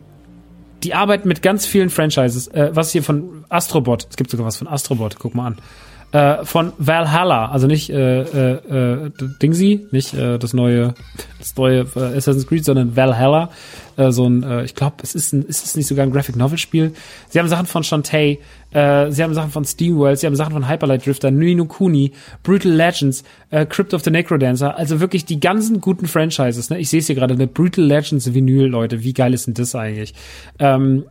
[0.85, 4.59] die arbeiten mit ganz vielen Franchises, äh, was hier von Astrobot, es gibt sogar was
[4.59, 5.59] von Astrobot, guck mal an
[6.15, 9.11] äh, von Valhalla, also nicht äh, äh, äh,
[9.43, 10.95] Dingsy, nicht äh, das neue,
[11.41, 13.51] das neue äh, Assassin's Creed, sondern Valhalla.
[13.97, 16.37] Äh, so ein, äh, ich glaube, es ist ein, ist es nicht sogar ein Graphic
[16.37, 16.93] Novel Spiel.
[17.31, 18.39] Sie haben Sachen von Shantae,
[18.71, 22.13] äh, sie haben Sachen von SteamWorld, sie haben Sachen von Hyperlight Drifter, Nui no Kuni,
[22.45, 26.71] Brutal Legends, äh, Crypt of the Necrodancer, also wirklich die ganzen guten Franchises.
[26.71, 26.79] Ne?
[26.79, 29.75] Ich sehe es hier gerade, eine Brutal Legends Vinyl, Leute, wie geil ist denn das
[29.75, 30.15] eigentlich?
[30.61, 31.07] Ähm,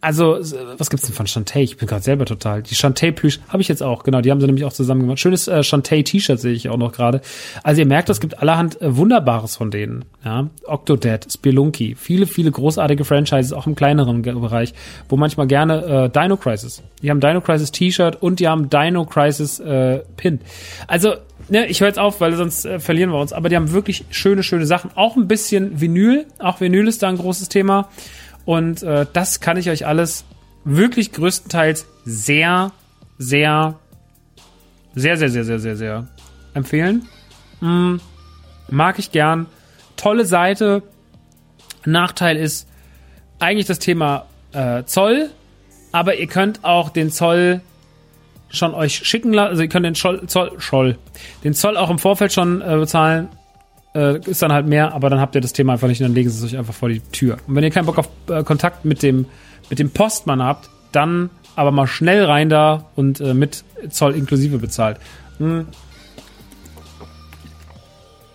[0.00, 0.38] also,
[0.78, 1.64] was gibt's denn von Shantae?
[1.64, 2.62] Ich bin gerade selber total.
[2.62, 5.18] Die Shantae-Plüsch habe ich jetzt auch, genau, die haben sie nämlich auch zusammen gemacht.
[5.18, 7.20] Schönes äh, Shantae-T-Shirt sehe ich auch noch gerade.
[7.64, 10.04] Also ihr merkt, es gibt allerhand äh, Wunderbares von denen.
[10.24, 10.50] Ja?
[10.64, 14.72] Octodad, Spelunky, viele, viele großartige Franchises, auch im kleineren Bereich,
[15.08, 16.80] wo manchmal gerne äh, Dino Crisis.
[17.02, 20.40] Die haben Dino Crisis T-Shirt und die haben Dino Crisis äh, Pin.
[20.86, 21.14] Also,
[21.48, 23.32] ne, ich höre jetzt auf, weil sonst äh, verlieren wir uns.
[23.32, 24.90] Aber die haben wirklich schöne, schöne Sachen.
[24.94, 26.26] Auch ein bisschen Vinyl.
[26.38, 27.88] Auch Vinyl ist da ein großes Thema.
[28.48, 30.24] Und äh, das kann ich euch alles
[30.64, 32.72] wirklich größtenteils sehr,
[33.18, 33.78] sehr,
[34.94, 36.08] sehr, sehr, sehr, sehr, sehr, sehr
[36.54, 37.06] empfehlen.
[37.60, 37.96] Mm,
[38.70, 39.48] mag ich gern.
[39.98, 40.82] Tolle Seite.
[41.84, 42.66] Nachteil ist
[43.38, 44.24] eigentlich das Thema
[44.54, 45.28] äh, Zoll,
[45.92, 47.60] aber ihr könnt auch den Zoll
[48.48, 50.96] schon euch schicken lassen, also ihr könnt den Zoll, Zoll, Zoll,
[51.44, 53.28] den Zoll auch im Vorfeld schon äh, bezahlen
[53.98, 56.14] äh, ist dann halt mehr, aber dann habt ihr das Thema einfach nicht und dann
[56.14, 57.38] legen sie es euch einfach vor die Tür.
[57.46, 59.26] Und wenn ihr keinen Bock auf äh, Kontakt mit dem,
[59.68, 64.58] mit dem Postmann habt, dann aber mal schnell rein da und äh, mit Zoll inklusive
[64.58, 64.98] bezahlt.
[65.38, 65.66] Hm.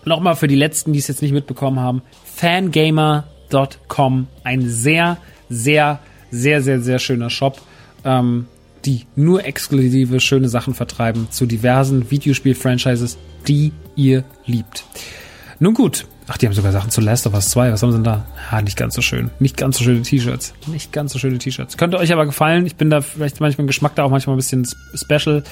[0.04, 5.16] Nochmal für die letzten, die es jetzt nicht mitbekommen haben, fangamer.com, ein sehr,
[5.48, 6.00] sehr,
[6.30, 7.58] sehr, sehr, sehr schöner Shop,
[8.04, 8.46] ähm,
[8.84, 13.16] die nur exklusive schöne Sachen vertreiben zu diversen Videospiel-Franchises,
[13.48, 14.84] die ihr liebt.
[15.58, 16.06] Nun gut.
[16.26, 17.72] Ach, die haben sogar Sachen zu Last of Us 2.
[17.72, 18.24] Was haben sie denn da?
[18.50, 19.30] Ja, nicht ganz so schön.
[19.38, 20.54] Nicht ganz so schöne T-Shirts.
[20.66, 21.76] Nicht ganz so schöne T-Shirts.
[21.76, 22.66] Könnte euch aber gefallen.
[22.66, 25.44] Ich bin da vielleicht manchmal im Geschmack da auch manchmal ein bisschen special.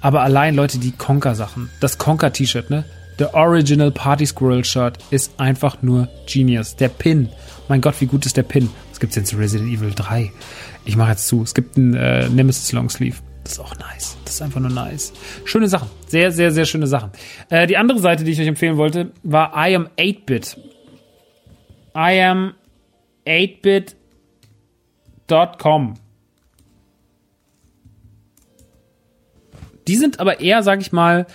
[0.00, 1.70] Aber allein Leute, die Conker-Sachen.
[1.80, 2.84] Das Conker-T-Shirt, ne?
[3.18, 6.74] The Original Party Squirrel Shirt ist einfach nur genius.
[6.76, 7.28] Der Pin.
[7.68, 8.68] Mein Gott, wie gut ist der Pin?
[8.90, 10.32] Was gibt's denn zu Resident Evil 3?
[10.84, 11.42] Ich mache jetzt zu.
[11.42, 13.16] Es gibt einen äh, Nemesis Longsleeve.
[13.44, 14.16] Das ist auch nice.
[14.24, 15.12] Das ist einfach nur nice.
[15.44, 15.88] Schöne Sachen.
[16.06, 17.10] Sehr, sehr, sehr schöne Sachen.
[17.50, 20.56] Äh, die andere Seite, die ich euch empfehlen wollte, war I am 8-Bit.
[21.94, 22.54] I am
[23.26, 23.94] 8bit.com.
[29.86, 31.26] Die sind aber eher, sag ich mal,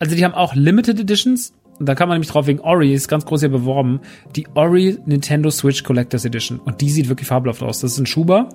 [0.00, 1.52] also die haben auch Limited Editions.
[1.82, 3.98] Und da kann man nämlich drauf wegen Ori, ist ganz groß hier beworben,
[4.36, 6.60] die Ori Nintendo Switch Collectors Edition.
[6.60, 7.80] Und die sieht wirklich fabelhaft aus.
[7.80, 8.50] Das ist ein Schuber,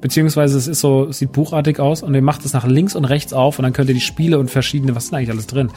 [0.00, 3.32] beziehungsweise es ist so, sieht buchartig aus und ihr macht es nach links und rechts
[3.32, 5.70] auf und dann könnt ihr die Spiele und verschiedene, was ist denn eigentlich alles drin?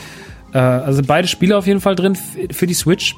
[0.52, 2.16] Äh, also beide Spiele auf jeden Fall drin
[2.50, 3.16] für die Switch.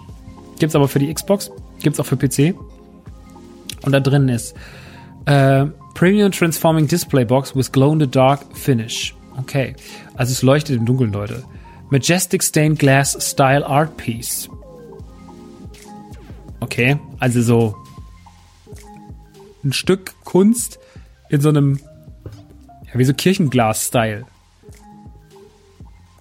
[0.59, 1.49] Gibt's aber für die Xbox,
[1.81, 2.55] gibt's auch für PC.
[3.83, 4.53] Und da drin ist
[5.27, 9.15] äh, Premium Transforming Display Box with Glow in the Dark Finish.
[9.39, 9.77] Okay.
[10.17, 11.41] Also es leuchtet im Dunkeln, Leute.
[11.89, 14.49] Majestic Stained Glass Style Art Piece.
[16.59, 17.75] Okay, also so
[19.63, 20.79] ein Stück Kunst
[21.29, 21.79] in so einem,
[22.85, 24.25] ja, wie so Kirchenglas-Style.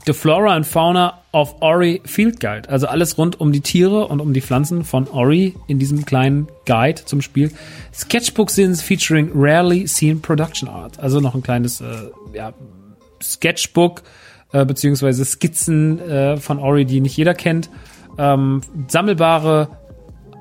[0.07, 2.69] The Flora and Fauna of Ori Field Guide.
[2.69, 6.47] Also alles rund um die Tiere und um die Pflanzen von Ori in diesem kleinen
[6.65, 7.51] Guide zum Spiel.
[7.93, 11.01] Sketchbook Sins featuring rarely seen production art.
[11.01, 12.55] Also noch ein kleines, äh, ja,
[13.21, 14.03] Sketchbook
[14.57, 17.71] äh, beziehungsweise Skizzen äh, von Ori, die nicht jeder kennt.
[18.19, 19.69] Ähm, sammelbare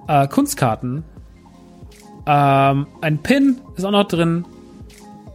[0.08, 1.04] äh, Kunstkarten.
[2.26, 4.46] Ähm, ein Pin ist auch noch drin.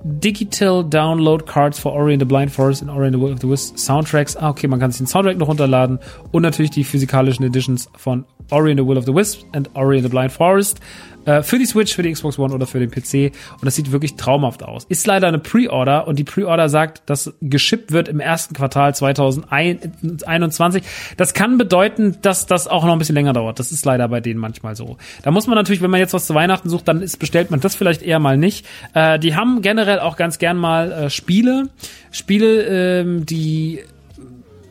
[0.02, 3.40] Digital Download Cards for Ori and the Blind Forest and Ori and the Will of
[3.40, 4.34] the Wisp Soundtracks.
[4.34, 5.98] Ah, okay, man kann sich den Soundtrack noch runterladen
[6.32, 9.96] und natürlich die physikalischen Editions von Ori and the Will of the Wisp and Ori
[9.96, 10.80] and the Blind Forest.
[11.24, 13.32] Äh, für die Switch, für die Xbox One oder für den PC.
[13.52, 14.84] Und das sieht wirklich traumhaft aus.
[14.88, 20.82] Ist leider eine Pre-Order und die Pre-Order sagt, dass geschippt wird im ersten Quartal 2021.
[21.16, 23.58] Das kann bedeuten, dass das auch noch ein bisschen länger dauert.
[23.58, 24.96] Das ist leider bei denen manchmal so.
[25.22, 27.60] Da muss man natürlich, wenn man jetzt was zu Weihnachten sucht, dann ist, bestellt man
[27.60, 28.66] das vielleicht eher mal nicht.
[28.94, 31.68] Äh, die haben generell auch ganz gern mal äh, Spiele.
[32.10, 33.80] Spiele, ähm, die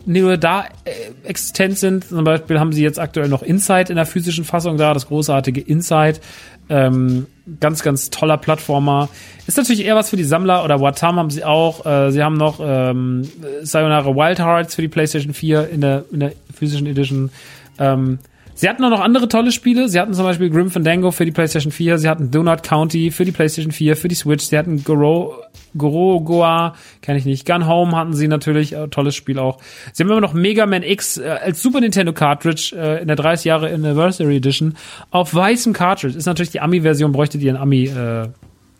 [0.05, 0.65] nur da
[1.23, 2.05] existent sind.
[2.05, 5.61] Zum Beispiel haben sie jetzt aktuell noch Inside in der physischen Fassung da, das großartige
[5.61, 6.19] Inside.
[6.69, 7.25] Ähm,
[7.59, 9.09] ganz, ganz toller Plattformer.
[9.47, 11.85] Ist natürlich eher was für die Sammler oder Watam haben sie auch.
[11.85, 13.27] Äh, sie haben noch ähm,
[13.63, 17.31] Sayonara Wild Hearts für die PlayStation 4 in der, in der physischen Edition.
[17.79, 18.19] Ähm,
[18.59, 19.87] Sie hatten auch noch andere tolle Spiele.
[19.87, 21.97] Sie hatten zum Beispiel Grim Fandango für die PlayStation 4.
[21.97, 24.43] Sie hatten Donut County für die PlayStation 4, für die Switch.
[24.43, 25.33] Sie hatten Goro,
[25.77, 27.45] Goro Goa, kenne ich nicht.
[27.45, 29.59] Gun Home hatten sie natürlich, äh, tolles Spiel auch.
[29.93, 33.15] Sie haben immer noch Mega Man X äh, als Super Nintendo Cartridge äh, in der
[33.15, 34.75] 30 Jahre Anniversary Edition
[35.09, 36.17] auf weißem Cartridge.
[36.17, 38.27] Ist natürlich die Ami-Version, bräuchte die ein Ami, äh,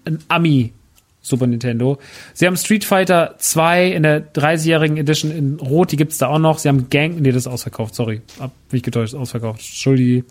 [0.04, 0.74] ein Ami
[1.22, 1.98] Super Nintendo.
[2.34, 6.40] Sie haben Street Fighter 2 in der 30-jährigen Edition in Rot, die gibt's da auch
[6.40, 6.60] noch.
[6.60, 8.22] Sie haben Gang, nee, das ist ausverkauft, sorry.
[8.40, 9.60] Hab mich getäuscht, ausverkauft.
[9.60, 10.24] Entschuldige.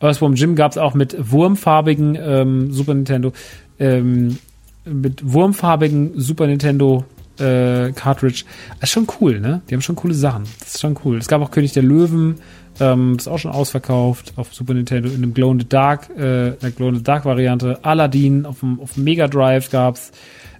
[0.00, 3.32] Earthworm Jim gab's auch mit wurmfarbigen ähm, Super Nintendo,
[3.80, 4.38] ähm,
[4.84, 7.04] mit wurmfarbigen Super Nintendo
[7.38, 8.44] äh, Cartridge.
[8.80, 9.62] Das ist schon cool, ne?
[9.68, 10.44] Die haben schon coole Sachen.
[10.60, 11.18] Das ist schon cool.
[11.18, 12.36] Es gab auch König der Löwen,
[12.80, 16.52] ähm, ist auch schon ausverkauft auf Super Nintendo in einem Glow in the Dark, äh,
[16.52, 17.78] der Glow in the Dark Variante.
[17.82, 20.12] Aladdin auf dem, auf dem Mega Drive gab's.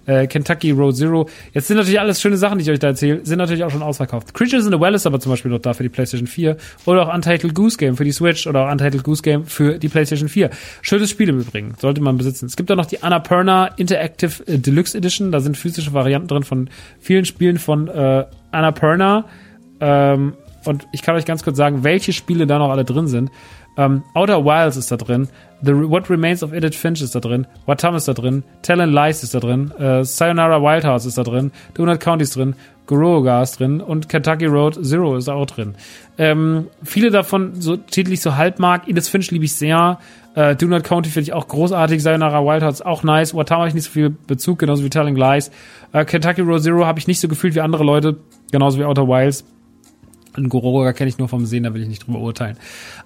[0.09, 1.29] Äh, Kentucky Road Zero.
[1.53, 3.83] Jetzt sind natürlich alles schöne Sachen, die ich euch da erzähle, sind natürlich auch schon
[3.83, 4.33] ausverkauft.
[4.33, 6.57] Creatures in the Well ist aber zum Beispiel noch da für die PlayStation 4.
[6.85, 9.87] Oder auch Untitled Goose Game für die Switch oder auch Untitled Goose Game für die
[9.87, 10.49] PlayStation 4.
[10.81, 11.75] Schönes Spiel im Übrigen.
[11.77, 12.47] Sollte man besitzen.
[12.47, 15.31] Es gibt auch noch die Annapurna Interactive äh, Deluxe Edition.
[15.31, 19.25] Da sind physische Varianten drin von vielen Spielen von äh, Annapurna.
[19.79, 20.33] Ähm,
[20.65, 23.31] und ich kann euch ganz kurz sagen, welche Spiele da noch alle drin sind.
[23.77, 25.29] Ähm, Outer Wilds ist da drin.
[25.61, 27.47] The What Remains of Edith Finch ist da drin.
[27.65, 28.43] Watam ist da drin.
[28.61, 29.71] Talent Lies ist da drin.
[29.71, 31.51] Äh, Sayonara Wildhouse ist da drin.
[31.75, 32.55] Donut County ist drin.
[32.87, 33.79] Goroga ist drin.
[33.79, 35.75] Und Kentucky Road Zero ist auch drin.
[36.17, 38.87] Ähm, viele davon so Titel so halb mag.
[38.87, 39.99] Edith Finch liebe ich sehr.
[40.35, 42.03] Äh, Donut County finde ich auch großartig.
[42.03, 43.33] Sayonara Wildhouse auch nice.
[43.33, 45.51] Watam habe ich nicht so viel Bezug, genauso wie Telling Lies.
[45.93, 48.17] Äh, Kentucky Road Zero habe ich nicht so gefühlt wie andere Leute.
[48.51, 49.45] Genauso wie Outer Wilds.
[50.39, 52.57] Ein Goroga kenne ich nur vom Sehen, da will ich nicht drüber urteilen.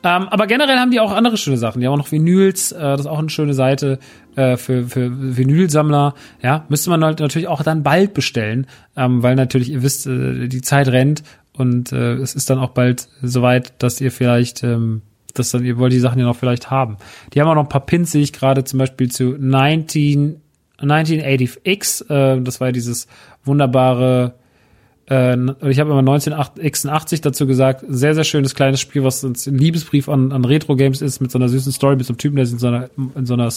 [0.03, 1.79] Ähm, aber generell haben die auch andere schöne Sachen.
[1.81, 3.99] Die haben auch noch Vinyls, äh, das ist auch eine schöne Seite
[4.35, 6.13] äh, für, für Vinylsammler.
[6.41, 10.47] Ja, müsste man halt natürlich auch dann bald bestellen, ähm, weil natürlich, ihr wisst, äh,
[10.47, 11.23] die Zeit rennt
[11.53, 15.01] Und äh, es ist dann auch bald soweit, dass ihr vielleicht, ähm,
[15.33, 16.97] dass dann, ihr wollt die Sachen ja noch vielleicht haben.
[17.33, 20.41] Die haben auch noch ein paar Pins, sehe ich gerade zum Beispiel zu 19,
[20.79, 22.09] 1980X.
[22.09, 23.07] Äh, das war ja dieses
[23.43, 24.35] wunderbare
[25.09, 25.35] äh,
[25.69, 30.31] ich habe immer 1986 dazu gesagt, sehr, sehr schönes kleines Spiel, was ein Liebesbrief an,
[30.31, 32.59] an Retro-Games ist, mit so einer süßen Story, mit so einem Typen, der sich in
[32.59, 33.49] so einer, in so einer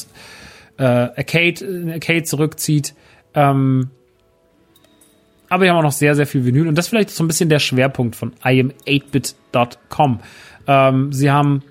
[0.78, 2.94] äh, Arcade, Arcade zurückzieht.
[3.35, 3.90] Ähm,
[5.48, 6.66] aber wir haben auch noch sehr, sehr viel Vinyl.
[6.66, 10.20] Und das ist vielleicht so ein bisschen der Schwerpunkt von iam8bit.com.
[10.66, 11.62] Ähm, sie haben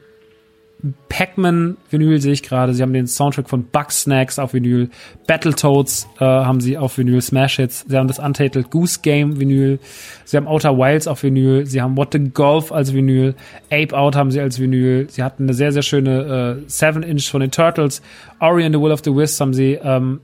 [1.09, 2.73] Pac-Man Vinyl sehe ich gerade.
[2.73, 4.89] Sie haben den Soundtrack von Bugsnacks auf Vinyl.
[5.27, 7.21] Battletoads äh, haben sie auf Vinyl.
[7.21, 7.85] Smash Hits.
[7.87, 9.79] Sie haben das Untitled Goose Game Vinyl.
[10.25, 11.65] Sie haben Outer Wilds auf Vinyl.
[11.65, 13.35] Sie haben What the Golf als Vinyl.
[13.71, 15.07] Ape Out haben sie als Vinyl.
[15.09, 18.01] Sie hatten eine sehr, sehr schöne äh, 7-Inch von den Turtles.
[18.39, 20.19] Ori and the Will of the Wisps haben sie ähm,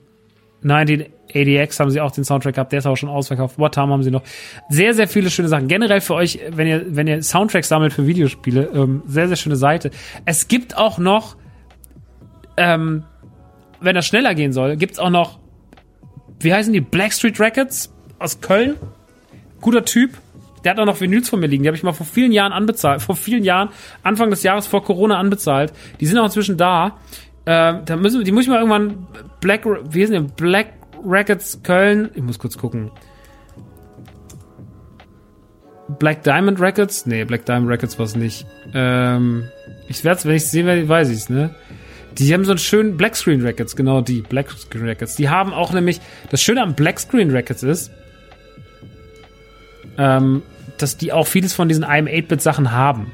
[0.64, 1.06] 19
[1.36, 3.58] ADX haben sie auch den Soundtrack gehabt, der ist auch schon ausverkauft.
[3.58, 4.24] What Time haben sie noch.
[4.70, 5.68] Sehr, sehr viele schöne Sachen.
[5.68, 9.56] Generell für euch, wenn ihr, wenn ihr Soundtracks sammelt für Videospiele, ähm, sehr, sehr schöne
[9.56, 9.92] Seite.
[10.26, 11.36] Es gibt auch noch,
[12.58, 13.04] ähm,
[13.80, 15.40] wenn das schneller gehen soll, gibt's auch noch,
[16.40, 16.82] wie heißen die?
[16.82, 18.76] Blackstreet Records aus Köln.
[19.60, 20.12] Guter Typ.
[20.64, 21.64] Der hat auch noch Vinyls von mir liegen.
[21.64, 23.02] Die habe ich mal vor vielen Jahren anbezahlt.
[23.02, 23.70] Vor vielen Jahren,
[24.04, 25.74] Anfang des Jahres vor Corona anbezahlt.
[26.00, 26.98] Die sind auch inzwischen da.
[27.46, 29.08] Äh, da müssen, die muss ich mal irgendwann
[29.40, 30.34] Black, wie heißen die?
[30.36, 30.74] Black
[31.06, 32.12] Records Köln.
[32.16, 32.92] Ich muss kurz gucken.
[36.00, 37.06] Black Diamond Records?
[37.06, 38.46] Nee, Black Diamond Records war es nicht.
[38.74, 39.50] Ähm,
[39.88, 41.56] ich werde es, wenn ich es sehe, weiß ich es, ne?
[42.18, 45.16] Die haben so einen schönen Black Screen Records, genau die Black Screen Records.
[45.16, 47.92] Die haben auch nämlich, das Schöne am Black Screen Records ist,
[49.98, 50.42] ähm,
[50.78, 53.14] dass die auch vieles von diesen IM 8-Bit Sachen haben.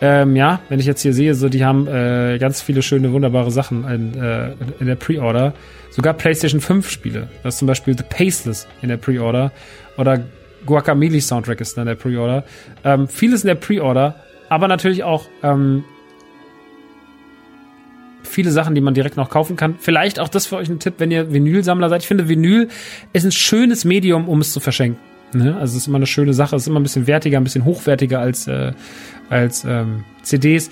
[0.00, 3.50] Ähm, ja, wenn ich jetzt hier sehe, so die haben äh, ganz viele schöne, wunderbare
[3.50, 5.54] Sachen in, äh, in der Pre-Order.
[5.90, 7.28] Sogar PlayStation 5 Spiele.
[7.42, 9.52] Das ist zum Beispiel The Paceless in der Pre-Order.
[9.96, 10.22] Oder
[10.66, 12.44] Guacamole Soundtrack ist in der Pre-Order.
[12.84, 14.16] Ähm, vieles in der Pre-Order,
[14.50, 15.84] aber natürlich auch ähm,
[18.22, 19.76] viele Sachen, die man direkt noch kaufen kann.
[19.78, 22.02] Vielleicht auch das für euch ein Tipp, wenn ihr Vinylsammler seid.
[22.02, 22.68] Ich finde, Vinyl
[23.14, 25.00] ist ein schönes Medium, um es zu verschenken.
[25.32, 25.56] Ne?
[25.56, 27.64] Also es ist immer eine schöne Sache, es ist immer ein bisschen wertiger, ein bisschen
[27.64, 28.72] hochwertiger als, äh,
[29.28, 30.70] als ähm, CDs.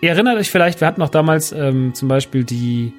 [0.00, 2.92] Ihr erinnert euch vielleicht, wir hatten auch damals ähm, zum Beispiel die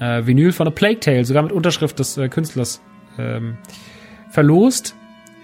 [0.00, 2.80] äh, Vinyl von A Plague Tale, sogar mit Unterschrift des äh, Künstlers
[3.18, 3.56] ähm,
[4.30, 4.94] verlost.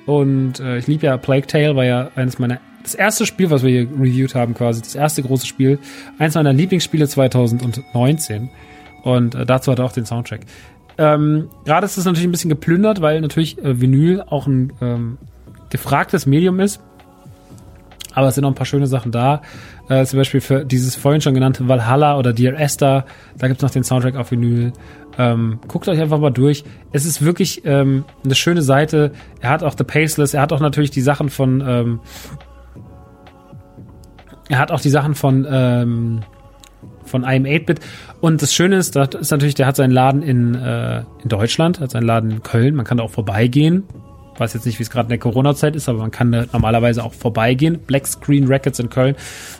[0.06, 3.62] Und äh, ich liebe ja Plague Tale, war ja eines meiner das erste Spiel, was
[3.62, 5.78] wir hier reviewed haben, quasi das erste große Spiel,
[6.18, 8.51] eins meiner Lieblingsspiele 2019.
[9.02, 10.40] Und äh, dazu hat er auch den Soundtrack.
[10.99, 15.19] Ähm, Gerade ist es natürlich ein bisschen geplündert, weil natürlich äh, Vinyl auch ein ähm,
[15.71, 16.81] gefragtes Medium ist.
[18.12, 19.43] Aber es sind noch ein paar schöne Sachen da.
[19.89, 23.07] Äh, zum Beispiel für dieses vorhin schon genannte Valhalla oder Dear Esther.
[23.37, 24.73] Da gibt's noch den Soundtrack auf Vinyl.
[25.19, 26.65] Ähm, guckt euch einfach mal durch.
[26.93, 29.12] Es ist wirklich ähm, eine schöne Seite.
[29.41, 30.35] Er hat auch The Paceless.
[30.35, 31.62] Er hat auch natürlich die Sachen von.
[31.66, 32.01] Ähm,
[34.49, 36.21] er hat auch die Sachen von ähm,
[37.05, 37.81] von IM 8-Bit.
[38.20, 41.81] Und das Schöne ist, das ist natürlich, der hat seinen Laden in, äh, in Deutschland,
[41.81, 42.74] hat seinen Laden in Köln.
[42.74, 43.85] Man kann da auch vorbeigehen.
[44.36, 47.05] Weiß jetzt nicht, wie es gerade in der Corona-Zeit ist, aber man kann da normalerweise
[47.05, 47.78] auch vorbeigehen.
[47.86, 49.14] Black Screen Records in Köln.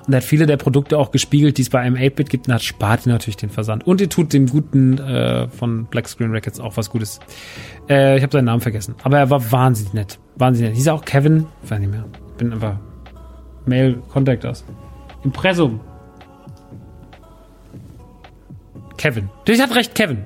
[0.07, 2.49] Und er hat viele der Produkte auch gespiegelt, die es bei IM 8-Bit gibt.
[2.49, 3.87] Und hat spart natürlich den Versand.
[3.87, 7.21] Und ihr tut dem Guten äh, von Black Screen Records auch was Gutes.
[7.89, 8.97] Äh, ich habe seinen Namen vergessen.
[9.05, 10.19] Aber er war wahnsinnig nett.
[10.37, 10.77] Wahnsinnig nett.
[10.77, 11.47] Hieß er auch Kevin?
[11.63, 12.07] Ich weiß nicht mehr.
[12.33, 12.77] Ich bin einfach
[13.67, 14.65] Mail Contact Us.
[15.23, 15.81] Impressum.
[18.97, 19.29] Kevin.
[19.47, 20.25] Ich hat recht, Kevin.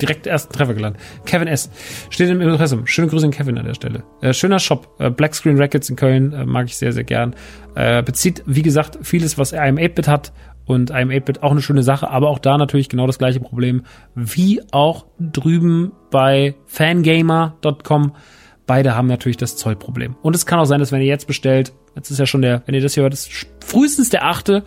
[0.00, 1.00] Direkt ersten Treffer gelandet.
[1.24, 1.70] Kevin S.
[2.10, 2.86] Steht im Impressum.
[2.86, 4.02] Schöne Grüße an Kevin an der Stelle.
[4.20, 4.88] Äh, schöner Shop.
[4.98, 6.32] Äh, Black Screen Records in Köln.
[6.32, 7.34] Äh, mag ich sehr, sehr gern.
[7.74, 10.32] Äh, bezieht, wie gesagt, vieles, was IM 8-Bit hat.
[10.64, 12.10] Und IM 8-Bit auch eine schöne Sache.
[12.10, 13.84] Aber auch da natürlich genau das gleiche Problem.
[14.14, 18.14] Wie auch drüben bei fangamer.com.
[18.66, 20.16] Beide haben natürlich das Zollproblem.
[20.22, 22.62] Und es kann auch sein, dass wenn ihr jetzt bestellt, jetzt ist ja schon der,
[22.66, 23.30] wenn ihr das hier hört, ist
[23.60, 24.64] frühestens der achte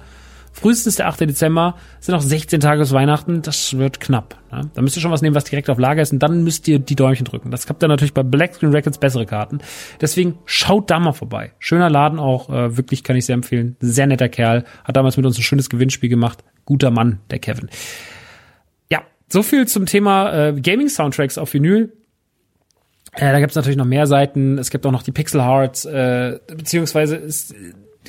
[0.56, 1.22] frühestens der 8.
[1.22, 4.38] Dezember, sind noch 16 Tage bis Weihnachten, das wird knapp.
[4.52, 4.70] Ne?
[4.74, 6.80] Da müsst ihr schon was nehmen, was direkt auf Lager ist und dann müsst ihr
[6.80, 7.52] die Däumchen drücken.
[7.52, 9.60] Das habt ihr natürlich bei Black Screen Records bessere Karten.
[10.00, 11.52] Deswegen schaut da mal vorbei.
[11.60, 13.76] Schöner Laden auch, äh, wirklich kann ich sehr empfehlen.
[13.82, 16.44] Sehr netter Kerl, hat damals mit uns ein schönes Gewinnspiel gemacht.
[16.64, 17.70] Guter Mann, der Kevin.
[18.90, 21.92] Ja, so viel zum Thema äh, Gaming-Soundtracks auf Vinyl.
[23.12, 24.58] Äh, da gibt es natürlich noch mehr Seiten.
[24.58, 27.54] Es gibt auch noch die Pixel Hearts, äh, beziehungsweise ist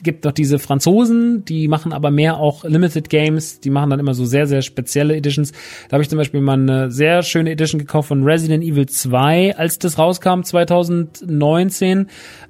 [0.02, 4.14] gibt noch diese Franzosen, die machen aber mehr auch Limited Games, die machen dann immer
[4.14, 5.52] so sehr, sehr spezielle Editions.
[5.88, 9.56] Da habe ich zum Beispiel mal eine sehr schöne Edition gekauft von Resident Evil 2,
[9.56, 12.08] als das rauskam, 2019.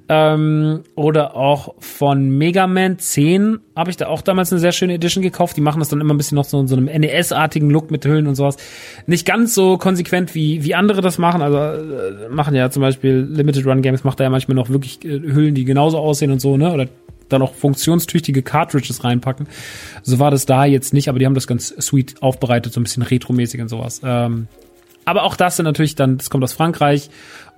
[0.09, 4.93] Ähm, oder auch von Mega Man 10 habe ich da auch damals eine sehr schöne
[4.93, 5.57] Edition gekauft.
[5.57, 8.05] Die machen das dann immer ein bisschen noch so in so einem NES-artigen Look mit
[8.05, 8.55] Hüllen und sowas.
[9.05, 11.41] Nicht ganz so konsequent wie, wie andere das machen.
[11.41, 15.03] Also äh, machen ja zum Beispiel Limited Run Games macht da ja manchmal noch wirklich
[15.03, 16.71] äh, Hüllen, die genauso aussehen und so, ne?
[16.71, 16.87] Oder
[17.29, 19.47] dann auch funktionstüchtige Cartridges reinpacken.
[20.03, 22.83] So war das da jetzt nicht, aber die haben das ganz sweet aufbereitet, so ein
[22.83, 24.01] bisschen retromäßig und sowas.
[24.03, 24.47] Ähm,
[25.05, 27.09] aber auch das sind natürlich dann, das kommt aus Frankreich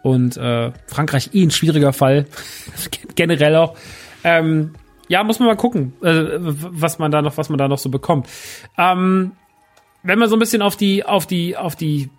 [0.03, 2.25] und äh, Frankreich eh ein schwieriger Fall,
[3.15, 3.75] generell auch.
[4.23, 4.73] Ähm,
[5.07, 7.89] ja, muss man mal gucken, äh, was man da noch, was man da noch so
[7.89, 8.27] bekommt.
[8.77, 9.31] Ähm,
[10.03, 12.09] wenn wir so ein bisschen auf die, auf die, auf die,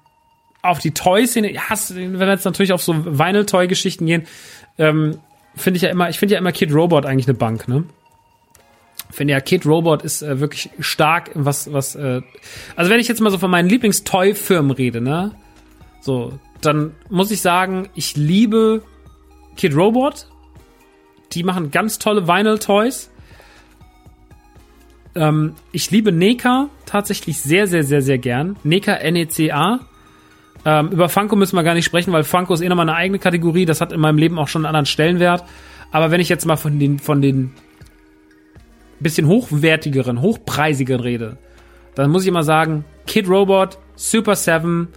[0.63, 4.27] auf die Toy-Szene, ja, wenn wir jetzt natürlich auf so Vinyl-Toy-Geschichten gehen,
[4.79, 5.19] ähm,
[5.55, 7.85] finde ich ja immer, ich finde ja immer Kid Robot eigentlich eine Bank, ne?
[9.11, 12.23] Finde ja, Kid Robot ist äh, wirklich stark, was, was, äh,
[12.77, 15.33] also wenn ich jetzt mal so von meinen Lieblings-Toy-Firmen rede, ne?
[16.01, 18.83] So, dann muss ich sagen, ich liebe
[19.57, 20.27] Kid Robot.
[21.33, 23.11] Die machen ganz tolle Vinyl-Toys.
[25.15, 28.57] Ähm, ich liebe NECA tatsächlich sehr, sehr, sehr, sehr gern.
[28.65, 29.81] NECA, N-E-C-A.
[30.65, 33.19] Ähm, über Funko müssen wir gar nicht sprechen, weil Funko ist eh nochmal eine eigene
[33.19, 33.65] Kategorie.
[33.65, 35.45] Das hat in meinem Leben auch schon einen anderen Stellenwert.
[35.91, 37.53] Aber wenn ich jetzt mal von den, von den
[39.01, 41.39] bisschen hochwertigeren, hochpreisigeren rede,
[41.95, 44.89] dann muss ich immer sagen, Kid Robot, Super 7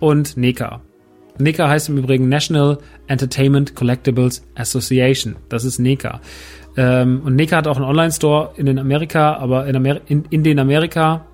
[0.00, 0.82] und NECA.
[1.38, 5.36] NECA heißt im Übrigen National Entertainment Collectibles Association.
[5.48, 6.20] Das ist NECA.
[6.76, 10.42] Ähm, und NECA hat auch einen Online-Store in den Amerika, aber in, Amer in, in
[10.42, 11.26] den Amerika.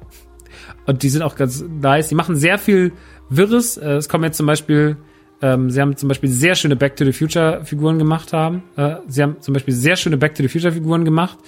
[0.87, 2.09] Und die sind auch ganz nice.
[2.09, 2.93] Die machen sehr viel
[3.29, 3.77] Wirres.
[3.77, 4.97] Äh, es kommen jetzt zum Beispiel,
[5.43, 8.63] ähm, sie haben zum Beispiel sehr schöne Back to the Future Figuren gemacht haben.
[8.77, 11.39] Äh, sie haben zum Beispiel sehr schöne Back to the Future Figuren gemacht.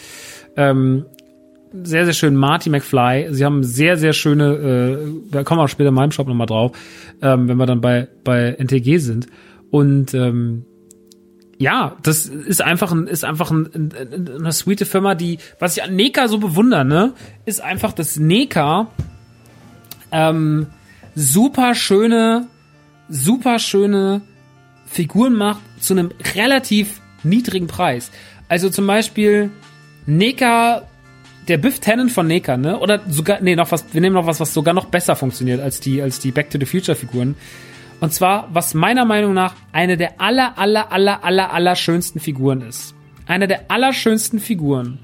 [0.56, 1.06] Ähm,
[1.72, 3.28] sehr, sehr schön Marty McFly.
[3.30, 6.72] Sie haben sehr, sehr schöne, äh, da kommen wir später in meinem Shop nochmal drauf,
[7.20, 9.26] ähm, wenn wir dann bei, bei NTG sind.
[9.70, 10.64] Und ähm,
[11.58, 15.82] ja, das ist einfach ein, ist einfach ein, ein, eine sweete Firma, die, was ich
[15.82, 17.12] an Neka so bewundere, ne,
[17.44, 18.88] ist einfach, dass Neka
[20.12, 20.68] ähm,
[21.18, 22.46] super schöne,
[23.08, 24.22] super schöne
[24.86, 28.12] Figuren macht zu einem relativ niedrigen Preis.
[28.48, 29.50] Also zum Beispiel
[30.06, 30.82] Neka,
[31.48, 32.78] der Biff Tannen von Neka, ne?
[32.78, 35.80] Oder sogar, nee, noch was, wir nehmen noch was, was sogar noch besser funktioniert als
[35.80, 37.34] die, als die Back to the Future Figuren.
[38.00, 42.62] Und zwar, was meiner Meinung nach eine der aller, aller, aller, aller, aller schönsten Figuren
[42.62, 42.94] ist.
[43.26, 45.00] Eine der allerschönsten Figuren,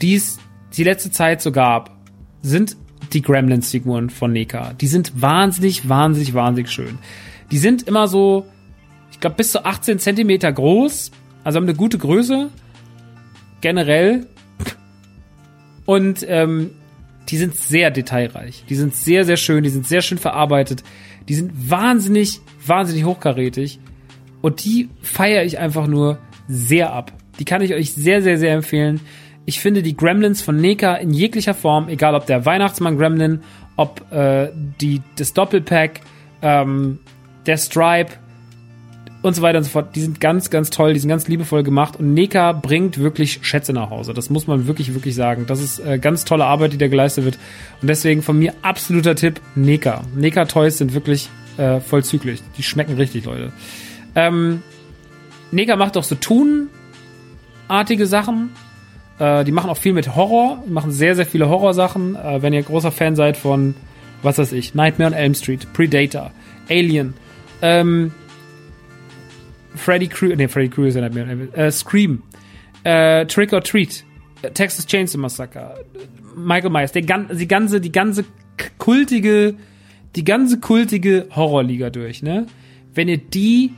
[0.00, 0.38] die es
[0.74, 1.94] die letzte Zeit so gab,
[2.40, 2.76] sind
[3.12, 4.72] die Gremlins-Figuren von Neka.
[4.74, 6.98] Die sind wahnsinnig, wahnsinnig, wahnsinnig schön.
[7.50, 8.46] Die sind immer so,
[9.10, 11.10] ich glaube, bis zu 18 Zentimeter groß,
[11.44, 12.50] also haben eine gute Größe,
[13.60, 14.26] generell.
[15.84, 16.70] Und ähm,
[17.28, 18.64] die sind sehr detailreich.
[18.68, 20.82] Die sind sehr, sehr schön, die sind sehr schön verarbeitet.
[21.28, 23.80] Die sind wahnsinnig, wahnsinnig hochkarätig.
[24.40, 26.18] Und die feiere ich einfach nur
[26.48, 27.12] sehr ab.
[27.38, 29.00] Die kann ich euch sehr, sehr, sehr empfehlen.
[29.44, 33.40] Ich finde die Gremlins von Neka in jeglicher Form, egal ob der Weihnachtsmann Gremlin,
[33.76, 34.50] ob äh,
[34.80, 36.00] die, das Doppelpack,
[36.42, 37.00] ähm,
[37.46, 38.12] der Stripe
[39.22, 41.62] und so weiter und so fort, die sind ganz, ganz toll, die sind ganz liebevoll
[41.62, 44.14] gemacht und Neka bringt wirklich Schätze nach Hause.
[44.14, 45.46] Das muss man wirklich, wirklich sagen.
[45.46, 47.38] Das ist äh, ganz tolle Arbeit, die da geleistet wird.
[47.80, 50.02] Und deswegen von mir absoluter Tipp, Neka.
[50.14, 52.42] Neka Toys sind wirklich äh, vollzüglich.
[52.58, 53.52] Die schmecken richtig, Leute.
[54.14, 54.62] Ähm,
[55.52, 58.50] Neka macht auch so Thun-artige Sachen.
[59.18, 62.16] Äh, die machen auch viel mit Horror, machen sehr, sehr viele Horrorsachen.
[62.16, 63.74] Äh, wenn ihr großer Fan seid von,
[64.22, 66.30] was weiß ich, Nightmare on Elm Street, Predator,
[66.68, 67.14] Alien,
[67.60, 68.12] ähm,
[69.74, 72.22] Freddy Krueger, nee, Freddy Krueger ist ja Nightmare on Elm äh, Scream,
[72.84, 74.04] äh, Trick or Treat,
[74.42, 75.84] äh, Texas Chainsaw Massacre,
[76.36, 78.24] Michael Myers, der, die ganze, die ganze
[78.78, 79.54] kultige,
[80.16, 82.46] die ganze kultige Horrorliga durch, ne?
[82.94, 83.72] Wenn ihr die,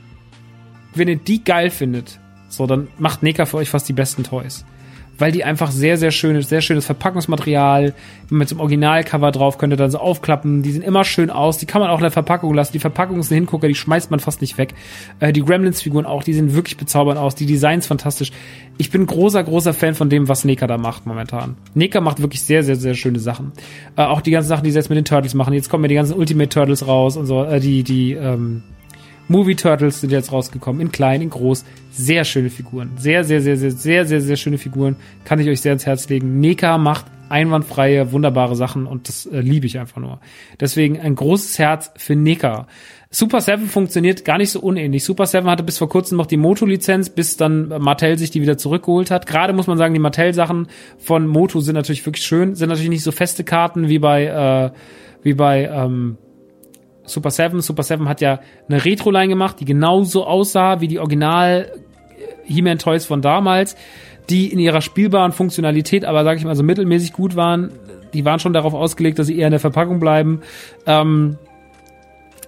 [0.93, 4.65] wenn ihr die geil findet, so, dann macht Neka für euch fast die besten Toys
[5.17, 7.93] weil die einfach sehr, sehr schön ist, sehr schönes Verpackungsmaterial.
[8.29, 10.63] Mit so einem Originalcover drauf könnt ihr dann so aufklappen.
[10.63, 11.57] Die sehen immer schön aus.
[11.57, 12.73] Die kann man auch in der Verpackung lassen.
[12.73, 14.73] Die Verpackung ist ein Hingucker, die schmeißt man fast nicht weg.
[15.19, 17.35] Äh, die Gremlins-Figuren auch, die sehen wirklich bezaubernd aus.
[17.35, 18.31] Die Designs fantastisch.
[18.77, 21.55] Ich bin großer, großer Fan von dem, was Neka da macht momentan.
[21.75, 23.51] Neka macht wirklich sehr, sehr, sehr schöne Sachen.
[23.95, 25.53] Äh, auch die ganzen Sachen, die sie jetzt mit den Turtles machen.
[25.53, 27.43] Jetzt kommen ja die ganzen Ultimate Turtles raus und so.
[27.43, 28.63] Äh, die, die, ähm,
[29.27, 31.65] Movie Turtles sind jetzt rausgekommen, in klein, in groß.
[31.91, 32.91] Sehr schöne Figuren.
[32.97, 34.95] Sehr, sehr, sehr, sehr, sehr, sehr, sehr schöne Figuren.
[35.23, 36.39] Kann ich euch sehr ans Herz legen.
[36.39, 40.19] Neka macht einwandfreie, wunderbare Sachen und das äh, liebe ich einfach nur.
[40.59, 42.67] Deswegen ein großes Herz für Neka.
[43.09, 45.03] Super 7 funktioniert gar nicht so unähnlich.
[45.03, 48.57] Super 7 hatte bis vor kurzem noch die Moto-Lizenz, bis dann Mattel sich die wieder
[48.57, 49.25] zurückgeholt hat.
[49.25, 53.03] Gerade muss man sagen, die Mattel-Sachen von Moto sind natürlich wirklich schön, sind natürlich nicht
[53.03, 54.71] so feste Karten wie bei, äh,
[55.23, 56.17] wie bei ähm,
[57.05, 57.61] Super 7.
[57.61, 61.71] Super 7 hat ja eine Retro-Line gemacht, die genauso aussah wie die Original
[62.45, 63.75] He-Man Toys von damals,
[64.29, 67.71] die in ihrer spielbaren Funktionalität aber, sag ich mal, so mittelmäßig gut waren.
[68.13, 70.41] Die waren schon darauf ausgelegt, dass sie eher in der Verpackung bleiben.
[70.85, 71.37] Ähm,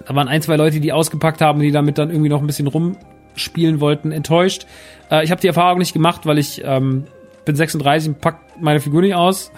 [0.08, 2.68] da waren ein, zwei Leute, die ausgepackt haben, die damit dann irgendwie noch ein bisschen
[2.68, 4.66] rumspielen wollten, enttäuscht.
[5.12, 7.06] Äh, ich habe die Erfahrung nicht gemacht, weil ich ähm,
[7.46, 9.52] bin 36 und pack meine Figur nicht aus.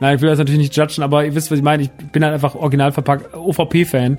[0.00, 1.82] Nein, ich will das natürlich nicht judgen, aber ihr wisst, was ich meine.
[1.82, 4.18] Ich bin halt einfach original verpackt OVP-Fan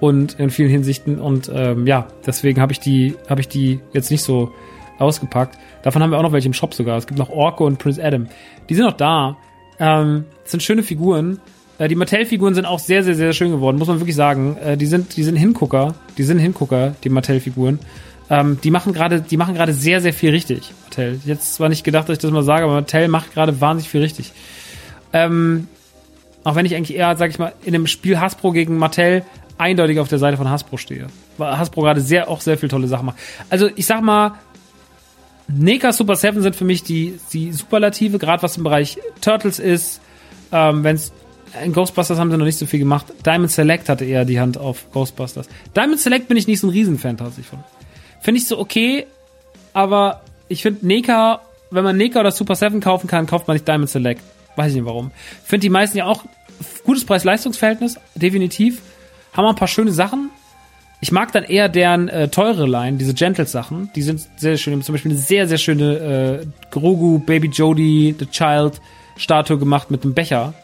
[0.00, 4.10] und in vielen Hinsichten und ähm, ja, deswegen habe ich die habe ich die jetzt
[4.10, 4.52] nicht so
[4.98, 5.58] ausgepackt.
[5.82, 6.96] Davon haben wir auch noch welche im Shop sogar.
[6.96, 8.26] Es gibt noch Orko und Prince Adam.
[8.68, 9.36] Die sind noch da.
[9.78, 11.38] Ähm, sind schöne Figuren.
[11.78, 14.56] Äh, die Mattel-Figuren sind auch sehr, sehr, sehr schön geworden, muss man wirklich sagen.
[14.56, 15.94] Äh, die sind, die sind Hingucker.
[16.16, 17.78] Die sind Hingucker, die Mattel-Figuren.
[18.28, 20.72] Ähm, die machen gerade, die machen gerade sehr, sehr viel richtig.
[20.84, 21.20] Mattel.
[21.24, 24.00] Jetzt zwar nicht gedacht, dass ich das mal sage, aber Mattel macht gerade wahnsinnig viel
[24.00, 24.32] richtig.
[25.12, 25.68] Ähm,
[26.44, 29.24] auch wenn ich eigentlich eher, sag ich mal, in dem Spiel Hasbro gegen Mattel
[29.58, 31.08] eindeutig auf der Seite von Hasbro stehe.
[31.38, 33.16] Weil Hasbro gerade sehr, auch sehr viel tolle Sachen macht.
[33.50, 34.32] Also ich sag mal,
[35.48, 40.00] NECA Super 7 sind für mich die, die Superlative, gerade was im Bereich Turtles ist.
[40.52, 41.12] Ähm, Wenn es
[41.64, 43.06] in Ghostbusters haben sie noch nicht so viel gemacht.
[43.24, 45.48] Diamond Select hatte eher die Hand auf Ghostbusters.
[45.74, 47.60] Diamond Select bin ich nicht so ein Riesenfan tatsächlich von.
[48.20, 49.06] Finde ich so okay,
[49.72, 53.66] aber ich finde NECA, wenn man NECA oder Super 7 kaufen kann, kauft man nicht
[53.66, 54.22] Diamond Select.
[54.56, 55.10] Weiß ich nicht warum.
[55.44, 56.24] Finde die meisten ja auch
[56.84, 58.80] gutes Preis-Leistungs-Verhältnis, definitiv.
[59.32, 60.30] Haben auch ein paar schöne Sachen.
[61.00, 63.90] Ich mag dann eher deren äh, teure Line, diese Gentles-Sachen.
[63.94, 64.80] Die sind sehr schön.
[64.82, 68.80] Zum Beispiel eine sehr, sehr schöne äh, Grogu, Baby Jody, The Child
[69.16, 70.54] Statue gemacht mit einem Becher.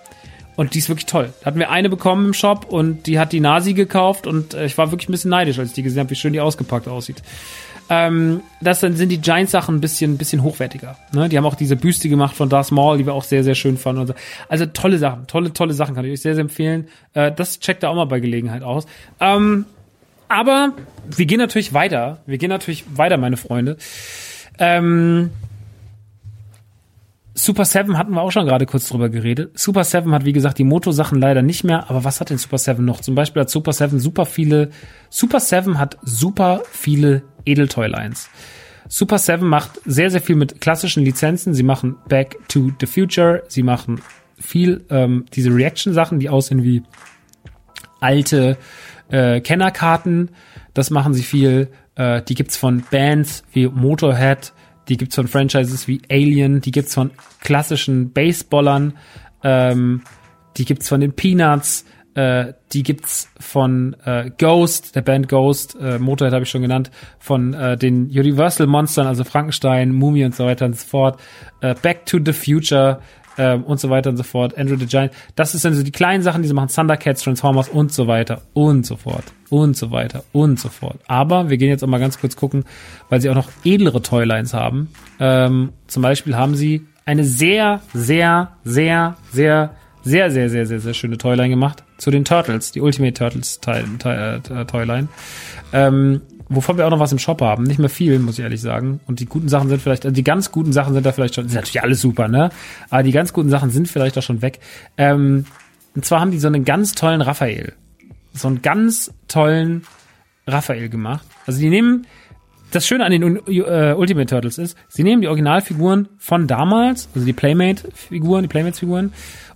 [0.57, 1.33] Und die ist wirklich toll.
[1.41, 4.67] Da hatten wir eine bekommen im Shop und die hat die Nasi gekauft und äh,
[4.67, 6.89] ich war wirklich ein bisschen neidisch, als ich die gesehen habe, wie schön die ausgepackt
[6.89, 7.23] aussieht.
[7.95, 10.97] Ähm, das dann sind die Giants-Sachen ein bisschen, bisschen hochwertiger.
[11.13, 11.29] Ne?
[11.29, 13.77] Die haben auch diese Büste gemacht von Darth Maul, die wir auch sehr, sehr schön
[13.77, 14.01] fanden.
[14.01, 14.15] Und so.
[14.49, 16.89] Also tolle Sachen, tolle, tolle Sachen kann ich euch sehr, sehr empfehlen.
[17.13, 18.87] Äh, das checkt da auch mal bei Gelegenheit aus.
[19.21, 19.67] Ähm,
[20.29, 20.73] aber
[21.15, 22.23] wir gehen natürlich weiter.
[22.25, 23.77] Wir gehen natürlich weiter, meine Freunde.
[24.59, 25.29] Ähm,
[27.35, 29.59] Super 7 hatten wir auch schon gerade kurz drüber geredet.
[29.59, 31.91] Super 7 hat, wie gesagt, die Moto-Sachen leider nicht mehr.
[31.91, 33.03] Aber was hat denn Super 7 noch?
[33.03, 34.71] Zum Beispiel hat Super 7 super viele,
[35.11, 38.29] Super 7 hat super viele Edeltoy-Lines.
[38.89, 41.55] Super 7 macht sehr, sehr viel mit klassischen Lizenzen.
[41.55, 43.43] Sie machen Back to the Future.
[43.49, 44.01] Sie machen
[44.39, 46.83] viel ähm, diese Reaction-Sachen, die aussehen wie
[48.01, 48.59] alte
[49.11, 50.31] äh, Kennerkarten.
[50.75, 51.69] Das machen sie viel.
[51.95, 54.53] Äh, die gibt's von Bands wie Motorhead,
[54.89, 57.11] die gibt's von Franchises wie Alien, die gibt's von
[57.41, 58.95] klassischen Baseballern,
[59.43, 60.03] ähm,
[60.57, 61.85] die gibt's von den Peanuts,
[62.15, 66.91] äh, die gibt's von äh, Ghost, der Band Ghost, äh, Motorhead habe ich schon genannt,
[67.19, 71.21] von äh, den Universal Monstern, also Frankenstein, Mumie und so weiter und so fort,
[71.61, 73.01] äh, Back to the Future
[73.37, 75.13] äh, und so weiter und so fort, Andrew the Giant.
[75.37, 78.87] Das dann so die kleinen Sachen, die sie machen, Thundercats, Transformers und so weiter und
[78.87, 80.99] so fort und so weiter und so fort.
[81.07, 82.65] Aber wir gehen jetzt auch mal ganz kurz gucken,
[83.09, 84.89] weil sie auch noch edlere Toylines haben.
[85.19, 89.71] Ähm, zum Beispiel haben sie eine sehr, sehr, sehr, sehr,
[90.03, 94.65] sehr, sehr, sehr, sehr, sehr schöne Toyline gemacht zu den Turtles, die Ultimate Turtles äh,
[94.65, 95.09] Toyline.
[95.73, 97.65] Ähm, wovon wir auch noch was im Shop haben.
[97.65, 99.01] Nicht mehr viel, muss ich ehrlich sagen.
[99.07, 101.49] Und die guten Sachen sind vielleicht, also die ganz guten Sachen sind da vielleicht schon,
[101.49, 102.51] sind natürlich alles super, ne?
[102.91, 104.61] Aber die ganz guten Sachen sind vielleicht auch schon weg.
[104.97, 105.47] Ähm,
[105.95, 107.75] und zwar haben die so einen ganz tollen Raphael.
[108.33, 109.83] So einen ganz tollen
[110.47, 111.27] Raphael gemacht.
[111.47, 112.07] Also die nehmen,
[112.71, 117.27] das Schöne an den uh, Ultimate Turtles ist, sie nehmen die Originalfiguren von damals, also
[117.27, 119.13] die Playmate-Figuren, die Playmates-Figuren,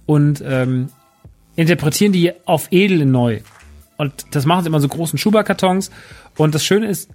[0.06, 0.88] und ähm,
[1.56, 3.40] interpretieren die auf edel neu.
[3.96, 5.90] Und das machen sie immer so großen Schuberkartons.
[6.36, 7.10] Und das Schöne ist,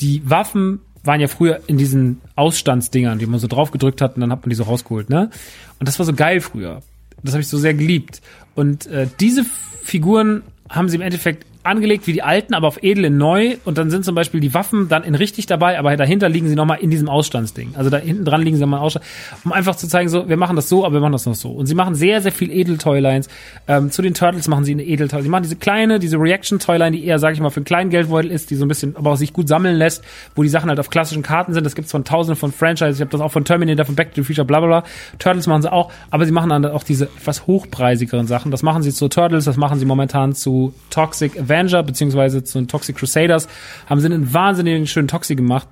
[0.00, 4.20] die Waffen waren ja früher in diesen Ausstandsdingern, die man so drauf gedrückt hat und
[4.20, 5.30] dann hat man die so rausgeholt, ne?
[5.78, 6.82] Und das war so geil früher.
[7.22, 8.20] Das habe ich so sehr geliebt.
[8.54, 9.44] Und äh, diese
[9.82, 13.56] Figuren haben sie im Endeffekt angelegt wie die alten, aber auf edel in neu.
[13.64, 16.54] Und dann sind zum Beispiel die Waffen dann in richtig dabei, aber dahinter liegen sie
[16.54, 17.74] nochmal in diesem Ausstandsding.
[17.76, 19.04] Also da hinten dran liegen sie nochmal Ausstand,
[19.44, 21.50] um einfach zu zeigen, so, wir machen das so, aber wir machen das noch so.
[21.50, 23.28] Und sie machen sehr, sehr viel Edel-Toylines.
[23.66, 25.22] Ähm, zu den Turtles machen sie eine Edel-Toy.
[25.22, 28.30] Sie machen diese kleine, diese Reaction-Toyline, die eher, sag ich mal, für einen kleinen Geldbeutel
[28.30, 30.78] ist, die so ein bisschen, aber auch sich gut sammeln lässt, wo die Sachen halt
[30.78, 31.64] auf klassischen Karten sind.
[31.64, 32.96] Das gibt's von tausenden von Franchises.
[32.96, 34.84] Ich habe das auch von Terminator, von Back to the Future, bla bla bla.
[35.18, 38.50] Turtles machen sie auch, aber sie machen dann auch diese etwas hochpreisigeren Sachen.
[38.50, 42.58] Das machen sie zu Turtles, das machen sie momentan zu Toxic Avenger Avenger beziehungsweise zu
[42.58, 43.48] den Toxic Crusaders,
[43.86, 45.68] haben sie einen wahnsinnig schönen Toxi gemacht.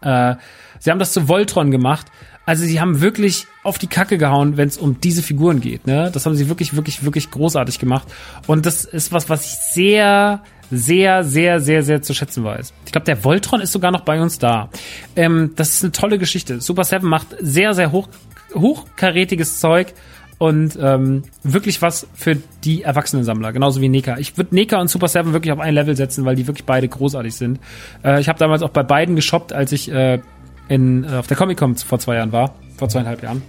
[0.00, 0.36] Äh,
[0.78, 2.06] sie haben das zu Voltron gemacht.
[2.44, 5.86] Also sie haben wirklich auf die Kacke gehauen, wenn es um diese Figuren geht.
[5.86, 6.10] Ne?
[6.12, 8.08] Das haben sie wirklich, wirklich, wirklich großartig gemacht.
[8.48, 12.72] Und das ist was, was ich sehr, sehr, sehr, sehr, sehr zu schätzen weiß.
[12.84, 14.70] Ich glaube, der Voltron ist sogar noch bei uns da.
[15.14, 16.60] Ähm, das ist eine tolle Geschichte.
[16.60, 18.08] Super Seven macht sehr, sehr hoch,
[18.54, 19.94] hochkarätiges Zeug
[20.42, 24.18] und ähm, wirklich was für die Erwachsenensammler, genauso wie Neka.
[24.18, 26.88] Ich würde Neka und Super Seven wirklich auf ein Level setzen, weil die wirklich beide
[26.88, 27.60] großartig sind.
[28.04, 30.18] Äh, ich habe damals auch bei beiden geshoppt, als ich äh,
[30.66, 33.42] in, äh, auf der Comic-Con vor zwei Jahren war, vor zweieinhalb Jahren.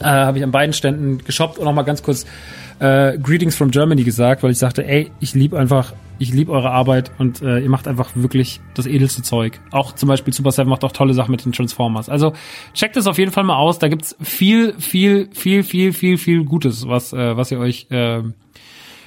[0.00, 2.26] Äh, habe ich an beiden Ständen geshoppt und noch mal ganz kurz
[2.78, 6.70] äh, Greetings from Germany gesagt, weil ich sagte, ey, ich liebe einfach, ich liebe eure
[6.70, 9.60] Arbeit und äh, ihr macht einfach wirklich das edelste Zeug.
[9.70, 12.08] Auch zum Beispiel Super Seven macht auch tolle Sachen mit den Transformers.
[12.08, 12.32] Also
[12.74, 13.78] checkt es auf jeden Fall mal aus.
[13.78, 18.22] Da gibt's viel, viel, viel, viel, viel, viel Gutes, was, äh, was ihr euch äh,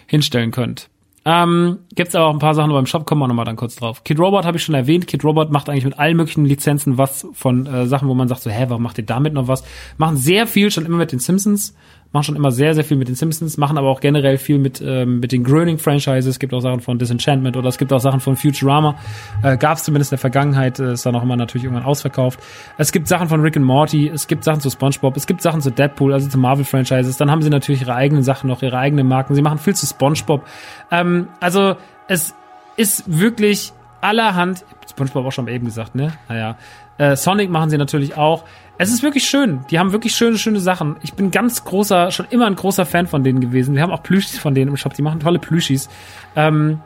[0.08, 0.90] hinstellen könnt.
[1.26, 4.04] Ähm, gibt's aber auch ein paar Sachen beim Shop, kommen wir nochmal dann kurz drauf.
[4.04, 5.06] Kid Robot habe ich schon erwähnt.
[5.06, 8.42] Kid Robot macht eigentlich mit allen möglichen Lizenzen was von äh, Sachen, wo man sagt
[8.42, 9.64] so, hä, warum macht ihr damit noch was?
[9.98, 11.76] Machen sehr viel schon immer mit den Simpsons
[12.12, 14.82] machen schon immer sehr, sehr viel mit den Simpsons, machen aber auch generell viel mit,
[14.82, 16.26] ähm, mit den Groening-Franchises.
[16.26, 18.96] Es gibt auch Sachen von Disenchantment oder es gibt auch Sachen von Futurama.
[19.44, 22.40] Äh, Gab es zumindest in der Vergangenheit, äh, ist dann auch immer natürlich irgendwann ausverkauft.
[22.78, 25.62] Es gibt Sachen von Rick and Morty, es gibt Sachen zu SpongeBob, es gibt Sachen
[25.62, 27.18] zu Deadpool, also zu Marvel-Franchises.
[27.18, 29.36] Dann haben sie natürlich ihre eigenen Sachen noch, ihre eigenen Marken.
[29.36, 30.44] Sie machen viel zu SpongeBob.
[30.90, 31.76] Ähm, also
[32.08, 32.34] es
[32.76, 33.72] ist wirklich
[34.02, 36.14] allerhand, SpongeBob auch schon eben gesagt, ne?
[36.28, 36.58] Naja.
[36.98, 38.44] Äh, Sonic machen sie natürlich auch.
[38.82, 39.66] Es ist wirklich schön.
[39.70, 40.96] Die haben wirklich schöne, schöne Sachen.
[41.02, 43.76] Ich bin ganz großer, schon immer ein großer Fan von denen gewesen.
[43.76, 44.94] Wir haben auch Plüschis von denen im Shop.
[44.94, 45.90] Die machen tolle Plüschis.
[46.38, 46.80] Ähm,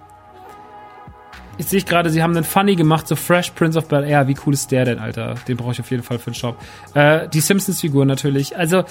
[1.60, 4.28] ich sehe gerade, sie haben einen Funny gemacht, so Fresh Prince of Bel Air.
[4.28, 5.36] Wie cool ist der denn, Alter?
[5.48, 6.58] Den brauche ich auf jeden Fall für den Shop.
[6.96, 8.58] Äh, die Simpsons-Figur natürlich.
[8.58, 8.86] Also,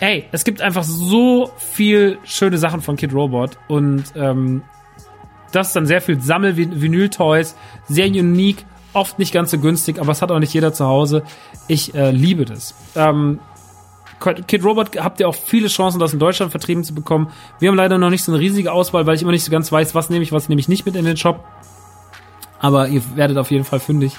[0.00, 4.62] ey, es gibt einfach so viel schöne Sachen von Kid Robot und ähm,
[5.52, 7.56] das ist dann sehr viel Sammel-Vinyl-Toys,
[7.88, 8.64] sehr unique
[8.98, 11.22] oft nicht ganz so günstig, aber es hat auch nicht jeder zu Hause.
[11.66, 12.74] Ich äh, liebe das.
[12.94, 13.40] Ähm,
[14.20, 17.30] Kid Robot habt ihr auch viele Chancen, das in Deutschland vertrieben zu bekommen.
[17.60, 19.70] Wir haben leider noch nicht so eine riesige Auswahl, weil ich immer nicht so ganz
[19.70, 21.44] weiß, was nehme ich, was nehme ich nicht mit in den Shop.
[22.60, 24.16] Aber ihr werdet auf jeden Fall fündig.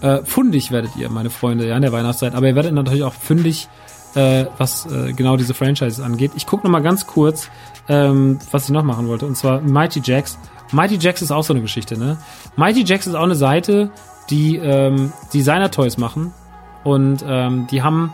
[0.00, 2.34] Äh, fundig werdet ihr, meine Freunde, ja, in der Weihnachtszeit.
[2.34, 3.68] Aber ihr werdet natürlich auch fündig,
[4.14, 6.32] äh, was äh, genau diese Franchises angeht.
[6.34, 7.48] Ich gucke noch mal ganz kurz,
[7.88, 9.26] ähm, was ich noch machen wollte.
[9.26, 10.38] Und zwar Mighty Jacks.
[10.72, 12.18] Mighty Jacks ist auch so eine Geschichte, ne?
[12.58, 13.90] Mighty Jacks ist auch eine Seite,
[14.30, 16.34] die ähm, Designer-Toys machen.
[16.82, 18.12] Und ähm, die haben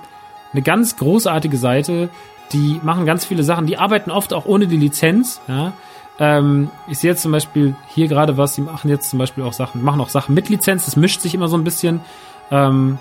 [0.52, 2.10] eine ganz großartige Seite.
[2.52, 3.64] Die machen ganz viele Sachen.
[3.64, 5.40] Die arbeiten oft auch ohne die Lizenz.
[5.48, 5.72] Ja?
[6.18, 8.54] Ähm, ich sehe jetzt zum Beispiel hier gerade was.
[8.54, 10.84] Die machen jetzt zum Beispiel auch Sachen, machen auch Sachen mit Lizenz.
[10.84, 12.02] Das mischt sich immer so ein bisschen.
[12.50, 12.98] Ähm,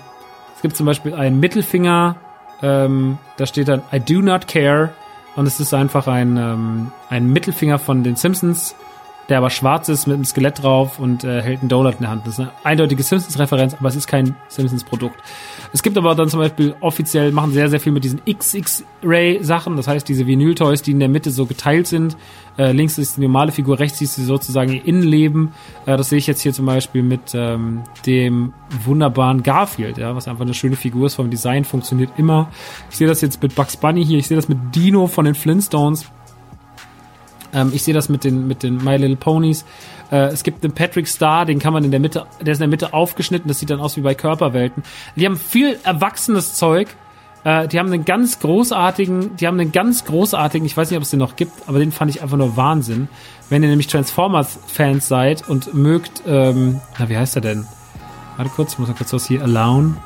[0.56, 2.16] es gibt zum Beispiel einen Mittelfinger.
[2.62, 4.94] Ähm, da steht dann I do not care.
[5.36, 8.74] Und es ist einfach ein, ähm, ein Mittelfinger von den Simpsons
[9.28, 12.10] der aber schwarz ist mit einem Skelett drauf und äh, hält einen Donut in der
[12.10, 12.26] Hand.
[12.26, 15.16] Das ist eine eindeutige Simpsons-Referenz, aber es ist kein Simpsons-Produkt.
[15.72, 19.88] Es gibt aber dann zum Beispiel offiziell, machen sehr, sehr viel mit diesen XX-Ray-Sachen, das
[19.88, 22.16] heißt diese Vinyl-Toys, die in der Mitte so geteilt sind.
[22.56, 25.52] Äh, links ist die normale Figur, rechts ist sie sozusagen ihr Innenleben.
[25.86, 28.52] Äh, das sehe ich jetzt hier zum Beispiel mit ähm, dem
[28.84, 32.50] wunderbaren Garfield, ja, was einfach eine schöne Figur ist vom Design, funktioniert immer.
[32.90, 35.34] Ich sehe das jetzt mit Bugs Bunny hier, ich sehe das mit Dino von den
[35.34, 36.10] Flintstones
[37.54, 39.64] ähm, ich sehe das mit den, mit den My Little Ponies.
[40.10, 42.62] Äh, es gibt den Patrick Star, den kann man in der Mitte, der ist in
[42.62, 44.82] der Mitte aufgeschnitten, das sieht dann aus wie bei Körperwelten.
[45.16, 46.88] Die haben viel erwachsenes Zeug.
[47.44, 51.02] Äh, die haben einen ganz großartigen, die haben einen ganz großartigen, ich weiß nicht, ob
[51.04, 53.08] es den noch gibt, aber den fand ich einfach nur Wahnsinn.
[53.50, 57.66] Wenn ihr nämlich Transformers-Fans seid und mögt, ähm, na, wie heißt er denn?
[58.36, 59.96] Warte kurz, ich muss mal kurz was hier, Alone.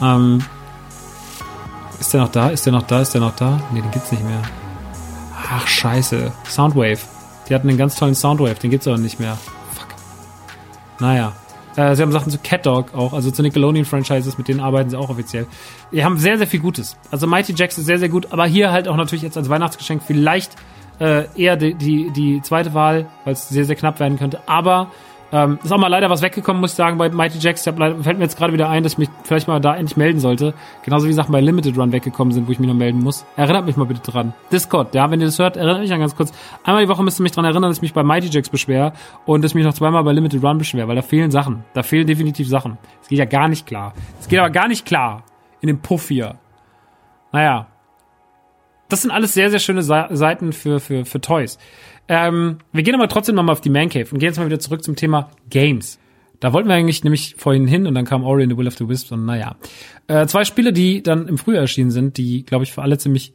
[0.00, 0.44] Ähm,
[1.98, 2.50] ist der noch da?
[2.50, 3.00] Ist der noch da?
[3.00, 3.60] Ist der noch da?
[3.72, 4.42] Nee, den gibt's nicht mehr.
[5.48, 6.32] Ach, scheiße.
[6.48, 6.98] Soundwave.
[7.48, 9.38] Die hatten einen ganz tollen Soundwave, den gibt's aber nicht mehr.
[9.72, 9.88] Fuck.
[10.98, 11.32] Naja.
[11.76, 14.98] Äh, sie haben Sachen zu Cat Dog auch, also zu Nickelodeon-Franchises, mit denen arbeiten sie
[14.98, 15.46] auch offiziell.
[15.92, 16.96] Die haben sehr, sehr viel Gutes.
[17.10, 20.02] Also Mighty Jacks ist sehr, sehr gut, aber hier halt auch natürlich jetzt als Weihnachtsgeschenk
[20.04, 20.52] vielleicht
[20.98, 24.40] äh, eher die, die, die zweite Wahl, weil es sehr, sehr knapp werden könnte.
[24.46, 24.90] Aber
[25.32, 27.66] ähm, ist auch mal leider was weggekommen, muss ich sagen, bei Mighty Jacks.
[27.66, 30.20] Hab fällt mir jetzt gerade wieder ein, dass ich mich vielleicht mal da endlich melden
[30.20, 30.54] sollte.
[30.84, 33.24] Genauso wie Sachen bei Limited Run weggekommen sind, wo ich mich noch melden muss.
[33.36, 34.34] Erinnert mich mal bitte dran.
[34.52, 36.32] Discord, ja, wenn ihr das hört, erinnert mich an ganz kurz.
[36.64, 38.92] Einmal die Woche müsst ihr mich dran erinnern, dass ich mich bei Mighty Jacks beschwer
[39.24, 41.64] und dass ich mich noch zweimal bei Limited Run beschwer, weil da fehlen Sachen.
[41.74, 42.78] Da fehlen definitiv Sachen.
[43.02, 43.94] Es geht ja gar nicht klar.
[44.20, 45.24] Es geht aber gar nicht klar
[45.60, 46.36] in dem Puff hier.
[47.32, 47.66] Naja.
[48.88, 51.58] Das sind alles sehr, sehr schöne Seiten für, für, für Toys.
[52.08, 54.60] Ähm, wir gehen aber trotzdem nochmal auf die Man Cave und gehen jetzt mal wieder
[54.60, 55.98] zurück zum Thema Games.
[56.40, 58.76] Da wollten wir eigentlich nämlich vorhin hin und dann kam Ori and the Will of
[58.76, 59.56] the Wisps und naja.
[60.06, 63.32] Äh, zwei Spiele, die dann im Frühjahr erschienen sind, die, glaube ich, für alle ziemlich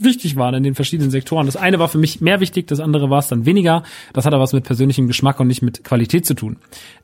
[0.00, 1.46] wichtig waren in den verschiedenen Sektoren.
[1.46, 3.82] Das eine war für mich mehr wichtig, das andere war es dann weniger.
[4.12, 6.56] Das hat aber was mit persönlichem Geschmack und nicht mit Qualität zu tun.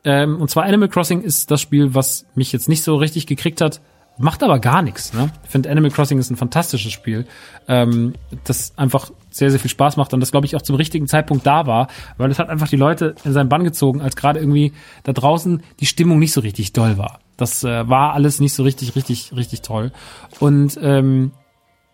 [0.04, 3.60] Ähm, und zwar Animal Crossing ist das Spiel, was mich jetzt nicht so richtig gekriegt
[3.60, 3.80] hat,
[4.18, 5.14] macht aber gar nichts.
[5.14, 5.30] Ne?
[5.44, 7.26] Ich finde Animal Crossing ist ein fantastisches Spiel,
[7.66, 8.14] ähm,
[8.44, 11.46] das einfach sehr, sehr viel Spaß macht und das, glaube ich, auch zum richtigen Zeitpunkt
[11.46, 11.88] da war,
[12.18, 14.72] weil es hat einfach die Leute in seinen Bann gezogen, als gerade irgendwie
[15.02, 17.20] da draußen die Stimmung nicht so richtig doll war.
[17.36, 19.90] Das äh, war alles nicht so richtig, richtig, richtig toll.
[20.38, 21.32] Und ähm,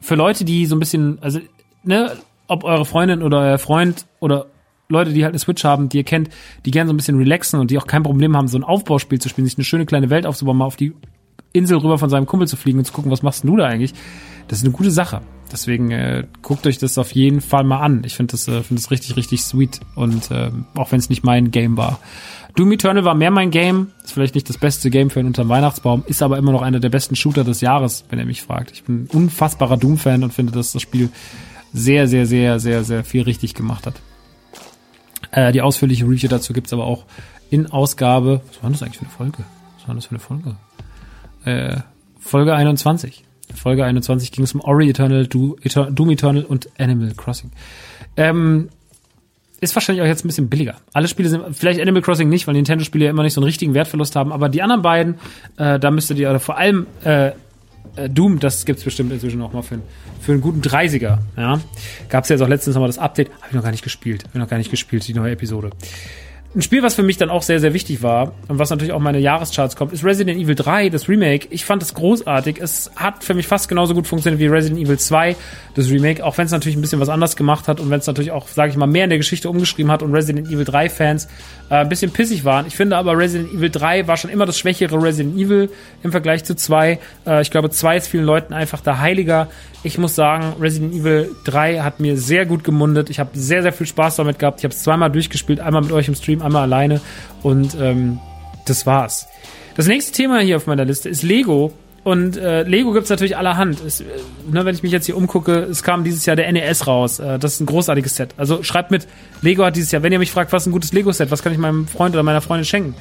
[0.01, 1.41] für Leute, die so ein bisschen, also,
[1.85, 2.13] ne,
[2.49, 4.47] ob eure Freundin oder euer Freund oder
[4.89, 6.31] Leute, die halt eine Switch haben, die ihr kennt,
[6.65, 9.21] die gerne so ein bisschen relaxen und die auch kein Problem haben, so ein Aufbauspiel
[9.21, 10.95] zu spielen, sich eine schöne kleine Welt aufzubauen, mal auf die
[11.53, 13.93] Insel rüber von seinem Kumpel zu fliegen und zu gucken, was machst du da eigentlich?
[14.49, 15.21] Das ist eine gute Sache.
[15.53, 18.03] Deswegen äh, guckt euch das auf jeden Fall mal an.
[18.05, 19.81] Ich finde das, äh, find das richtig, richtig sweet.
[19.95, 21.99] Und äh, auch wenn es nicht mein Game war.
[22.55, 23.93] Doom Eternal war mehr mein Game.
[24.03, 26.81] Ist vielleicht nicht das beste Game für einen unter Weihnachtsbaum, ist aber immer noch einer
[26.81, 28.73] der besten Shooter des Jahres, wenn er mich fragt.
[28.73, 31.11] Ich bin ein unfassbarer Doom-Fan und finde, dass das Spiel
[31.73, 33.95] sehr, sehr, sehr, sehr, sehr viel richtig gemacht hat.
[35.31, 37.05] Äh, die ausführliche Review dazu gibt's aber auch
[37.51, 38.41] in Ausgabe.
[38.49, 39.45] Was war das eigentlich für eine Folge?
[39.79, 40.57] Was war das für eine Folge?
[41.45, 41.81] Äh,
[42.19, 43.25] Folge 21.
[43.55, 47.51] Folge 21 ging es um Ori Eternal, Doom Eternal und Animal Crossing.
[48.17, 48.69] Ähm,
[49.61, 50.77] ist wahrscheinlich auch jetzt ein bisschen billiger.
[50.93, 53.75] Alle Spiele sind, vielleicht Animal Crossing nicht, weil Nintendo-Spiele ja immer nicht so einen richtigen
[53.75, 55.15] Wertverlust haben, aber die anderen beiden,
[55.57, 57.33] äh, da müsstet ihr, oder vor allem äh,
[57.97, 59.81] äh, Doom, das gibt's bestimmt inzwischen auch mal für,
[60.21, 61.19] für einen guten 30er.
[61.37, 61.61] Ja?
[62.09, 64.35] Gab's ja jetzt auch letztens nochmal das Update, habe ich noch gar nicht gespielt, habe
[64.35, 65.71] ich noch gar nicht gespielt, die neue Episode.
[66.55, 69.01] Ein Spiel, was für mich dann auch sehr, sehr wichtig war und was natürlich auch
[69.01, 71.47] meine Jahrescharts kommt, ist Resident Evil 3, das Remake.
[71.51, 72.59] Ich fand es großartig.
[72.59, 75.37] Es hat für mich fast genauso gut funktioniert wie Resident Evil 2,
[75.75, 78.07] das Remake, auch wenn es natürlich ein bisschen was anders gemacht hat und wenn es
[78.07, 80.89] natürlich auch, sage ich mal, mehr in der Geschichte umgeschrieben hat und Resident Evil 3
[80.89, 81.29] Fans
[81.71, 82.67] äh, ein bisschen pissig waren.
[82.67, 85.71] Ich finde aber Resident Evil 3 war schon immer das schwächere Resident Evil
[86.03, 86.99] im Vergleich zu 2.
[87.27, 89.49] Äh, ich glaube, 2 ist vielen Leuten einfach der Heiliger.
[89.83, 93.11] Ich muss sagen, Resident Evil 3 hat mir sehr gut gemundet.
[93.11, 94.61] Ich habe sehr, sehr viel Spaß damit gehabt.
[94.61, 97.01] Ich habe es zweimal durchgespielt, einmal mit euch im Stream, einmal alleine.
[97.43, 98.19] Und ähm,
[98.67, 99.29] das war's.
[99.77, 101.73] Das nächste Thema hier auf meiner Liste ist Lego.
[102.09, 103.85] Und äh, Lego gibt's natürlich allerhand.
[103.85, 104.05] Es, äh,
[104.51, 107.19] ne, wenn ich mich jetzt hier umgucke, es kam dieses Jahr der NES raus.
[107.19, 108.31] Äh, das ist ein großartiges Set.
[108.39, 109.07] Also schreibt mit,
[109.43, 111.59] Lego hat dieses Jahr, wenn ihr mich fragt, was ein gutes Lego-Set, was kann ich
[111.59, 112.95] meinem Freund oder meiner Freundin schenken?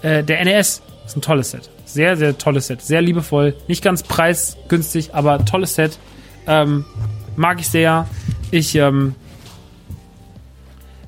[0.00, 1.68] Äh, der NES ist ein tolles Set.
[1.84, 2.80] Sehr, sehr tolles Set.
[2.80, 3.54] Sehr liebevoll.
[3.68, 5.98] Nicht ganz preisgünstig, aber tolles Set.
[6.46, 6.86] Ähm,
[7.36, 8.08] mag ich sehr.
[8.50, 9.14] Ich ähm,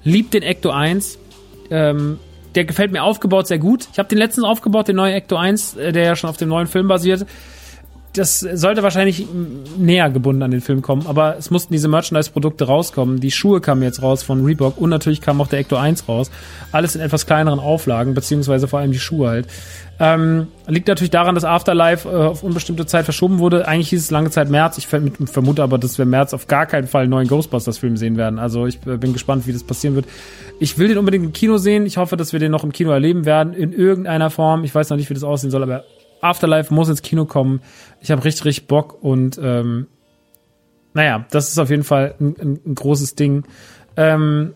[0.05, 1.19] lieb den Ecto 1.
[1.71, 2.19] Ähm,
[2.57, 3.87] der gefällt mir aufgebaut sehr gut.
[3.93, 6.49] Ich habe den letzten aufgebaut, den neuen Ecto 1, äh, der ja schon auf dem
[6.49, 7.27] neuen Film basiert.
[8.17, 9.27] Das sollte wahrscheinlich
[9.79, 13.21] näher gebunden an den Film kommen, aber es mussten diese Merchandise-Produkte rauskommen.
[13.21, 16.31] Die Schuhe kamen jetzt raus von Reebok und natürlich kam auch der Ecto 1 raus.
[16.73, 19.49] Alles in etwas kleineren Auflagen, beziehungsweise vor allem die Schuhe halt.
[19.99, 23.67] Ähm, liegt natürlich daran, dass Afterlife äh, auf unbestimmte Zeit verschoben wurde.
[23.67, 24.77] Eigentlich hieß es lange Zeit März.
[24.77, 28.39] Ich vermute aber, dass wir März auf gar keinen Fall einen neuen Ghostbusters-Film sehen werden.
[28.39, 30.07] Also ich äh, bin gespannt, wie das passieren wird.
[30.61, 31.87] Ich will den unbedingt im Kino sehen.
[31.87, 34.65] Ich hoffe, dass wir den noch im Kino erleben werden, in irgendeiner Form.
[34.65, 35.85] Ich weiß noch nicht, wie das aussehen soll, aber
[36.21, 37.61] Afterlife muss ins Kino kommen.
[38.01, 39.87] Ich habe richtig, richtig Bock und ähm,
[40.95, 43.45] naja, das ist auf jeden Fall ein, ein, ein großes Ding.
[43.97, 44.55] Ähm,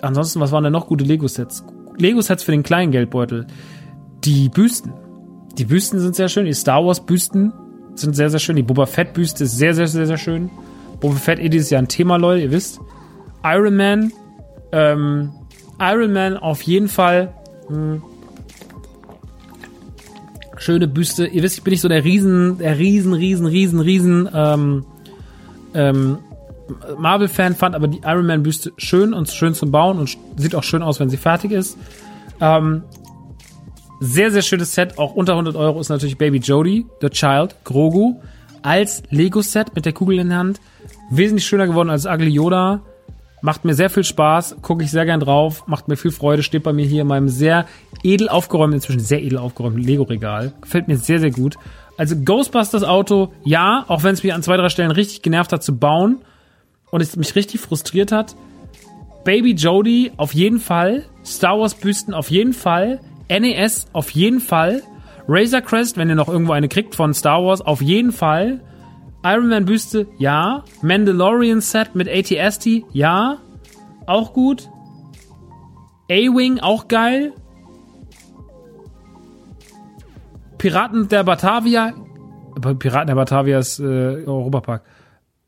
[0.00, 1.64] ansonsten, was waren denn noch gute Lego-Sets?
[1.98, 3.46] Lego-Sets für den kleinen Geldbeutel.
[4.24, 4.92] Die Büsten.
[5.58, 6.46] Die Büsten sind sehr schön.
[6.46, 7.52] Die Star Wars-Büsten
[7.94, 8.56] sind sehr, sehr schön.
[8.56, 10.50] Die Boba Fett-Büste ist sehr, sehr, sehr, sehr schön.
[11.00, 12.80] Boba Fett eh dieses Jahr ein Thema, Leute, ihr wisst.
[13.44, 14.12] Iron Man.
[14.70, 15.32] Ähm,
[15.78, 17.34] Iron Man auf jeden Fall.
[17.68, 18.02] Hm.
[20.62, 21.26] Schöne Büste.
[21.26, 24.86] Ihr wisst, ich bin nicht so der riesen, der riesen, riesen, riesen, riesen ähm,
[25.74, 26.18] ähm,
[26.96, 30.82] Marvel-Fan fand aber die Iron Man-Büste schön und schön zum Bauen und sieht auch schön
[30.82, 31.76] aus, wenn sie fertig ist.
[32.40, 32.84] Ähm,
[33.98, 38.20] sehr, sehr schönes Set, auch unter 100 Euro ist natürlich Baby Jody, The Child, Grogu,
[38.62, 40.60] als Lego-Set mit der Kugel in der Hand.
[41.10, 42.82] Wesentlich schöner geworden als Ugly Yoda.
[43.42, 46.62] Macht mir sehr viel Spaß, gucke ich sehr gern drauf, macht mir viel Freude, steht
[46.62, 47.66] bei mir hier in meinem sehr
[48.04, 50.52] edel aufgeräumten, inzwischen sehr edel aufgeräumten Lego-Regal.
[50.60, 51.56] Gefällt mir sehr, sehr gut.
[51.96, 55.64] Also Ghostbusters Auto, ja, auch wenn es mich an zwei, drei Stellen richtig genervt hat
[55.64, 56.20] zu bauen
[56.92, 58.36] und es mich richtig frustriert hat.
[59.24, 61.04] Baby Jody auf jeden Fall.
[61.24, 63.00] Star Wars Büsten auf jeden Fall.
[63.28, 64.82] NES auf jeden Fall.
[65.26, 68.60] Razor Crest, wenn ihr noch irgendwo eine kriegt von Star Wars, auf jeden Fall.
[69.24, 70.64] Iron Man Büste, ja.
[70.82, 73.38] Mandalorian Set mit ATST, ja.
[74.06, 74.68] Auch gut.
[76.10, 77.32] A-Wing, auch geil.
[80.58, 81.92] Piraten der Batavia.
[82.78, 84.82] Piraten der Batavia ist äh, Europapark.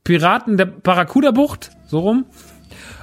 [0.02, 2.26] Piraten der Barracuda-Bucht, so rum.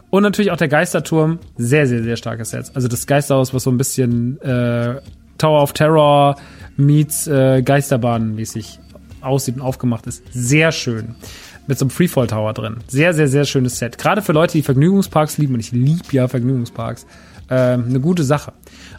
[0.09, 2.71] Und natürlich auch der Geisterturm, sehr, sehr, sehr starkes Set.
[2.73, 4.99] Also das Geisterhaus, was so ein bisschen äh,
[5.37, 6.35] Tower of Terror
[6.75, 8.80] meets äh, Geisterbahn mäßig
[9.21, 10.23] aussieht und aufgemacht ist.
[10.31, 11.15] Sehr schön.
[11.67, 12.77] Mit so einem Freefall Tower drin.
[12.87, 13.97] Sehr, sehr, sehr schönes Set.
[13.97, 17.05] Gerade für Leute, die Vergnügungsparks lieben, und ich liebe ja Vergnügungsparks,
[17.49, 18.53] ähm, eine gute Sache.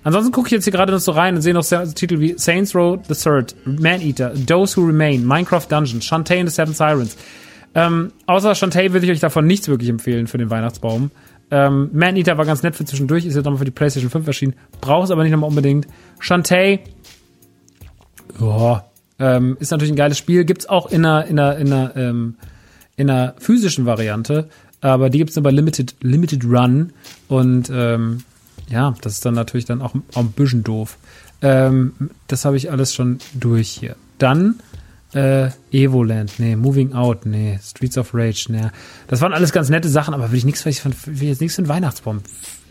[0.04, 2.74] Ansonsten gucke ich jetzt hier gerade noch so rein und sehe noch Titel wie Saints
[2.74, 7.16] Row the Third, Man-Eater, Those Who Remain, Minecraft Dungeon, Shantae and the Seven Sirens.
[7.74, 11.10] Ähm, außer Shantae würde ich euch davon nichts wirklich empfehlen für den Weihnachtsbaum.
[11.50, 14.54] Ähm, Man-Eater war ganz nett für zwischendurch, ist jetzt nochmal für die PlayStation 5 erschienen.
[14.80, 15.86] Braucht es aber nicht nochmal unbedingt.
[16.18, 16.80] Shantae,
[18.40, 18.84] ja,
[19.22, 20.44] ähm, ist natürlich ein geiles Spiel.
[20.44, 22.34] Gibt's auch in einer, in einer, in einer, ähm,
[22.96, 24.48] in einer physischen Variante,
[24.80, 26.92] aber die gibt's nur bei Limited, Limited Run
[27.28, 28.24] und ähm,
[28.68, 30.98] ja, das ist dann natürlich dann auch, auch ein bisschen doof.
[31.40, 33.94] Ähm, das habe ich alles schon durch hier.
[34.18, 34.56] Dann
[35.14, 38.70] äh, Evoland, nee, Moving Out, nee, Streets of Rage, nee.
[39.06, 41.62] Das waren alles ganz nette Sachen, aber will ich nichts, will ich jetzt nichts für
[41.62, 42.22] einen Weihnachtsbaum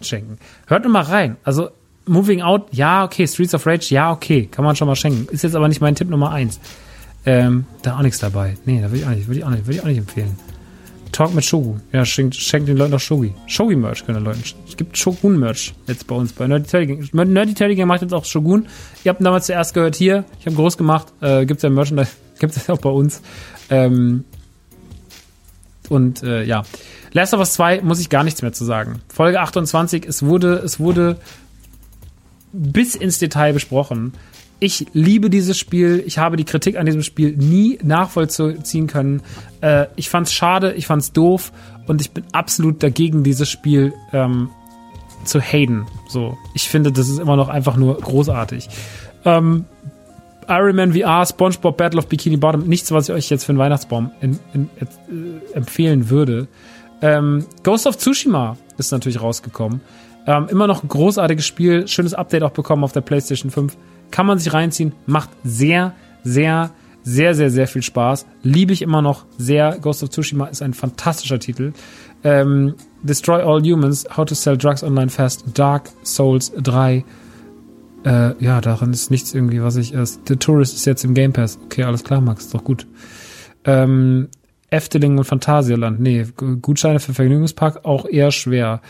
[0.02, 0.38] schenken.
[0.68, 1.38] Hört nur mal rein.
[1.44, 1.70] Also
[2.12, 5.34] Moving Out, ja, okay, Streets of Rage, ja, okay, kann man schon mal schenken.
[5.34, 6.60] Ist jetzt aber nicht mein Tipp Nummer eins.
[7.26, 8.58] Ähm, da auch nichts dabei.
[8.66, 10.36] Nee, da würde ich auch nicht, würde ich würde ich auch nicht empfehlen.
[11.14, 11.76] Talk mit Shogu.
[11.94, 13.34] Ja, schenkt, schenkt den Leuten auch Shogi.
[13.48, 14.44] Shogi-Merch können Leuten.
[14.68, 17.10] Es gibt Shogun-Merch jetzt bei uns bei Nerdy Telling.
[17.14, 18.68] Nerdy Telling macht jetzt auch Shogun.
[19.06, 20.26] Ihr habt damals zuerst gehört hier.
[20.40, 21.08] Ich habe groß gemacht.
[21.22, 22.12] Äh, gibt's ja Merchandise.
[22.40, 23.22] Gibt's ja auch bei uns.
[23.70, 24.26] Ähm,
[25.88, 26.64] und äh, ja.
[27.14, 29.02] Last of Us 2 muss ich gar nichts mehr zu sagen.
[29.14, 31.18] Folge 28, es wurde, es wurde
[32.54, 34.14] bis ins Detail besprochen.
[34.60, 36.04] Ich liebe dieses Spiel.
[36.06, 39.24] Ich habe die Kritik an diesem Spiel nie nachvollziehen können.
[39.62, 41.52] Äh, ich fand's schade, ich fand's doof
[41.88, 44.50] und ich bin absolut dagegen, dieses Spiel ähm,
[45.26, 45.88] zu haten.
[46.08, 48.70] So, ich finde, das ist immer noch einfach nur großartig.
[49.26, 49.66] Ähm,
[50.48, 53.60] Iron Man VR, SpongeBob Battle of Bikini Bottom, nichts, was ich euch jetzt für einen
[53.60, 56.48] Weihnachtsbaum in, in, äh, empfehlen würde.
[57.02, 59.82] Ähm, Ghost of Tsushima ist natürlich rausgekommen.
[60.28, 63.78] Ähm, immer noch ein großartiges Spiel, schönes Update auch bekommen auf der PlayStation 5.
[64.12, 65.94] Kann man sich reinziehen, macht sehr,
[66.24, 66.72] sehr,
[67.04, 68.26] sehr, sehr, sehr viel Spaß.
[68.44, 69.78] Liebe ich immer noch sehr.
[69.82, 71.74] Ghost of Tsushima ist ein fantastischer Titel.
[72.24, 77.04] Ähm, Destroy All Humans, How to Sell Drugs Online Fast, Dark Souls 3.
[78.04, 80.28] Äh, ja, daran ist nichts irgendwie, was ich erst.
[80.28, 81.60] The Tourist ist jetzt im Game Pass.
[81.66, 82.88] Okay, alles klar, Max, ist doch gut.
[83.64, 84.30] Ähm,
[84.70, 86.00] Efteling und Phantasialand.
[86.00, 86.26] Nee,
[86.62, 88.82] Gutscheine für Vergnügungspark auch eher schwer.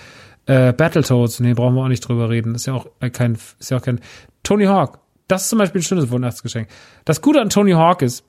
[0.45, 2.55] Äh, Battletoads, nee, brauchen wir auch nicht drüber reden.
[2.55, 3.99] Ist ja auch kein, ist ja auch kein.
[4.43, 6.67] Tony Hawk, das ist zum Beispiel ein schönes Weihnachtsgeschenk.
[7.05, 8.25] Das Gute an Tony Hawk ist,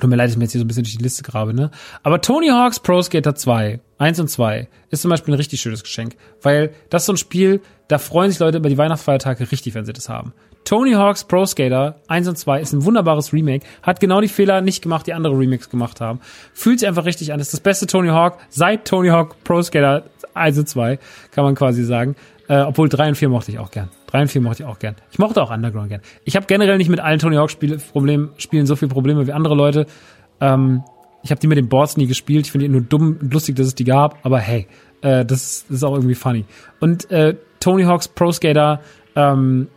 [0.00, 1.70] Tut mir leid, ich mir jetzt hier so ein bisschen durch die Liste grabe, ne?
[2.02, 5.82] Aber Tony Hawk's Pro Skater 2, 1 und 2, ist zum Beispiel ein richtig schönes
[5.82, 6.16] Geschenk.
[6.40, 9.84] Weil das ist so ein Spiel, da freuen sich Leute über die Weihnachtsfeiertage richtig, wenn
[9.84, 10.32] sie das haben.
[10.64, 14.62] Tony Hawk's Pro Skater 1 und 2 ist ein wunderbares Remake, hat genau die Fehler
[14.62, 16.20] nicht gemacht, die andere Remakes gemacht haben.
[16.54, 17.40] Fühlt sich einfach richtig an.
[17.40, 20.04] ist das beste Tony Hawk seit Tony Hawk Pro Skater
[20.34, 20.98] 1 und 2,
[21.30, 22.16] kann man quasi sagen.
[22.48, 23.88] Äh, obwohl 3 und 4 mochte ich auch gern.
[24.08, 24.96] 3 und 4 mochte ich auch gern.
[25.10, 26.00] Ich mochte auch Underground gern.
[26.24, 29.32] Ich habe generell nicht mit allen Tony Hawk Spiele, Problem, Spielen so viele Probleme wie
[29.32, 29.86] andere Leute.
[30.40, 30.82] Ähm,
[31.22, 32.46] ich habe die mit den Boards nie gespielt.
[32.46, 34.18] Ich finde die nur dumm und lustig, dass es die gab.
[34.24, 34.66] Aber hey,
[35.02, 36.44] äh, das, das ist auch irgendwie funny.
[36.80, 38.80] Und äh, Tony Hawk's Pro Skater
[39.14, 39.68] ähm,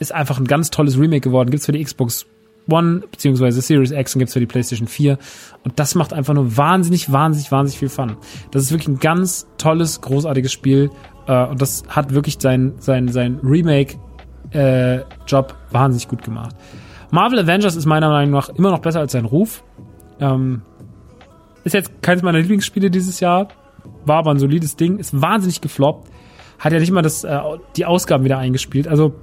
[0.00, 1.50] ist einfach ein ganz tolles Remake geworden.
[1.50, 2.26] Gibt's für die Xbox
[2.68, 5.18] One beziehungsweise Series X und gibt's für die PlayStation 4.
[5.64, 8.16] Und das macht einfach nur wahnsinnig, wahnsinnig, wahnsinnig viel Fun.
[8.50, 10.90] Das ist wirklich ein ganz tolles, großartiges Spiel.
[11.26, 16.54] Äh, und das hat wirklich sein, sein, sein Remake-Job äh, wahnsinnig gut gemacht.
[17.10, 19.64] Marvel Avengers ist meiner Meinung nach immer noch besser als sein Ruf.
[20.20, 20.62] Ähm,
[21.64, 23.48] ist jetzt keines meiner Lieblingsspiele dieses Jahr,
[24.04, 26.08] war aber ein solides Ding, ist wahnsinnig gefloppt,
[26.58, 27.40] hat ja nicht mal das, äh,
[27.76, 29.14] die Ausgaben wieder eingespielt, also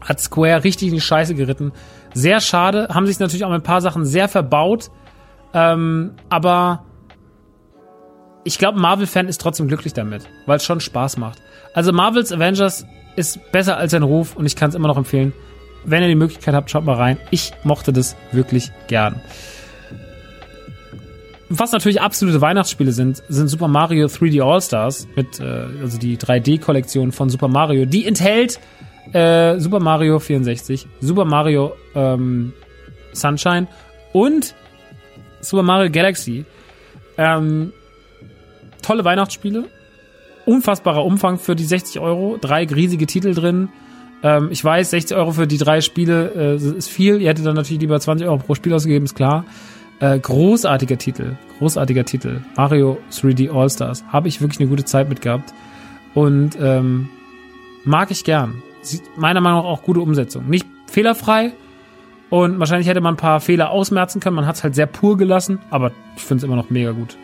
[0.00, 1.72] hat Square richtig in die Scheiße geritten.
[2.12, 4.90] Sehr schade, haben sich natürlich auch mit ein paar Sachen sehr verbaut,
[5.54, 6.84] ähm, aber
[8.44, 11.40] ich glaube, Marvel-Fan ist trotzdem glücklich damit, weil es schon Spaß macht.
[11.74, 15.32] Also Marvels Avengers ist besser als sein Ruf und ich kann es immer noch empfehlen.
[15.84, 17.18] Wenn ihr die Möglichkeit habt, schaut mal rein.
[17.30, 19.20] Ich mochte das wirklich gern.
[21.48, 27.12] Was natürlich absolute Weihnachtsspiele sind, sind Super Mario 3D All-Stars mit, äh, also die 3D-Kollektion
[27.12, 27.86] von Super Mario.
[27.86, 28.60] Die enthält
[29.12, 32.52] äh, Super Mario 64, Super Mario ähm,
[33.12, 33.66] Sunshine
[34.12, 34.54] und
[35.40, 36.44] Super Mario Galaxy.
[37.16, 37.72] Ähm,
[38.82, 39.64] tolle Weihnachtsspiele.
[40.46, 42.38] Unfassbarer Umfang für die 60 Euro.
[42.40, 43.68] Drei riesige Titel drin.
[44.22, 47.20] Ähm, ich weiß, 60 Euro für die drei Spiele äh, ist viel.
[47.20, 49.44] Ihr hättet dann natürlich lieber 20 Euro pro Spiel ausgegeben, ist klar.
[50.00, 51.36] Äh, großartiger Titel.
[51.58, 52.40] Großartiger Titel.
[52.56, 54.04] Mario 3D All-Stars.
[54.08, 55.52] Habe ich wirklich eine gute Zeit mit gehabt.
[56.14, 57.08] Und ähm,
[57.84, 58.62] mag ich gern.
[59.16, 60.48] Meiner Meinung nach auch gute Umsetzung.
[60.48, 61.52] Nicht fehlerfrei.
[62.30, 64.36] Und wahrscheinlich hätte man ein paar Fehler ausmerzen können.
[64.36, 65.58] Man hat es halt sehr pur gelassen.
[65.70, 67.16] Aber ich finde es immer noch mega gut.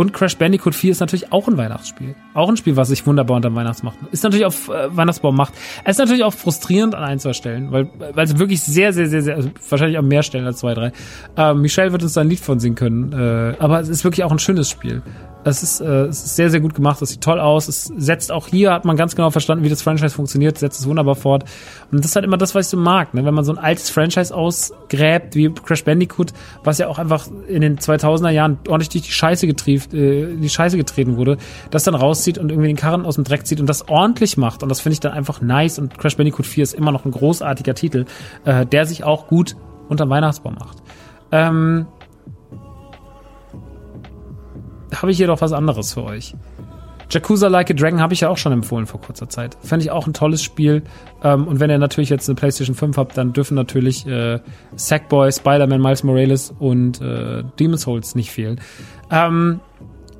[0.00, 2.14] Und Crash Bandicoot 4 ist natürlich auch ein Weihnachtsspiel.
[2.32, 5.52] Auch ein Spiel, was sich wunderbar unter Weihnachtsmacht ist natürlich auf äh, Weihnachtsbaum macht.
[5.84, 9.08] Es ist natürlich auch frustrierend an ein, zwei Stellen, weil, weil es wirklich sehr, sehr,
[9.08, 10.92] sehr, sehr, also wahrscheinlich an mehr Stellen als zwei, drei.
[11.36, 13.12] Äh, Michelle wird uns da ein Lied von singen können.
[13.12, 15.02] Äh, aber es ist wirklich auch ein schönes Spiel.
[15.42, 17.00] Es ist, äh, es ist sehr, sehr gut gemacht.
[17.00, 17.68] Es sieht toll aus.
[17.68, 20.86] Es setzt auch hier, hat man ganz genau verstanden, wie das Franchise funktioniert, setzt es
[20.86, 21.44] wunderbar fort.
[21.90, 23.14] Und das ist halt immer das, was ich so mag.
[23.14, 23.24] Ne?
[23.24, 27.62] Wenn man so ein altes Franchise ausgräbt, wie Crash Bandicoot, was ja auch einfach in
[27.62, 31.38] den 2000er Jahren ordentlich durch die Scheiße getrieft, äh, die Scheiße getreten wurde,
[31.70, 34.62] das dann rauszieht und irgendwie den Karren aus dem Dreck zieht und das ordentlich macht.
[34.62, 35.78] Und das finde ich dann einfach nice.
[35.78, 38.04] Und Crash Bandicoot 4 ist immer noch ein großartiger Titel,
[38.44, 39.56] äh, der sich auch gut
[39.88, 40.78] unter Weihnachtsbaum macht.
[41.32, 41.86] Ähm,
[44.94, 46.34] habe ich hier doch was anderes für euch.
[47.10, 49.56] Yakuza Like a Dragon habe ich ja auch schon empfohlen vor kurzer Zeit.
[49.62, 50.82] Fände ich auch ein tolles Spiel.
[51.24, 54.38] Ähm, und wenn ihr natürlich jetzt eine PlayStation 5 habt, dann dürfen natürlich äh,
[54.76, 58.60] Sackboy, Spider-Man, Miles Morales und äh, Demon's Souls nicht fehlen.
[59.10, 59.58] Ähm,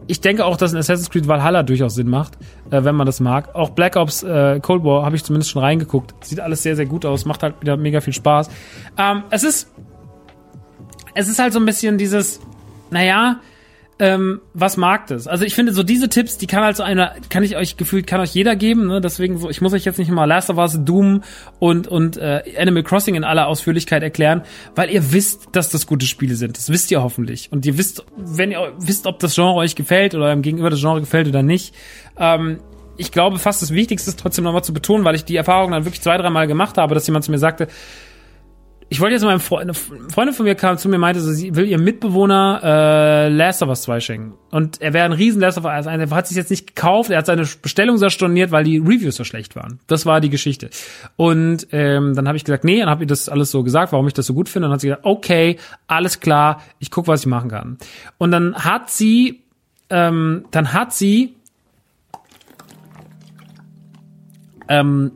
[0.08, 2.36] ich denke auch, dass ein Assassin's Creed Valhalla durchaus Sinn macht,
[2.72, 3.54] äh, wenn man das mag.
[3.54, 6.24] Auch Black Ops äh, Cold War habe ich zumindest schon reingeguckt.
[6.24, 8.50] Sieht alles sehr, sehr gut aus, macht halt wieder mega viel Spaß.
[8.98, 9.68] Ähm, es ist
[11.14, 12.40] es ist halt so ein bisschen dieses,
[12.90, 13.40] naja,
[14.00, 15.26] ähm, was mag das?
[15.26, 18.06] Also ich finde so diese Tipps, die kann halt so einer, kann ich euch gefühlt,
[18.06, 19.02] kann euch jeder geben, ne?
[19.02, 21.22] Deswegen so, ich muss euch jetzt nicht mal Last of Us, Doom
[21.58, 24.42] und und äh, Animal Crossing in aller Ausführlichkeit erklären,
[24.74, 26.56] weil ihr wisst, dass das gute Spiele sind.
[26.56, 30.14] Das wisst ihr hoffentlich und ihr wisst, wenn ihr wisst, ob das Genre euch gefällt
[30.14, 31.74] oder eurem Gegenüber das Genre gefällt oder nicht.
[32.18, 32.60] Ähm,
[32.96, 35.84] ich glaube, fast das Wichtigste ist trotzdem nochmal zu betonen, weil ich die Erfahrung dann
[35.84, 37.68] wirklich zwei, dreimal gemacht habe, dass jemand zu mir sagte,
[38.92, 41.54] ich wollte jetzt mal Freund, eine Freundin von mir kam zu mir meinte, so, sie
[41.54, 44.34] will ihrem Mitbewohner äh, Last of Us 2 schenken.
[44.50, 46.10] Und er wäre ein riesen Last of Us 1.
[46.10, 49.14] Er hat sich jetzt nicht gekauft, er hat seine Bestellung sehr storniert, weil die Reviews
[49.14, 49.78] so schlecht waren.
[49.86, 50.70] Das war die Geschichte.
[51.14, 54.08] Und ähm, dann habe ich gesagt, nee, dann habe ich das alles so gesagt, warum
[54.08, 54.66] ich das so gut finde.
[54.66, 55.56] Und dann hat sie gesagt, okay,
[55.86, 57.78] alles klar, ich guck, was ich machen kann.
[58.18, 59.44] Und dann hat sie,
[59.88, 61.36] ähm, dann hat sie
[64.68, 65.12] ähm,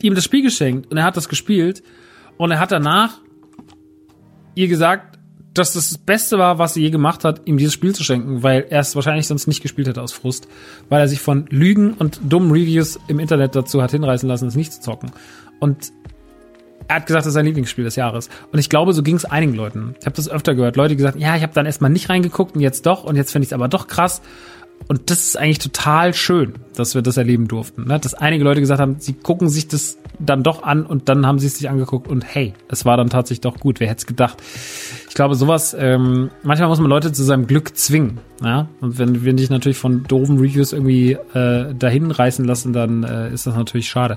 [0.00, 1.82] ihm das Spiel geschenkt und er hat das gespielt
[2.38, 3.18] und er hat danach
[4.54, 5.18] ihr gesagt,
[5.54, 8.42] dass das das Beste war, was sie je gemacht hat, ihm dieses Spiel zu schenken,
[8.42, 10.48] weil er es wahrscheinlich sonst nicht gespielt hätte aus Frust,
[10.88, 14.54] weil er sich von Lügen und dummen Reviews im Internet dazu hat hinreißen lassen, es
[14.54, 15.10] nicht zu zocken.
[15.58, 15.92] Und
[16.86, 18.28] er hat gesagt, das ist sein Lieblingsspiel des Jahres.
[18.52, 19.94] Und ich glaube, so ging es einigen Leuten.
[20.00, 20.76] Ich habe das öfter gehört.
[20.76, 23.44] Leute, gesagt, ja, ich habe dann erstmal nicht reingeguckt und jetzt doch und jetzt finde
[23.44, 24.22] ich es aber doch krass.
[24.86, 27.86] Und das ist eigentlich total schön, dass wir das erleben durften.
[27.86, 27.98] Ne?
[27.98, 31.38] Dass einige Leute gesagt haben, sie gucken sich das dann doch an und dann haben
[31.38, 33.80] sie es sich angeguckt und hey, es war dann tatsächlich doch gut.
[33.80, 34.42] Wer hätte es gedacht?
[35.08, 38.18] Ich glaube, sowas, ähm, manchmal muss man Leute zu seinem Glück zwingen.
[38.42, 38.68] Ja?
[38.80, 43.32] Und wenn, wenn dich natürlich von doofen Reviews irgendwie äh, dahin reißen lassen, dann äh,
[43.32, 44.16] ist das natürlich schade.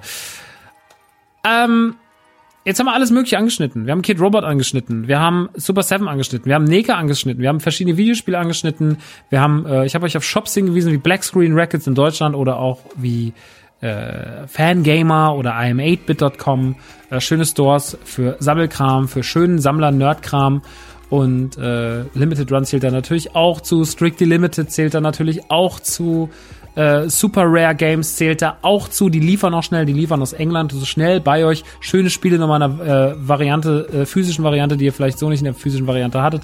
[1.43, 1.95] Ähm,
[2.63, 3.87] Jetzt haben wir alles Mögliche angeschnitten.
[3.87, 7.49] Wir haben Kid Robot angeschnitten, wir haben Super Seven angeschnitten, wir haben Neka angeschnitten, wir
[7.49, 8.97] haben verschiedene Videospiele angeschnitten,
[9.29, 12.35] wir haben, äh, ich habe euch auf Shops hingewiesen wie Black Screen Records in Deutschland
[12.35, 13.33] oder auch wie
[13.81, 16.75] äh, Fangamer oder im8bit.com,
[17.09, 20.61] äh, schöne Stores für Sammelkram, für schönen Sammler-Nerdkram.
[21.09, 25.79] Und äh, Limited Run zählt da natürlich auch zu, Strictly Limited zählt da natürlich auch
[25.79, 26.29] zu,
[26.75, 29.09] äh, Super Rare Games zählt da auch zu.
[29.09, 31.63] Die liefern auch schnell, die liefern aus England so schnell bei euch.
[31.79, 35.39] Schöne Spiele nochmal in einer äh, Variante, äh, physischen Variante, die ihr vielleicht so nicht
[35.39, 36.43] in der physischen Variante hattet.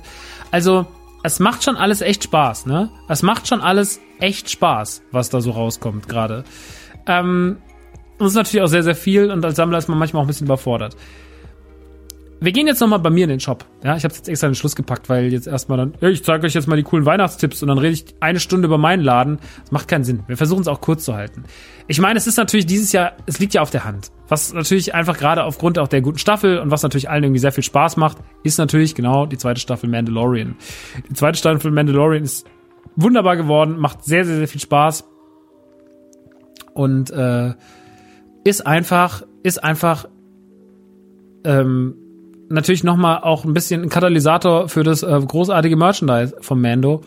[0.52, 0.86] Also,
[1.24, 2.90] es macht schon alles echt Spaß, ne?
[3.08, 6.44] Es macht schon alles echt Spaß, was da so rauskommt gerade.
[7.06, 7.58] Ähm,
[8.20, 10.28] das ist natürlich auch sehr, sehr viel und als Sammler ist man manchmal auch ein
[10.28, 10.96] bisschen überfordert.
[12.40, 13.66] Wir gehen jetzt nochmal bei mir in den Shop.
[13.84, 16.46] Ja, ich habe jetzt extra in den Schluss gepackt, weil jetzt erstmal dann, ich zeige
[16.46, 19.40] euch jetzt mal die coolen Weihnachtstipps und dann rede ich eine Stunde über meinen Laden.
[19.62, 20.22] Das macht keinen Sinn.
[20.28, 21.46] Wir versuchen es auch kurz zu halten.
[21.88, 24.12] Ich meine, es ist natürlich dieses Jahr, es liegt ja auf der Hand.
[24.28, 27.52] Was natürlich einfach gerade aufgrund auch der guten Staffel und was natürlich allen irgendwie sehr
[27.52, 30.56] viel Spaß macht, ist natürlich genau die zweite Staffel Mandalorian.
[31.10, 32.46] Die zweite Staffel Mandalorian ist
[32.96, 35.06] wunderbar geworden, macht sehr, sehr, sehr viel Spaß
[36.76, 37.54] und äh,
[38.44, 40.08] ist einfach, ist einfach
[41.44, 41.96] ähm,
[42.50, 47.02] natürlich nochmal auch ein bisschen ein Katalysator für das äh, großartige Merchandise von Mando.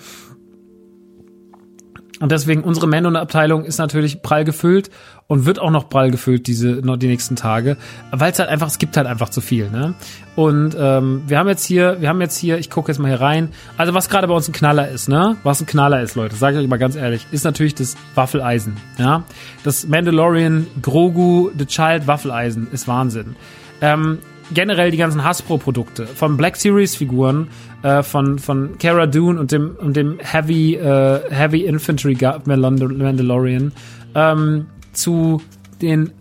[2.21, 4.91] Und deswegen unsere Mando-Abteilung ist natürlich prall gefüllt
[5.27, 7.79] und wird auch noch prall gefüllt diese noch die nächsten Tage,
[8.11, 9.95] weil es halt einfach es gibt halt einfach zu viel, ne?
[10.37, 13.23] Und ähm, wir haben jetzt hier, wir haben jetzt hier, ich gucke jetzt mal hier
[13.23, 13.49] rein.
[13.79, 15.39] Also was gerade bei uns ein Knaller ist, ne?
[15.45, 18.77] Was ein Knaller ist, Leute, sage ich euch mal ganz ehrlich, ist natürlich das Waffeleisen,
[18.99, 19.25] ja?
[19.65, 23.35] Das Mandalorian Grogu The Child Waffeleisen ist Wahnsinn.
[23.81, 24.19] Ähm,
[24.53, 27.49] generell die ganzen Hasbro-Produkte, von Black Series-Figuren,
[27.83, 33.73] äh, von, von Cara Dune und dem, und dem Heavy, äh, Heavy Infantry Mandalorian,
[34.15, 35.41] ähm, zu
[35.81, 36.13] den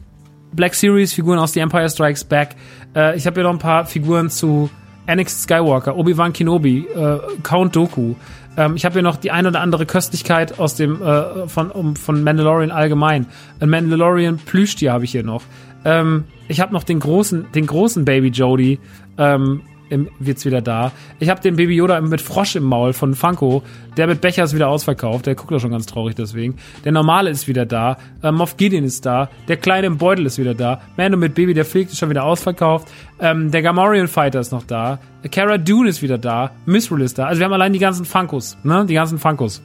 [0.53, 2.55] Black Series-Figuren aus The Empire Strikes Back.
[2.95, 4.69] Äh, ich habe hier noch ein paar Figuren zu
[5.07, 8.15] Anakin Skywalker, Obi-Wan Kenobi, äh, Count Doku.
[8.57, 11.95] Ähm, ich habe hier noch die ein oder andere Köstlichkeit aus dem äh, von um,
[11.95, 13.25] von Mandalorian allgemein.
[13.59, 15.43] Ein Mandalorian Plüschtier habe ich hier noch.
[15.85, 18.79] Ähm, ich habe noch den großen den großen Baby Jody.
[19.17, 20.91] Ähm, im, wird's wieder da.
[21.19, 23.63] Ich habe den Baby Yoda mit Frosch im Maul von Funko.
[23.97, 25.25] Der mit Becher ist wieder ausverkauft.
[25.25, 26.55] Der guckt doch schon ganz traurig deswegen.
[26.85, 27.97] Der normale ist wieder da.
[28.23, 29.29] Ähm, Moff Gideon ist da.
[29.47, 30.81] Der kleine im Beutel ist wieder da.
[30.95, 32.87] Mando mit Baby, der fliegt, ist schon wieder ausverkauft.
[33.19, 34.99] Ähm, der Gamorrean Fighter ist noch da.
[35.31, 36.51] Cara Dune ist wieder da.
[36.65, 37.25] Misrule ist da.
[37.25, 38.85] Also wir haben allein die ganzen Funkos, ne?
[38.85, 39.61] Die ganzen Funkos.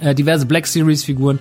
[0.00, 1.38] Äh, diverse Black Series Figuren.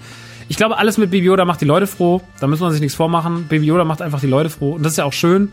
[0.48, 2.22] Ich glaube, alles mit Baby Yoda macht die Leute froh.
[2.40, 3.48] Da muss man sich nichts vormachen.
[3.48, 4.74] Baby Yoda macht einfach die Leute froh.
[4.74, 5.52] Und das ist ja auch schön.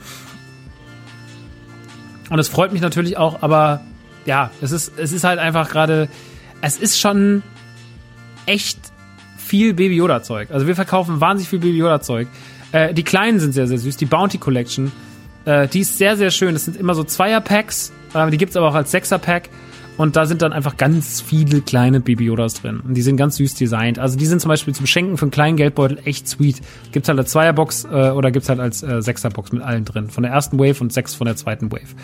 [2.28, 3.82] Und es freut mich natürlich auch, aber
[4.24, 6.09] ja, es ist, es ist halt einfach gerade,
[6.62, 7.43] es ist schon
[8.47, 8.78] echt
[9.36, 10.51] viel Baby Yoda Zeug.
[10.51, 12.28] Also wir verkaufen wahnsinnig viel Baby Yoda Zeug.
[12.73, 13.98] Äh, die kleinen sind sehr, sehr süß.
[13.98, 14.93] Die Bounty Collection,
[15.44, 16.55] äh, die ist sehr, sehr schön.
[16.55, 17.93] Das sind immer so Zweier-Packs.
[18.14, 19.51] Äh, die gibt's aber auch als Sechser-Pack.
[19.98, 22.81] Und da sind dann einfach ganz viele kleine Baby Yodas drin.
[22.81, 23.98] Und die sind ganz süß designt.
[23.98, 26.60] Also die sind zum Beispiel zum Schenken für einen kleinen Geldbeutel echt sweet.
[26.93, 30.09] Gibt's halt als Zweierbox äh, oder gibt's halt als äh, Sechserbox mit allen drin.
[30.09, 31.94] Von der ersten Wave und sechs von der zweiten Wave.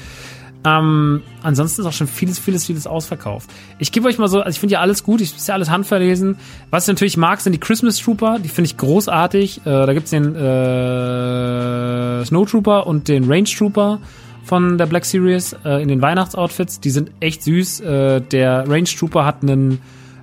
[0.65, 3.49] Ähm, ansonsten ist auch schon vieles, vieles, vieles ausverkauft.
[3.79, 5.71] Ich gebe euch mal so, also ich finde ja alles gut, ich ist ja alles
[5.71, 6.37] handverlesen.
[6.71, 9.61] Was ich natürlich mag, sind die Christmas Trooper, die finde ich großartig.
[9.61, 14.01] Äh, da gibt's den äh, Snow Trooper und den Range Trooper
[14.49, 16.81] von der Black Series äh, in den Weihnachtsoutfits.
[16.81, 17.81] Die sind echt süß.
[17.81, 19.79] Äh, der Range Trooper hat einen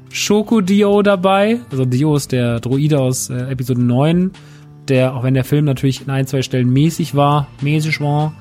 [0.10, 1.60] Schoko Dio dabei.
[1.72, 4.32] Also Dio ist der Droide aus äh, Episode 9,
[4.88, 8.34] der, auch wenn der Film natürlich in ein, zwei Stellen mäßig war, mäßig war,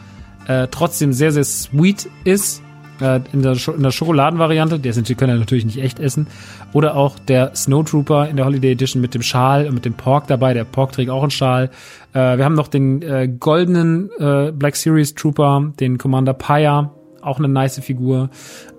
[0.48, 2.64] äh, trotzdem sehr, sehr sweet ist
[3.01, 4.79] äh, in, der in der Schokoladenvariante.
[4.79, 6.27] Der sind, die können ja natürlich nicht echt essen.
[6.73, 10.27] Oder auch der Snowtrooper in der Holiday Edition mit dem Schal und mit dem Pork
[10.27, 10.55] dabei.
[10.55, 11.71] Der Pork trägt auch einen Schal.
[12.12, 16.91] Äh, wir haben noch den äh, goldenen äh, Black Series Trooper, den Commander Paya,
[17.23, 18.31] auch eine nice Figur.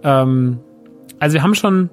[0.03, 0.59] Ähm,
[1.19, 1.89] also wir haben schon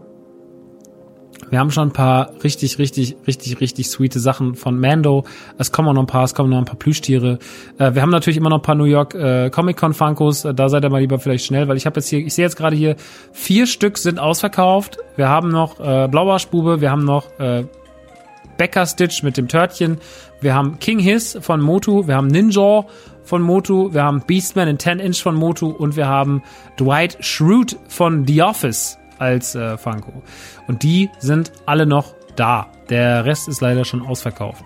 [1.53, 5.25] wir haben schon ein paar richtig, richtig, richtig, richtig sweete Sachen von Mando.
[5.59, 7.39] Es kommen noch ein paar, es kommen noch ein paar Plüschtiere.
[7.77, 10.47] Äh, wir haben natürlich immer noch ein paar New York äh, Comic Con Funkos.
[10.47, 12.47] Äh, da seid ihr mal lieber vielleicht schnell, weil ich habe jetzt hier, ich sehe
[12.47, 12.97] jetzt gerade hier,
[13.33, 14.97] vier Stück sind ausverkauft.
[15.17, 17.67] Wir haben noch äh, Blauarschbube, wir haben noch äh,
[18.57, 19.99] Becker Stitch mit dem Törtchen.
[20.41, 22.87] Wir haben King Hiss von Motu, wir haben Ninja
[23.25, 26.43] von Motu, wir haben Beastman in 10 Inch von Motu und wir haben
[26.81, 30.23] Dwight Schrute von The Office als äh, Funko.
[30.67, 32.67] Und die sind alle noch da.
[32.91, 34.65] Der Rest ist leider schon ausverkauft.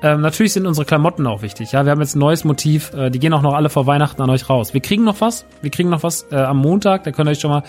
[0.00, 1.72] Ähm, natürlich sind unsere Klamotten auch wichtig.
[1.72, 2.92] Ja, wir haben jetzt ein neues Motiv.
[2.94, 4.72] Äh, die gehen auch noch alle vor Weihnachten an euch raus.
[4.72, 5.44] Wir kriegen noch was.
[5.60, 7.02] Wir kriegen noch was äh, am Montag.
[7.02, 7.62] Da könnt ihr euch schon mal,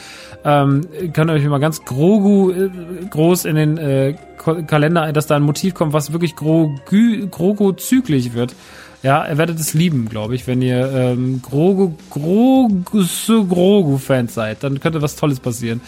[0.45, 2.69] ähm, könnt ihr euch mal ganz grogu, äh,
[3.09, 8.55] groß in den äh, Kalender, dass da ein Motiv kommt, was wirklich grogu, grogu-züglich wird.
[9.01, 13.05] Ja, ihr werdet es lieben, glaube ich, wenn ihr ähm, Grogu, Grogu,
[13.47, 14.61] Grogu-Fans seid.
[14.63, 15.79] Dann könnte was Tolles passieren.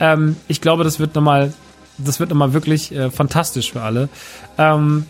[0.00, 1.52] Ähm, ich glaube, das wird nochmal,
[1.98, 4.08] das wird nochmal wirklich äh, fantastisch für alle.
[4.58, 5.06] Ähm,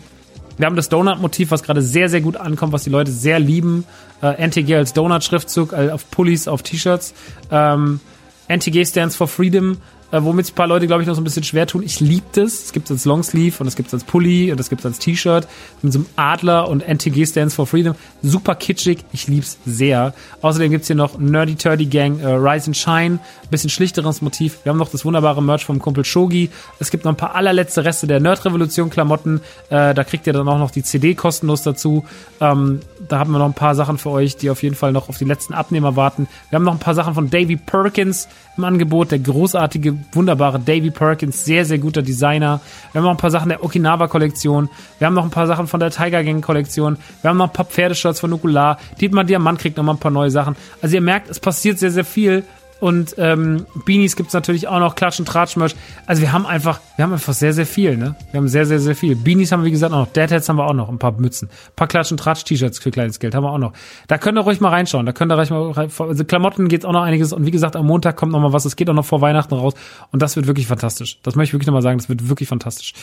[0.57, 3.85] wir haben das Donut-Motiv, was gerade sehr, sehr gut ankommt, was die Leute sehr lieben.
[4.21, 7.13] Äh, NTG als Donut-Schriftzug äh, auf Pullis, auf T-Shirts.
[7.51, 7.99] Ähm,
[8.47, 9.77] NTG stands for Freedom
[10.11, 11.83] äh, womit sich ein paar Leute, glaube ich, noch so ein bisschen schwer tun.
[11.83, 12.65] Ich liebe das.
[12.65, 14.85] Es gibt es als Longsleeve und es gibt es als Pulli und es gibt es
[14.85, 15.47] als T-Shirt
[15.81, 17.95] mit so einem Adler und NTG stands for Freedom.
[18.21, 18.99] Super kitschig.
[19.11, 20.13] Ich lieb's sehr.
[20.41, 23.19] Außerdem gibt's hier noch Nerdy Turdy Gang äh, Rise and Shine.
[23.19, 24.59] Ein bisschen schlichteres Motiv.
[24.63, 26.49] Wir haben noch das wunderbare Merch vom Kumpel Shogi.
[26.79, 29.41] Es gibt noch ein paar allerletzte Reste der Nerd-Revolution Klamotten.
[29.69, 32.05] Äh, da kriegt ihr dann auch noch die CD kostenlos dazu.
[32.39, 35.09] Ähm, da haben wir noch ein paar Sachen für euch, die auf jeden Fall noch
[35.09, 36.27] auf die letzten Abnehmer warten.
[36.49, 38.27] Wir haben noch ein paar Sachen von Davy Perkins
[38.57, 39.11] im Angebot.
[39.11, 42.61] Der großartige, wunderbare Davy Perkins, sehr, sehr guter Designer.
[42.91, 44.69] Wir haben noch ein paar Sachen der Okinawa-Kollektion.
[44.99, 46.97] Wir haben noch ein paar Sachen von der Tiger Gang-Kollektion.
[47.21, 48.77] Wir haben noch ein paar Pferdeshirts von Nukular.
[48.99, 50.55] Dietmar Diamant kriegt noch mal ein paar neue Sachen.
[50.81, 52.43] Also ihr merkt, es passiert sehr, sehr viel.
[52.79, 55.75] Und ähm, Beanies gibt's natürlich auch noch, Klatschen, Tratschmerch.
[56.05, 58.15] Also wir haben einfach, wir haben einfach sehr, sehr viel, ne?
[58.31, 59.15] Wir haben sehr, sehr, sehr viel.
[59.15, 60.13] Beanies haben wir, wie gesagt, auch noch.
[60.13, 61.49] Deadheads haben wir auch noch, ein paar Mützen.
[61.49, 63.73] Ein paar Klatschen, Tratsch-T-Shirts für kleines Geld haben wir auch noch.
[64.07, 65.05] Da könnt ihr ruhig mal reinschauen.
[65.05, 67.33] Da könnt ihr ruhig mal rein, also Klamotten geht's auch noch einiges.
[67.33, 68.65] Und wie gesagt, am Montag kommt noch mal was.
[68.65, 69.73] Es geht auch noch vor Weihnachten raus.
[70.11, 71.19] Und das wird wirklich fantastisch.
[71.23, 71.97] Das möchte ich wirklich noch mal sagen.
[71.97, 72.93] Das wird wirklich fantastisch.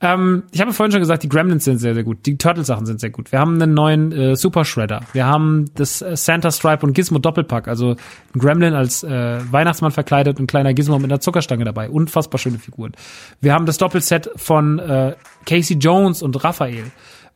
[0.00, 2.26] Ähm, ich habe vorhin schon gesagt, die Gremlins sind sehr, sehr gut.
[2.26, 3.32] Die Turtle-Sachen sind sehr gut.
[3.32, 5.00] Wir haben einen neuen äh, Super Shredder.
[5.12, 7.66] Wir haben das äh, Santa Stripe und Gizmo Doppelpack.
[7.66, 7.96] Also
[8.34, 11.88] ein Gremlin als äh, Weihnachtsmann verkleidet und ein kleiner Gizmo mit einer Zuckerstange dabei.
[11.88, 12.92] Unfassbar schöne Figuren.
[13.40, 15.14] Wir haben das Doppelset von äh,
[15.46, 16.84] Casey Jones und Raphael.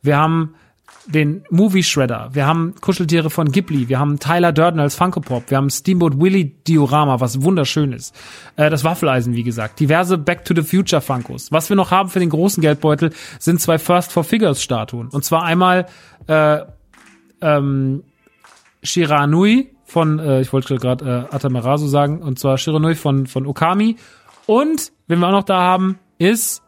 [0.03, 0.53] Wir haben
[1.07, 5.49] den Movie Shredder, wir haben Kuscheltiere von Ghibli, wir haben Tyler Durden als Funko Pop,
[5.49, 8.15] wir haben Steamboat Willie Diorama, was wunderschön ist.
[8.55, 11.51] Äh, das Waffeleisen, wie gesagt, diverse Back to the Future Funkos.
[11.51, 15.07] Was wir noch haben für den großen Geldbeutel sind zwei First for Figures Statuen.
[15.09, 15.87] Und zwar einmal
[16.27, 16.59] äh,
[17.41, 18.03] ähm,
[18.83, 23.97] Shiranui von, äh, ich wollte gerade äh, Atamerasu sagen, und zwar Shiranui von, von Okami.
[24.45, 26.61] Und, wenn wir auch noch da haben, ist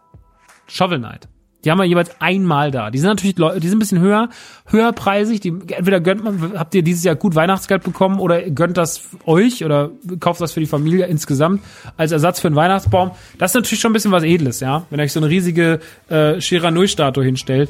[0.68, 1.28] Shovel Knight.
[1.64, 2.92] Die haben wir jeweils einmal da.
[2.92, 4.30] Die sind natürlich, die sind ein bisschen höher,
[4.68, 5.40] höherpreisig.
[5.40, 9.64] Die, entweder gönnt man, habt ihr dieses Jahr gut Weihnachtsgeld bekommen oder gönnt das euch
[9.64, 11.62] oder kauft das für die Familie insgesamt
[11.96, 13.12] als Ersatz für einen Weihnachtsbaum.
[13.38, 14.86] Das ist natürlich schon ein bisschen was Edles, ja.
[14.90, 15.80] Wenn ihr euch so eine riesige
[16.10, 17.70] äh, Shiranui-Statue hinstellt.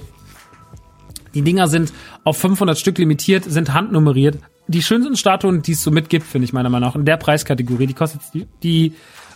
[1.34, 1.94] Die Dinger sind
[2.24, 4.38] auf 500 Stück limitiert, sind handnummeriert.
[4.68, 7.88] Die schönsten Statuen, die es so mitgibt, finde ich meiner Meinung nach, in der Preiskategorie.
[7.88, 8.94] Die kostet die, die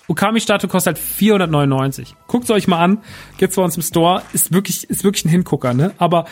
[0.07, 2.15] Okami-Statue kostet halt 499.
[2.27, 2.99] Guckt's euch mal an.
[3.37, 4.21] Gibt's bei uns im Store.
[4.33, 5.91] Ist wirklich, ist wirklich ein Hingucker, ne?
[5.97, 6.25] Aber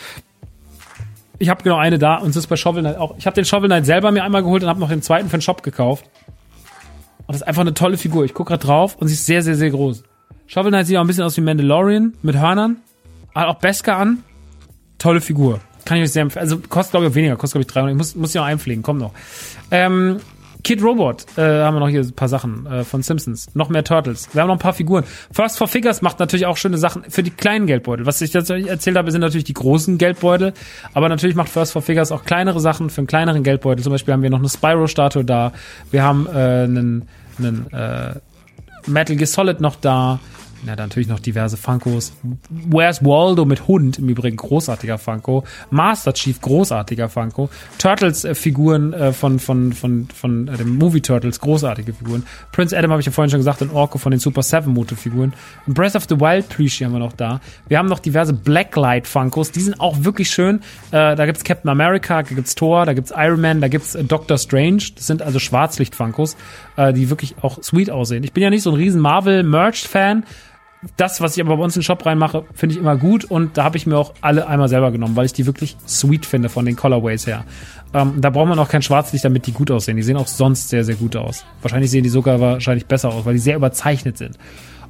[1.38, 3.16] ich habe genau eine da und es ist bei Shovel Knight auch.
[3.18, 5.36] Ich habe den Shovel Knight selber mir einmal geholt und habe noch den zweiten für
[5.36, 6.04] den Shop gekauft.
[7.26, 8.24] Und das ist einfach eine tolle Figur.
[8.24, 10.04] Ich gucke gerade drauf und sie ist sehr, sehr, sehr groß.
[10.46, 12.78] Shovel Knight sieht auch ein bisschen aus wie Mandalorian mit Hörnern.
[13.34, 14.22] Hat auch Beska an.
[14.98, 15.60] Tolle Figur.
[15.84, 16.42] Kann ich euch sehr empfehlen.
[16.42, 17.36] Also kostet, glaube ich, weniger.
[17.36, 17.92] Kostet, glaube ich, 300.
[17.92, 18.82] Ich muss, muss sie auch einpflegen.
[18.82, 19.12] Kommt noch.
[19.70, 20.20] Ähm,
[20.66, 23.54] Kid Robot äh, haben wir noch hier ein paar Sachen äh, von Simpsons.
[23.54, 24.28] Noch mehr Turtles.
[24.32, 25.04] Wir haben noch ein paar Figuren.
[25.30, 28.04] First for Figures macht natürlich auch schöne Sachen für die kleinen Geldbeutel.
[28.04, 30.54] Was ich jetzt erzählt habe, sind natürlich die großen Geldbeutel.
[30.92, 33.84] Aber natürlich macht First for Figures auch kleinere Sachen für einen kleineren Geldbeutel.
[33.84, 35.52] Zum Beispiel haben wir noch eine Spyro-Statue da.
[35.92, 38.14] Wir haben äh, einen, einen äh,
[38.88, 40.18] Metal Gear Solid noch da.
[40.64, 42.12] Ja, dann natürlich noch diverse Funkos.
[42.48, 45.44] Where's Waldo mit Hund, im Übrigen großartiger Funko.
[45.70, 47.50] Master Chief, großartiger Funko.
[47.78, 52.24] Turtles-Figuren äh, von, von, von, von äh, dem Movie Turtles, großartige Figuren.
[52.52, 55.34] Prince Adam habe ich ja vorhin schon gesagt, und Orko von den Super Seven Moto-Figuren.
[55.66, 57.40] Breath of the Wild Plüschi haben wir noch da.
[57.68, 60.60] Wir haben noch diverse Blacklight Funkos, die sind auch wirklich schön.
[60.90, 64.04] Äh, da gibt's Captain America, da gibt's Thor, da gibt's Iron Man, da gibt's äh,
[64.04, 64.82] Doctor Strange.
[64.94, 66.36] Das sind also Schwarzlicht-Funkos,
[66.76, 68.24] äh, die wirklich auch sweet aussehen.
[68.24, 70.24] Ich bin ja nicht so ein riesen Marvel-Merch-Fan,
[70.96, 73.56] das, was ich aber bei uns in den Shop reinmache, finde ich immer gut und
[73.56, 76.48] da habe ich mir auch alle einmal selber genommen, weil ich die wirklich sweet finde
[76.48, 77.44] von den Colorways her.
[77.94, 79.96] Ähm, da braucht man auch kein Schwarzlicht, damit die gut aussehen.
[79.96, 81.44] Die sehen auch sonst sehr, sehr gut aus.
[81.62, 84.38] Wahrscheinlich sehen die sogar wahrscheinlich besser aus, weil die sehr überzeichnet sind.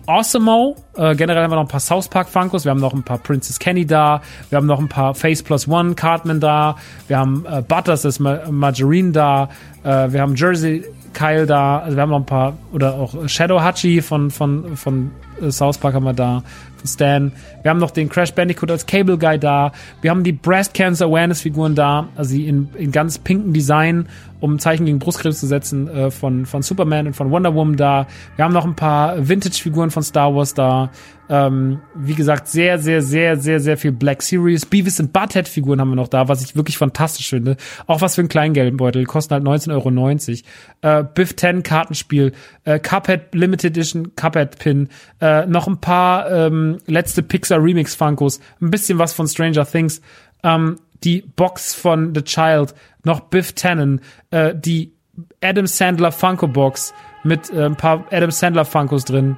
[0.06, 3.02] Awesomeo, äh, generell haben wir noch ein paar South Park Funkos, wir haben noch ein
[3.02, 6.76] paar Princess Kenny da, wir haben noch ein paar Face Plus One Cartman da,
[7.08, 9.48] wir haben äh, Butters, das Ma Margarine da,
[9.82, 10.84] äh, wir haben Jersey
[11.16, 15.10] Kyle da, also wir haben noch ein paar, oder auch Shadow Hachi von, von, von
[15.40, 16.42] äh, South Park haben wir da,
[16.76, 17.32] von Stan.
[17.62, 19.72] Wir haben noch den Crash Bandicoot als Cable Guy da.
[20.02, 24.06] Wir haben die Breast Cancer Awareness Figuren da, also in, in ganz pinken Design,
[24.40, 27.76] um ein Zeichen gegen Brustkrebs zu setzen, äh, von, von Superman und von Wonder Woman
[27.76, 28.06] da.
[28.36, 30.90] Wir haben noch ein paar Vintage Figuren von Star Wars da.
[31.28, 34.64] Ähm, wie gesagt, sehr, sehr, sehr, sehr, sehr viel Black Series.
[34.64, 37.56] Beavis und Butthead Figuren haben wir noch da, was ich wirklich fantastisch finde.
[37.86, 39.04] Auch was für einen Kleingeldbeutel.
[39.04, 41.00] Kosten halt 19,90 Euro.
[41.00, 42.32] Äh, Biff 10 Kartenspiel.
[42.64, 44.88] Äh, Cuphead Limited Edition Cuphead Pin.
[45.20, 48.40] Äh, noch ein paar ähm, letzte Pixar Remix Funkos.
[48.60, 50.00] Ein bisschen was von Stranger Things.
[50.44, 52.74] Ähm, die Box von The Child.
[53.06, 54.00] Noch Biff Tannen.
[54.32, 54.92] Äh, die
[55.40, 56.92] Adam Sandler Funko Box
[57.22, 59.36] mit äh, ein paar Adam Sandler Funkos drin.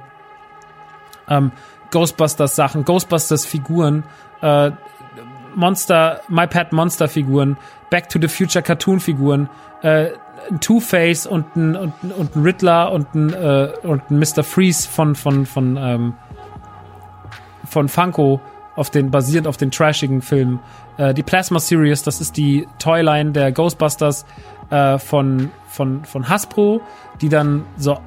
[1.27, 1.51] Ähm,
[1.91, 4.03] Ghostbusters Sachen, Ghostbusters Figuren,
[4.41, 4.71] äh,
[5.53, 7.57] Monster, My Pet Monster Figuren,
[7.91, 9.49] Back to the Future Cartoon Figuren,
[9.83, 10.13] äh,
[10.49, 14.43] ein Two-Face und ein, und, und ein Riddler und ein, äh, und ein Mr.
[14.43, 16.13] Freeze von, von, von, ähm,
[17.65, 18.41] von Funko
[18.79, 20.59] auf den, basierend auf den trashigen Filmen.
[20.97, 24.25] Äh, die Plasma Series, das ist die Toyline der Ghostbusters
[24.69, 26.81] äh, von, von, von Hasbro,
[27.21, 27.99] die dann so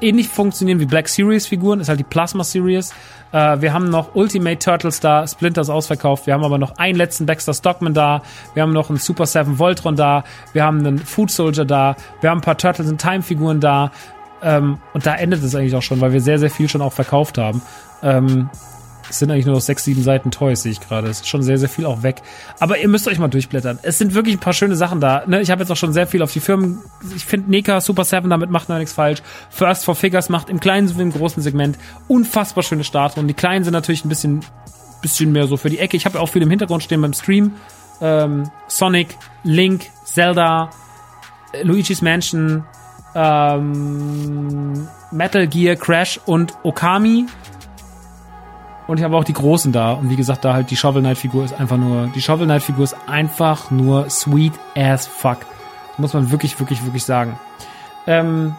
[0.00, 2.92] ähnlich funktionieren wie Black Series Figuren, ist halt die Plasma Series.
[3.30, 6.26] Äh, wir haben noch Ultimate Turtles da, Splinters ausverkauft.
[6.26, 8.22] Wir haben aber noch einen letzten Baxter Stockman da.
[8.54, 10.24] Wir haben noch einen Super 7 Voltron da.
[10.52, 11.94] Wir haben einen Food Soldier da.
[12.20, 13.92] Wir haben ein paar Turtles in Time Figuren da.
[14.42, 16.92] Ähm, und da endet es eigentlich auch schon, weil wir sehr, sehr viel schon auch
[16.92, 17.62] verkauft haben.
[18.02, 18.50] Ähm,
[19.08, 21.08] es sind eigentlich nur noch sechs, sieben Seiten Toys, sehe ich gerade.
[21.08, 22.22] Es ist schon sehr, sehr viel auch weg.
[22.58, 23.78] Aber ihr müsst euch mal durchblättern.
[23.82, 25.24] Es sind wirklich ein paar schöne Sachen da.
[25.26, 25.40] Ne?
[25.40, 26.80] Ich habe jetzt auch schon sehr viel auf die Firmen.
[27.14, 29.22] Ich finde Neka Super 7 damit macht noch nichts falsch.
[29.50, 31.78] First for Figures macht im kleinen sowie im großen Segment
[32.08, 33.28] unfassbar schöne Statuen.
[33.28, 34.44] Die kleinen sind natürlich ein bisschen,
[35.02, 35.96] bisschen mehr so für die Ecke.
[35.96, 37.52] Ich habe auch viel im Hintergrund stehen beim Stream.
[38.00, 40.70] Ähm, Sonic, Link, Zelda,
[41.52, 42.64] äh, Luigi's Mansion,
[43.14, 47.26] ähm, Metal Gear, Crash und Okami
[48.86, 49.92] und ich habe auch die großen da.
[49.92, 52.62] Und wie gesagt, da halt die Shovel Knight Figur ist einfach nur, die Shovel Knight
[52.62, 55.38] Figur ist einfach nur sweet as fuck.
[55.98, 57.38] Muss man wirklich, wirklich, wirklich sagen.
[58.06, 58.54] Ähm,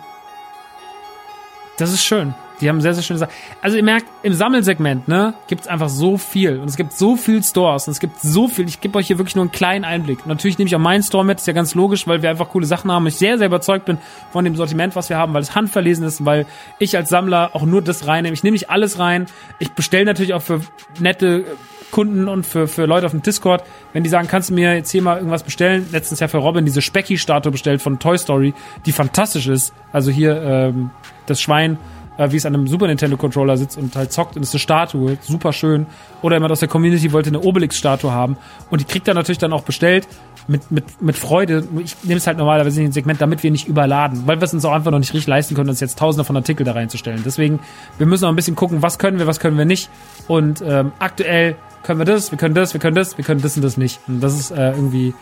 [1.77, 2.33] das ist schön.
[2.61, 3.31] Die haben sehr, sehr schöne Sachen.
[3.61, 6.59] Also ihr merkt, im Sammelsegment, ne, gibt's einfach so viel.
[6.59, 8.67] Und es gibt so viel Stores und es gibt so viel.
[8.67, 10.25] Ich gebe euch hier wirklich nur einen kleinen Einblick.
[10.25, 12.65] natürlich nehme ich auch meinen Store mit, ist ja ganz logisch, weil wir einfach coole
[12.65, 13.05] Sachen haben.
[13.07, 13.97] Ich sehr, sehr überzeugt bin
[14.31, 16.45] von dem Sortiment, was wir haben, weil es handverlesen ist, weil
[16.79, 18.33] ich als Sammler auch nur das reinnehme.
[18.33, 19.27] Ich nehme nicht alles rein.
[19.59, 20.61] Ich bestelle natürlich auch für
[20.99, 21.45] nette
[21.91, 23.63] Kunden und für, für Leute auf dem Discord,
[23.93, 25.87] wenn die sagen, kannst du mir jetzt hier mal irgendwas bestellen?
[25.91, 28.53] Letztens ja für Robin diese Specky-Statue bestellt von Toy Story,
[28.85, 29.73] die fantastisch ist.
[29.91, 30.91] Also hier ähm,
[31.25, 31.77] das Schwein,
[32.17, 34.59] äh, wie es an einem Super Nintendo Controller sitzt und halt zockt und ist eine
[34.59, 35.85] Statue, super schön.
[36.21, 38.37] Oder jemand aus der Community wollte eine Obelix-Statue haben
[38.69, 40.07] und die kriegt er natürlich dann auch bestellt
[40.47, 41.67] mit, mit, mit Freude.
[41.83, 44.53] Ich nehme es halt normalerweise nicht ins Segment, damit wir nicht überladen, weil wir es
[44.53, 47.21] uns auch einfach noch nicht richtig leisten können, uns jetzt tausende von Artikeln da reinzustellen.
[47.25, 47.59] Deswegen,
[47.97, 49.89] wir müssen auch ein bisschen gucken, was können wir, was können wir nicht.
[50.27, 53.55] Und ähm, aktuell können wir das, wir können das, wir können das, wir können das
[53.55, 53.99] und das nicht.
[54.07, 55.13] Und das ist äh, irgendwie,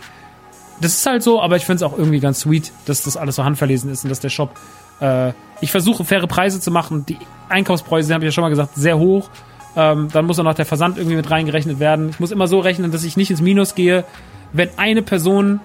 [0.81, 3.35] das ist halt so, aber ich finde es auch irgendwie ganz sweet, dass das alles
[3.35, 4.51] so handverlesen ist und dass der Shop,
[4.99, 7.05] äh, ich versuche faire Preise zu machen.
[7.05, 7.17] Die
[7.49, 9.29] Einkaufspreise, habe ich ja schon mal gesagt, sehr hoch.
[9.75, 12.09] Ähm, dann muss auch noch der Versand irgendwie mit reingerechnet werden.
[12.09, 14.05] Ich muss immer so rechnen, dass ich nicht ins Minus gehe.
[14.53, 15.59] Wenn eine Person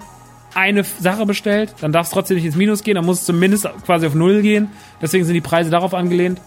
[0.53, 3.69] eine Sache bestellt, dann darf es trotzdem nicht ins Minus gehen, dann muss es zumindest
[3.85, 4.69] quasi auf Null gehen.
[5.01, 6.41] Deswegen sind die Preise darauf angelehnt.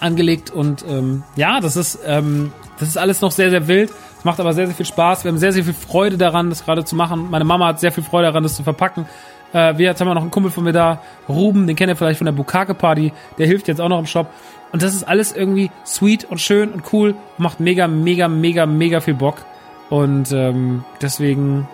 [0.00, 3.92] Angelegt und ähm, ja, das ist, ähm, das ist alles noch sehr, sehr wild.
[4.18, 5.24] Es macht aber sehr, sehr viel Spaß.
[5.24, 7.30] Wir haben sehr, sehr viel Freude daran, das gerade zu machen.
[7.30, 9.06] Meine Mama hat sehr viel Freude daran, das zu verpacken.
[9.52, 11.96] Äh, wir, jetzt haben wir noch einen Kumpel von mir da, Ruben, den kennt ihr
[11.96, 13.12] vielleicht von der Bukake Party.
[13.38, 14.28] Der hilft jetzt auch noch im Shop.
[14.72, 17.14] Und das ist alles irgendwie sweet und schön und cool.
[17.38, 19.44] Macht mega, mega, mega, mega viel Bock.
[19.88, 21.68] Und ähm, deswegen,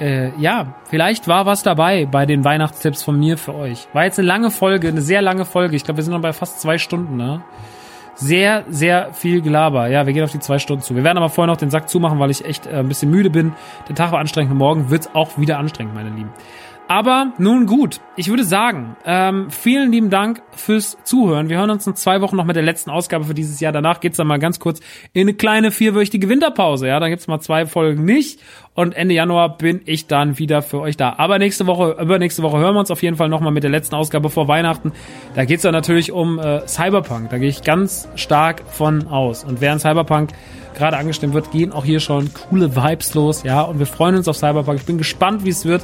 [0.00, 3.88] äh, ja, vielleicht war was dabei bei den Weihnachtstipps von mir für euch.
[3.92, 5.74] War jetzt eine lange Folge, eine sehr lange Folge.
[5.74, 7.42] Ich glaube, wir sind noch bei fast zwei Stunden, ne?
[8.14, 9.88] Sehr, sehr viel Gelaber.
[9.88, 10.96] Ja, wir gehen auf die zwei Stunden zu.
[10.96, 13.28] Wir werden aber vorher noch den Sack zumachen, weil ich echt äh, ein bisschen müde
[13.28, 13.52] bin.
[13.88, 16.30] Der Tag war anstrengend und morgen wird's auch wieder anstrengend, meine Lieben.
[16.88, 21.48] Aber nun gut, ich würde sagen, ähm, vielen lieben Dank fürs Zuhören.
[21.48, 23.72] Wir hören uns in zwei Wochen noch mit der letzten Ausgabe für dieses Jahr.
[23.72, 24.80] Danach geht's dann mal ganz kurz
[25.12, 26.86] in eine kleine vierwöchige Winterpause.
[26.86, 28.40] Ja, dann gibt's mal zwei Folgen nicht.
[28.76, 31.14] Und Ende Januar bin ich dann wieder für euch da.
[31.16, 33.94] Aber nächste Woche, übernächste Woche hören wir uns auf jeden Fall nochmal mit der letzten
[33.94, 34.92] Ausgabe vor Weihnachten.
[35.34, 37.30] Da geht's dann natürlich um äh, Cyberpunk.
[37.30, 39.44] Da gehe ich ganz stark von aus.
[39.44, 40.30] Und während Cyberpunk
[40.76, 43.42] gerade angestimmt wird, gehen auch hier schon coole Vibes los.
[43.42, 44.78] Ja, und wir freuen uns auf Cyberpunk.
[44.78, 45.82] Ich bin gespannt, wie es wird.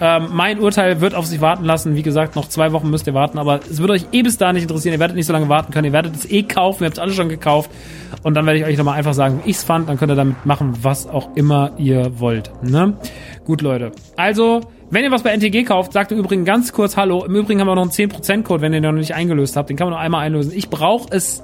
[0.00, 1.96] Ähm, mein Urteil wird auf sich warten lassen.
[1.96, 4.52] Wie gesagt, noch zwei Wochen müsst ihr warten, aber es wird euch eh bis da
[4.52, 4.92] nicht interessieren.
[4.92, 5.86] Ihr werdet nicht so lange warten können.
[5.86, 6.82] Ihr werdet es eh kaufen.
[6.82, 7.70] Ihr habt es alle schon gekauft.
[8.22, 9.88] Und dann werde ich euch nochmal einfach sagen, wie ich es fand.
[9.88, 12.33] Dann könnt ihr damit machen, was auch immer ihr wollt.
[12.62, 12.96] Ne?
[13.44, 13.92] Gut, Leute.
[14.16, 17.24] Also, wenn ihr was bei NTG kauft, sagt ihr übrigens ganz kurz Hallo.
[17.24, 19.70] Im Übrigen haben wir noch einen 10%-Code, wenn ihr den noch nicht eingelöst habt.
[19.70, 20.52] Den kann man noch einmal einlösen.
[20.54, 21.42] Ich brauche es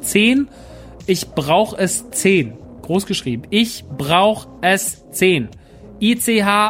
[0.00, 0.48] 10.
[1.06, 2.54] Ich brauche es 10.
[2.82, 3.44] Groß geschrieben.
[3.50, 5.48] Ich brauche es 10.
[6.00, 6.64] I-C-H-B-R-A-U-C-H-E-S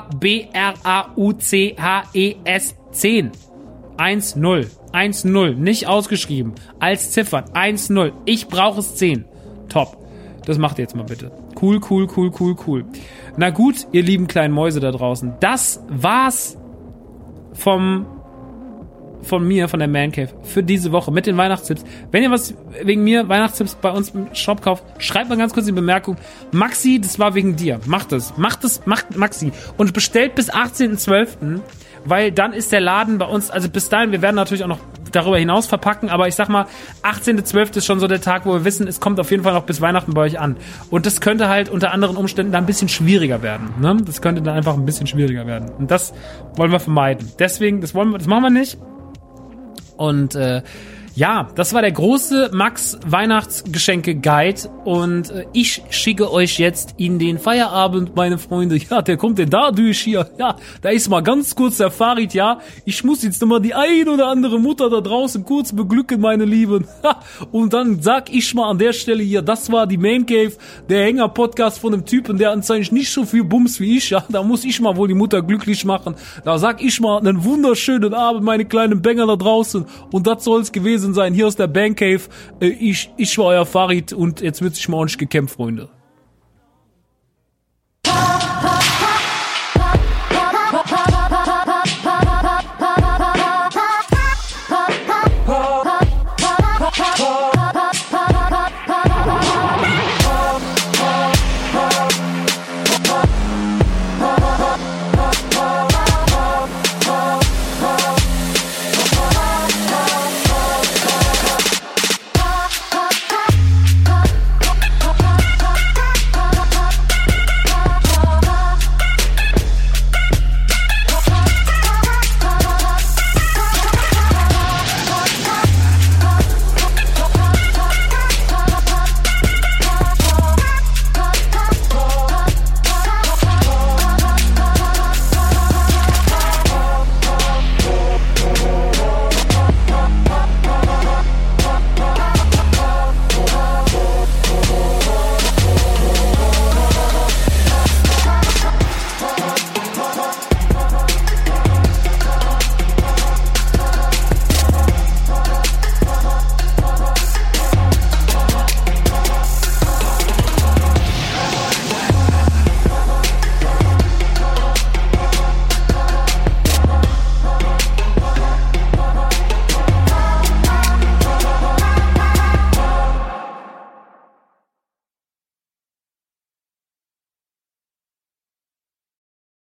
[2.93, 3.31] 10.
[3.97, 4.67] 1-0.
[4.93, 5.55] 1-0.
[5.55, 6.53] Nicht ausgeschrieben.
[6.79, 7.45] Als Ziffern.
[7.53, 8.13] 1-0.
[8.25, 9.25] Ich brauche es 10.
[9.69, 9.97] Top.
[10.47, 11.33] Das macht ihr jetzt mal bitte.
[11.65, 12.85] Cool, cool, cool, cool, cool.
[13.39, 15.33] Na gut, ihr lieben kleinen Mäuse da draußen.
[15.41, 16.59] Das war's
[17.55, 18.05] vom
[19.23, 21.83] von mir, von der Man Cave, für diese Woche mit den Weihnachtstipps.
[22.11, 25.65] Wenn ihr was wegen mir Weihnachtstipps bei uns im Shop kauft, schreibt mal ganz kurz
[25.65, 26.17] die Bemerkung.
[26.53, 27.81] Maxi, das war wegen dir.
[27.87, 28.37] Macht es.
[28.37, 29.51] Macht es, macht Maxi.
[29.79, 31.61] Und bestellt bis 18.12.,
[32.05, 34.81] weil dann ist der Laden bei uns, also bis dahin, wir werden natürlich auch noch
[35.13, 36.67] darüber hinaus verpacken, aber ich sag mal,
[37.03, 37.79] 18.12.
[37.79, 39.81] ist schon so der Tag, wo wir wissen, es kommt auf jeden Fall noch bis
[39.81, 40.57] Weihnachten bei euch an.
[40.91, 43.75] Und das könnte halt unter anderen Umständen dann ein bisschen schwieriger werden.
[43.81, 43.97] Ne?
[44.05, 45.71] Das könnte dann einfach ein bisschen schwieriger werden.
[45.71, 46.13] Und das
[46.57, 47.31] wollen wir vermeiden.
[47.39, 48.79] Deswegen, das wollen wir, das machen wir nicht.
[49.97, 50.63] Und äh,
[51.17, 57.21] ja, das war der große Max Weihnachtsgeschenke Guide und äh, ich schicke euch jetzt in
[57.21, 58.75] den Feierabend, meine Freunde.
[58.91, 60.29] Ja, der kommt denn da durch hier.
[60.39, 62.59] Ja, da ist mal ganz kurz der Farid, ja.
[62.85, 66.87] Ich muss jetzt nochmal die ein oder andere Mutter da draußen kurz beglücken, meine Lieben.
[67.53, 70.53] und dann sag ich mal an der Stelle hier, das war die Main Cave,
[70.89, 74.25] der Hänger Podcast von einem Typen, der anscheinend nicht so viel Bums wie ich, ja.
[74.29, 76.15] Da muss ich mal wohl die Mutter glücklich machen.
[76.45, 80.73] Da sag ich mal einen wunderschönen Abend, meine kleinen Bänger da draußen und das soll's
[80.73, 81.35] gewesen gewesen sein.
[81.35, 82.23] Hier aus der Bank Cave.
[82.61, 85.89] Äh, ich, ich war euer Farid und jetzt wird sich mal ordentlich gekämpft, Freunde.